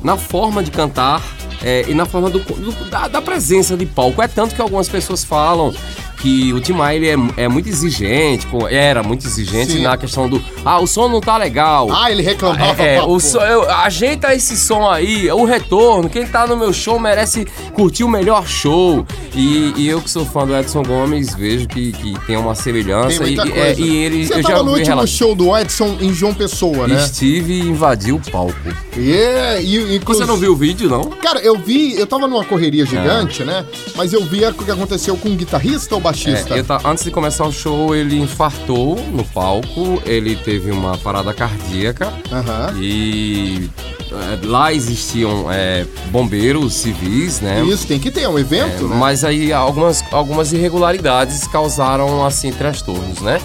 na 0.04 0.16
forma 0.18 0.64
de 0.64 0.72
cantar 0.72 1.22
é, 1.62 1.86
e 1.90 1.94
na 1.94 2.06
forma 2.06 2.30
do, 2.30 2.40
do- 2.40 2.90
da, 2.90 3.08
da 3.08 3.22
presença 3.22 3.76
de 3.76 3.86
palco. 3.86 4.22
É 4.22 4.28
tanto 4.28 4.56
que 4.56 4.62
algumas 4.62 4.88
pessoas 4.88 5.24
falam 5.24 5.74
que 6.20 6.54
o 6.54 6.60
Tim 6.60 6.74
Maia 6.74 6.98
ele 6.98 7.08
é, 7.38 7.44
é 7.44 7.48
muito 7.48 7.68
exigente, 7.70 8.46
com- 8.48 8.68
era 8.68 9.02
muito 9.02 9.26
exigente 9.26 9.74
Sim. 9.74 9.82
na 9.84 9.98
questão 9.98 10.28
do 10.30 10.42
ah, 10.66 10.80
o 10.80 10.86
som 10.88 11.08
não 11.08 11.22
tá 11.22 11.38
legal. 11.38 11.88
Ah, 11.92 12.12
ele 12.12 12.22
reclamava. 12.22 12.82
É, 12.82 12.98
pra 12.98 13.06
o 13.06 13.14
pô. 13.14 13.20
som, 13.20 13.40
eu- 13.40 13.70
ajeita 13.70 14.34
esse 14.36 14.58
som 14.58 14.90
aí, 14.90 15.32
o 15.32 15.46
retorno. 15.46 16.10
Quem 16.10 16.26
tá 16.28 16.46
no 16.46 16.56
meu 16.58 16.72
show 16.74 17.00
merece 17.00 17.46
curtir 17.74 18.04
o 18.04 18.10
melhor 18.10 18.46
show. 18.48 19.06
E, 19.34 19.74
e 19.78 19.88
eu 19.88 20.02
que 20.02 20.10
sou 20.10 20.26
fã 20.26 20.46
do 20.46 20.56
Edson 20.56 20.84
Gomes, 20.84 21.34
vejo 21.34 21.68
que, 21.68 21.92
que 21.94 22.14
tem 22.26 22.36
uma 22.36 22.54
semelhança. 22.56 23.24
Tem 23.24 23.36
e, 23.36 23.52
é, 23.54 23.76
e 23.78 23.96
ele 23.98 24.28
Você 24.28 24.34
eu 24.36 24.42
tava 24.44 24.58
já 24.58 24.64
no 24.64 24.72
último 24.74 25.08
show 25.08 25.34
do 25.36 25.56
Edson 25.58 25.98
em 26.02 26.14
João 26.14 26.34
Pessoa, 26.34 26.88
né? 26.88 26.96
Estive 27.04 27.54
e 27.54 27.60
invadi 27.68 28.12
o 28.12 28.20
palco. 28.32 28.54
É, 28.98 29.62
e, 29.62 29.96
e 29.96 30.00
Você 30.00 30.26
não 30.26 30.36
viu 30.36 30.52
o 30.52 30.56
vídeo, 30.56 30.90
não? 30.90 31.04
Cara, 31.04 31.40
eu 31.40 31.58
vi, 31.58 31.96
eu 31.98 32.06
tava 32.06 32.28
numa 32.28 32.44
correria 32.44 32.84
É. 32.84 32.86
gigante, 32.86 33.44
né? 33.44 33.64
Mas 33.96 34.12
eu 34.14 34.24
vi 34.26 34.44
o 34.46 34.54
que 34.54 34.70
aconteceu 34.72 35.16
com 35.16 35.30
o 35.30 35.36
guitarrista 35.36 35.96
ou 35.96 36.02
baixista? 36.12 36.58
É, 36.58 36.64
ta- 36.64 36.82
antes 36.86 37.04
de 37.04 37.12
começar 37.12 37.46
o 37.46 37.52
show, 37.52 37.96
ele 37.96 38.18
infartou 38.20 38.96
no 39.12 39.24
palco, 39.24 40.02
ele 40.06 40.36
teve 40.36 40.72
uma 40.72 40.98
parada 40.98 41.34
cardíaca 41.34 42.12
Aham. 42.32 42.74
e 42.80 43.70
é, 44.12 44.46
lá 44.48 44.74
existiam 44.74 45.46
é, 45.52 45.86
bombeiros 46.12 46.74
civis, 46.74 47.40
né? 47.42 47.62
Isso, 47.64 47.86
tem 47.88 48.00
que 48.00 48.10
ter, 48.10 48.22
é 48.22 48.30
um 48.30 48.40
evento, 48.40 48.86
É, 48.86 48.88
né? 48.90 48.96
Mas 48.96 49.24
aí 49.24 49.54
algumas, 49.54 50.04
algumas 50.12 50.52
irregularidades 50.52 51.48
causaram, 51.48 52.26
assim, 52.26 52.52
transtornos, 52.52 53.20
né? 53.22 53.40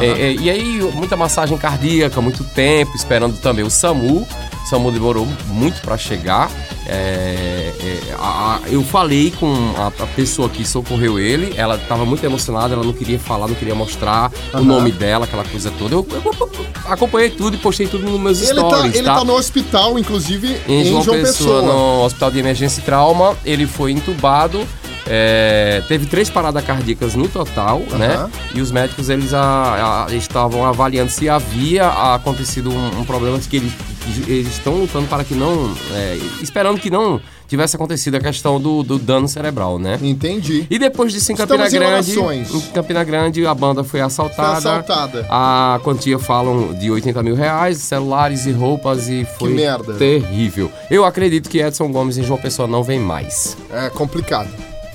É, 0.00 0.06
é, 0.06 0.32
e 0.34 0.50
aí, 0.50 0.80
muita 0.94 1.16
massagem 1.16 1.56
cardíaca, 1.56 2.20
muito 2.20 2.44
tempo, 2.44 2.94
esperando 2.94 3.38
também 3.38 3.64
o 3.64 3.70
SAMU. 3.70 4.26
SAMU 4.70 4.90
demorou 4.92 5.26
muito 5.48 5.80
para 5.82 5.98
chegar. 5.98 6.50
É, 6.86 7.72
é, 7.80 8.14
a- 8.18 8.60
a- 8.64 8.68
eu 8.68 8.82
falei 8.82 9.32
com 9.38 9.52
a, 9.76 9.88
a 9.88 10.06
pessoa 10.08 10.48
que 10.48 10.64
socorreu 10.66 11.18
ele, 11.18 11.52
ela 11.56 11.76
estava 11.76 12.04
muito 12.04 12.24
emocionada, 12.24 12.74
ela 12.74 12.84
não 12.84 12.92
queria 12.92 13.18
falar, 13.18 13.46
não 13.48 13.54
queria 13.54 13.74
mostrar 13.74 14.30
Aham. 14.54 14.62
o 14.62 14.64
nome 14.64 14.90
dela, 14.92 15.24
aquela 15.24 15.44
coisa 15.44 15.70
toda. 15.78 15.94
Eu, 15.94 16.06
eu 16.10 16.34
acompanhei 16.86 17.30
tudo 17.30 17.54
e 17.56 17.58
postei 17.58 17.86
tudo 17.86 18.08
nos 18.08 18.20
meus 18.20 18.42
Ele 18.48 18.60
tá, 18.60 18.68
stories, 18.68 18.94
ele 18.94 19.04
tá 19.04 19.24
no 19.24 19.34
hospital, 19.34 19.98
inclusive, 19.98 20.56
em 20.68 20.84
João, 20.84 21.04
Pessoa, 21.04 21.60
Pessoa. 21.60 21.62
no 21.62 22.04
Hospital 22.04 22.30
de 22.30 22.38
Emergência 22.38 22.80
e 22.80 22.84
Trauma. 22.84 23.36
Ele 23.44 23.66
foi 23.66 23.92
entubado. 23.92 24.66
é, 25.12 25.82
teve 25.88 26.06
três 26.06 26.28
paradas 26.30 26.62
cardíacas 26.64 27.14
no 27.16 27.26
total, 27.26 27.80
né? 27.98 28.28
E 28.54 28.60
os 28.60 28.70
médicos 28.70 29.08
eles 29.08 29.32
a- 29.34 30.06
a- 30.08 30.14
estavam 30.14 30.64
avaliando 30.64 31.10
se 31.10 31.28
havia 31.28 31.88
acontecido 32.14 32.70
um, 32.70 33.00
um 33.00 33.04
problema 33.04 33.36
que 33.38 33.48
que 33.60 33.72
eles 34.26 34.48
estão 34.48 34.74
lutando 34.74 35.06
para 35.06 35.24
que 35.24 35.34
não, 35.34 35.72
é, 35.94 36.18
esperando 36.42 36.80
que 36.80 36.90
não 36.90 37.20
tivesse 37.46 37.74
acontecido 37.74 38.14
a 38.14 38.20
questão 38.20 38.60
do, 38.60 38.82
do 38.82 38.98
dano 38.98 39.26
cerebral, 39.26 39.78
né? 39.78 39.98
Entendi. 40.00 40.66
E 40.70 40.78
depois 40.78 41.12
disso 41.12 41.32
em 41.32 41.34
Estamos 41.34 41.50
Campina 41.64 41.68
em 41.68 41.90
Grande, 41.90 42.18
orações. 42.18 42.54
em 42.54 42.60
Campina 42.72 43.02
Grande 43.04 43.44
a 43.46 43.54
banda 43.54 43.82
foi 43.82 44.00
assaltada. 44.00 44.60
Foi 44.60 44.70
assaltada. 44.70 45.26
A 45.28 45.80
quantia 45.82 46.18
falam 46.18 46.72
de 46.74 46.90
80 46.90 47.22
mil 47.22 47.34
reais, 47.34 47.78
celulares 47.78 48.46
e 48.46 48.52
roupas 48.52 49.08
e 49.08 49.26
foi 49.38 49.50
merda. 49.52 49.94
terrível. 49.94 50.70
Eu 50.90 51.04
acredito 51.04 51.50
que 51.50 51.58
Edson 51.60 51.90
Gomes 51.90 52.16
em 52.18 52.22
João 52.22 52.38
Pessoa 52.40 52.68
não 52.68 52.84
vem 52.84 53.00
mais. 53.00 53.56
É 53.72 53.90
complicado. 53.90 54.48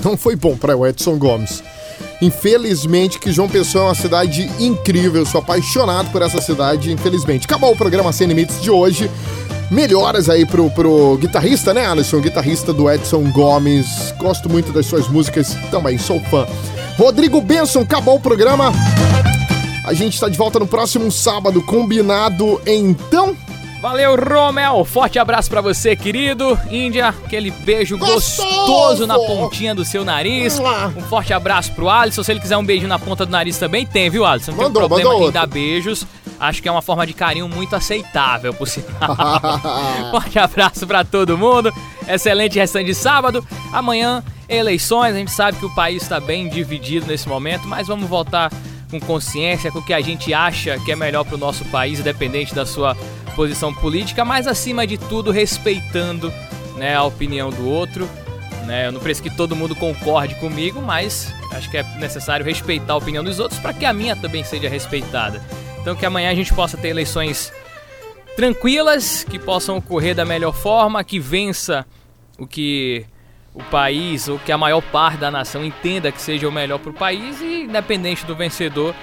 Não 0.03 0.15
foi 0.15 0.35
bom 0.35 0.55
para 0.55 0.75
o 0.77 0.85
Edson 0.87 1.17
Gomes. 1.17 1.61
Infelizmente 2.21 3.19
que 3.19 3.31
João 3.31 3.49
Pessoa 3.49 3.85
é 3.85 3.87
uma 3.87 3.95
cidade 3.95 4.49
incrível, 4.59 5.21
eu 5.21 5.25
sou 5.25 5.39
apaixonado 5.39 6.11
por 6.11 6.21
essa 6.21 6.41
cidade, 6.41 6.91
infelizmente. 6.91 7.45
Acabou 7.45 7.73
o 7.73 7.75
programa 7.75 8.11
Sem 8.11 8.27
Limites 8.27 8.61
de 8.61 8.71
hoje. 8.71 9.09
Melhoras 9.69 10.29
aí 10.29 10.45
pro, 10.45 10.69
pro 10.69 11.17
guitarrista, 11.17 11.73
né, 11.73 11.87
Alisson? 11.87 12.21
Guitarrista 12.21 12.71
do 12.71 12.89
Edson 12.89 13.23
Gomes. 13.31 14.13
Gosto 14.17 14.49
muito 14.49 14.71
das 14.71 14.85
suas 14.85 15.07
músicas, 15.07 15.55
também 15.71 15.97
sou 15.97 16.19
fã. 16.21 16.47
Rodrigo 16.97 17.41
Benson, 17.41 17.81
acabou 17.81 18.15
o 18.15 18.19
programa. 18.19 18.71
A 19.85 19.93
gente 19.93 20.13
está 20.13 20.29
de 20.29 20.37
volta 20.37 20.59
no 20.59 20.67
próximo 20.67 21.11
sábado, 21.11 21.61
combinado 21.61 22.61
então? 22.65 23.35
Valeu, 23.85 24.15
Romel. 24.15 24.83
Forte 24.83 25.19
abraço 25.19 25.47
pra 25.47 25.61
você, 25.61 25.95
querido. 25.95 26.59
Índia, 26.71 27.09
aquele 27.09 27.51
beijo 27.51 27.99
gostoso, 27.99 29.05
na 29.05 29.13
pontinha 29.13 29.75
do 29.75 29.85
seu 29.85 30.03
nariz. 30.03 30.59
Um 30.97 31.01
forte 31.01 31.31
abraço 31.31 31.71
pro 31.73 31.87
Alisson. 31.87 32.23
Se 32.23 32.31
ele 32.31 32.39
quiser 32.39 32.57
um 32.57 32.65
beijo 32.65 32.87
na 32.87 32.97
ponta 32.97 33.27
do 33.27 33.31
nariz 33.31 33.59
também, 33.59 33.85
tem, 33.85 34.09
viu, 34.09 34.25
Alisson? 34.25 34.53
Não 34.53 34.63
Mandou, 34.63 34.81
tem 34.81 34.89
problema 34.89 35.09
mandou 35.11 35.21
em 35.21 35.25
outro. 35.27 35.39
dar 35.39 35.45
beijos. 35.45 36.03
Acho 36.39 36.63
que 36.63 36.67
é 36.67 36.71
uma 36.71 36.81
forma 36.81 37.05
de 37.05 37.13
carinho 37.13 37.47
muito 37.47 37.75
aceitável, 37.75 38.55
por 38.55 38.67
sinal. 38.67 39.15
forte 40.09 40.39
abraço 40.39 40.87
pra 40.87 41.03
todo 41.03 41.37
mundo. 41.37 41.71
Excelente 42.07 42.57
restante 42.57 42.87
de 42.87 42.95
sábado. 42.95 43.45
Amanhã, 43.71 44.23
eleições. 44.49 45.13
A 45.13 45.19
gente 45.19 45.29
sabe 45.29 45.59
que 45.59 45.65
o 45.67 45.75
país 45.75 46.01
está 46.01 46.19
bem 46.19 46.49
dividido 46.49 47.05
nesse 47.05 47.29
momento, 47.29 47.67
mas 47.67 47.85
vamos 47.85 48.09
voltar 48.09 48.51
com 48.89 48.99
consciência, 48.99 49.71
com 49.71 49.77
o 49.77 49.85
que 49.85 49.93
a 49.93 50.01
gente 50.01 50.33
acha 50.33 50.79
que 50.79 50.91
é 50.91 50.95
melhor 50.95 51.23
pro 51.23 51.37
nosso 51.37 51.63
país, 51.65 51.99
independente 51.99 52.55
da 52.55 52.65
sua 52.65 52.97
posição 53.35 53.73
política, 53.73 54.23
mas 54.23 54.47
acima 54.47 54.87
de 54.87 54.97
tudo 54.97 55.31
respeitando 55.31 56.33
né, 56.77 56.95
a 56.95 57.03
opinião 57.03 57.49
do 57.49 57.67
outro. 57.67 58.09
Né? 58.65 58.87
Eu 58.87 58.91
não 58.91 58.99
preciso 58.99 59.29
que 59.29 59.35
todo 59.35 59.55
mundo 59.55 59.75
concorde 59.75 60.35
comigo, 60.35 60.81
mas 60.81 61.33
acho 61.51 61.69
que 61.69 61.77
é 61.77 61.83
necessário 61.97 62.45
respeitar 62.45 62.93
a 62.93 62.97
opinião 62.97 63.23
dos 63.23 63.39
outros 63.39 63.59
para 63.59 63.73
que 63.73 63.85
a 63.85 63.93
minha 63.93 64.15
também 64.15 64.43
seja 64.43 64.67
respeitada. 64.67 65.41
Então 65.81 65.95
que 65.95 66.05
amanhã 66.05 66.31
a 66.31 66.35
gente 66.35 66.53
possa 66.53 66.77
ter 66.77 66.89
eleições 66.89 67.53
tranquilas, 68.35 69.23
que 69.23 69.37
possam 69.37 69.77
ocorrer 69.77 70.15
da 70.15 70.25
melhor 70.25 70.53
forma, 70.53 71.03
que 71.03 71.19
vença 71.19 71.85
o 72.37 72.45
que 72.45 73.05
o 73.53 73.63
país 73.63 74.27
ou 74.27 74.37
que 74.37 74.51
a 74.51 74.57
maior 74.57 74.81
parte 74.81 75.17
da 75.17 75.31
nação 75.31 75.63
entenda 75.63 76.11
que 76.11 76.21
seja 76.21 76.47
o 76.47 76.51
melhor 76.51 76.79
para 76.79 76.91
o 76.91 76.93
país 76.93 77.39
e 77.39 77.63
independente 77.63 78.25
do 78.25 78.35
vencedor, 78.35 78.93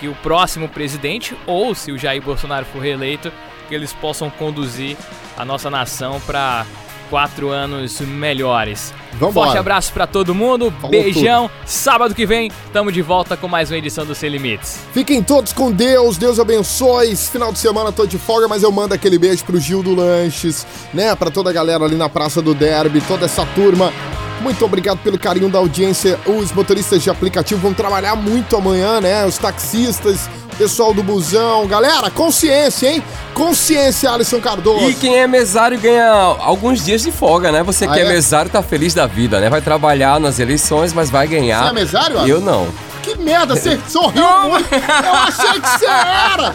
que 0.00 0.08
o 0.08 0.14
próximo 0.16 0.68
presidente 0.68 1.36
ou 1.46 1.74
se 1.74 1.92
o 1.92 1.98
Jair 1.98 2.22
Bolsonaro 2.22 2.64
for 2.64 2.80
reeleito, 2.80 3.30
que 3.68 3.74
eles 3.74 3.92
possam 3.92 4.30
conduzir 4.30 4.96
a 5.36 5.44
nossa 5.44 5.70
nação 5.70 6.20
para 6.26 6.66
quatro 7.08 7.50
anos 7.50 8.00
melhores. 8.00 8.92
Vambora. 9.12 9.46
Forte 9.46 9.58
abraço 9.58 9.92
para 9.92 10.06
todo 10.06 10.34
mundo, 10.34 10.72
Falou 10.72 10.90
beijão. 10.90 11.50
Sábado 11.64 12.14
que 12.14 12.26
vem, 12.26 12.50
tamo 12.72 12.92
de 12.92 13.02
volta 13.02 13.36
com 13.36 13.48
mais 13.48 13.70
uma 13.70 13.78
edição 13.78 14.06
do 14.06 14.14
Sem 14.14 14.30
Limites. 14.30 14.78
Fiquem 14.92 15.22
todos 15.22 15.52
com 15.52 15.72
Deus, 15.72 16.16
Deus 16.16 16.38
abençoe. 16.38 17.10
Esse 17.10 17.30
final 17.30 17.52
de 17.52 17.58
semana 17.58 17.90
tô 17.90 18.06
de 18.06 18.18
folga, 18.18 18.46
mas 18.46 18.62
eu 18.62 18.70
mando 18.70 18.94
aquele 18.94 19.18
beijo 19.18 19.44
pro 19.44 19.58
Gil 19.58 19.82
do 19.82 19.94
Lanches, 19.94 20.66
né? 20.94 21.14
Pra 21.16 21.30
toda 21.30 21.50
a 21.50 21.52
galera 21.52 21.84
ali 21.84 21.96
na 21.96 22.08
Praça 22.08 22.40
do 22.40 22.54
Derby, 22.54 23.00
toda 23.00 23.24
essa 23.24 23.44
turma. 23.46 23.92
Muito 24.40 24.64
obrigado 24.64 24.98
pelo 24.98 25.18
carinho 25.18 25.48
da 25.48 25.58
audiência. 25.58 26.18
Os 26.26 26.52
motoristas 26.52 27.02
de 27.02 27.10
aplicativo 27.10 27.60
vão 27.60 27.74
trabalhar 27.74 28.14
muito 28.14 28.56
amanhã, 28.56 29.00
né? 29.00 29.26
Os 29.26 29.36
taxistas, 29.36 30.30
pessoal 30.56 30.94
do 30.94 31.02
busão. 31.02 31.66
Galera, 31.66 32.08
consciência, 32.10 32.88
hein? 32.88 33.02
Consciência, 33.34 34.10
Alisson 34.10 34.40
Cardoso. 34.40 34.88
E 34.90 34.94
quem 34.94 35.18
é 35.18 35.26
mesário 35.26 35.78
ganha 35.78 36.08
alguns 36.10 36.84
dias 36.84 37.02
de 37.02 37.10
folga, 37.12 37.50
né? 37.50 37.62
Você 37.62 37.84
Ah, 37.84 37.88
que 37.92 38.00
é 38.00 38.04
é? 38.04 38.08
mesário 38.08 38.50
tá 38.50 38.62
feliz 38.62 38.94
da 38.94 39.06
vida, 39.06 39.40
né? 39.40 39.50
Vai 39.50 39.60
trabalhar 39.60 40.18
nas 40.20 40.38
eleições, 40.38 40.92
mas 40.92 41.10
vai 41.10 41.26
ganhar. 41.26 41.64
Você 41.64 41.70
é 41.70 41.72
mesário? 41.72 42.16
Eu 42.26 42.40
não. 42.40 42.68
Que 43.02 43.16
merda, 43.16 43.54
você 43.56 43.78
sorriu 43.88 44.22
muito. 44.48 44.68
Eu 44.74 45.14
achei 45.14 45.60
que 45.60 45.68
você 45.68 45.86
era. 45.86 46.54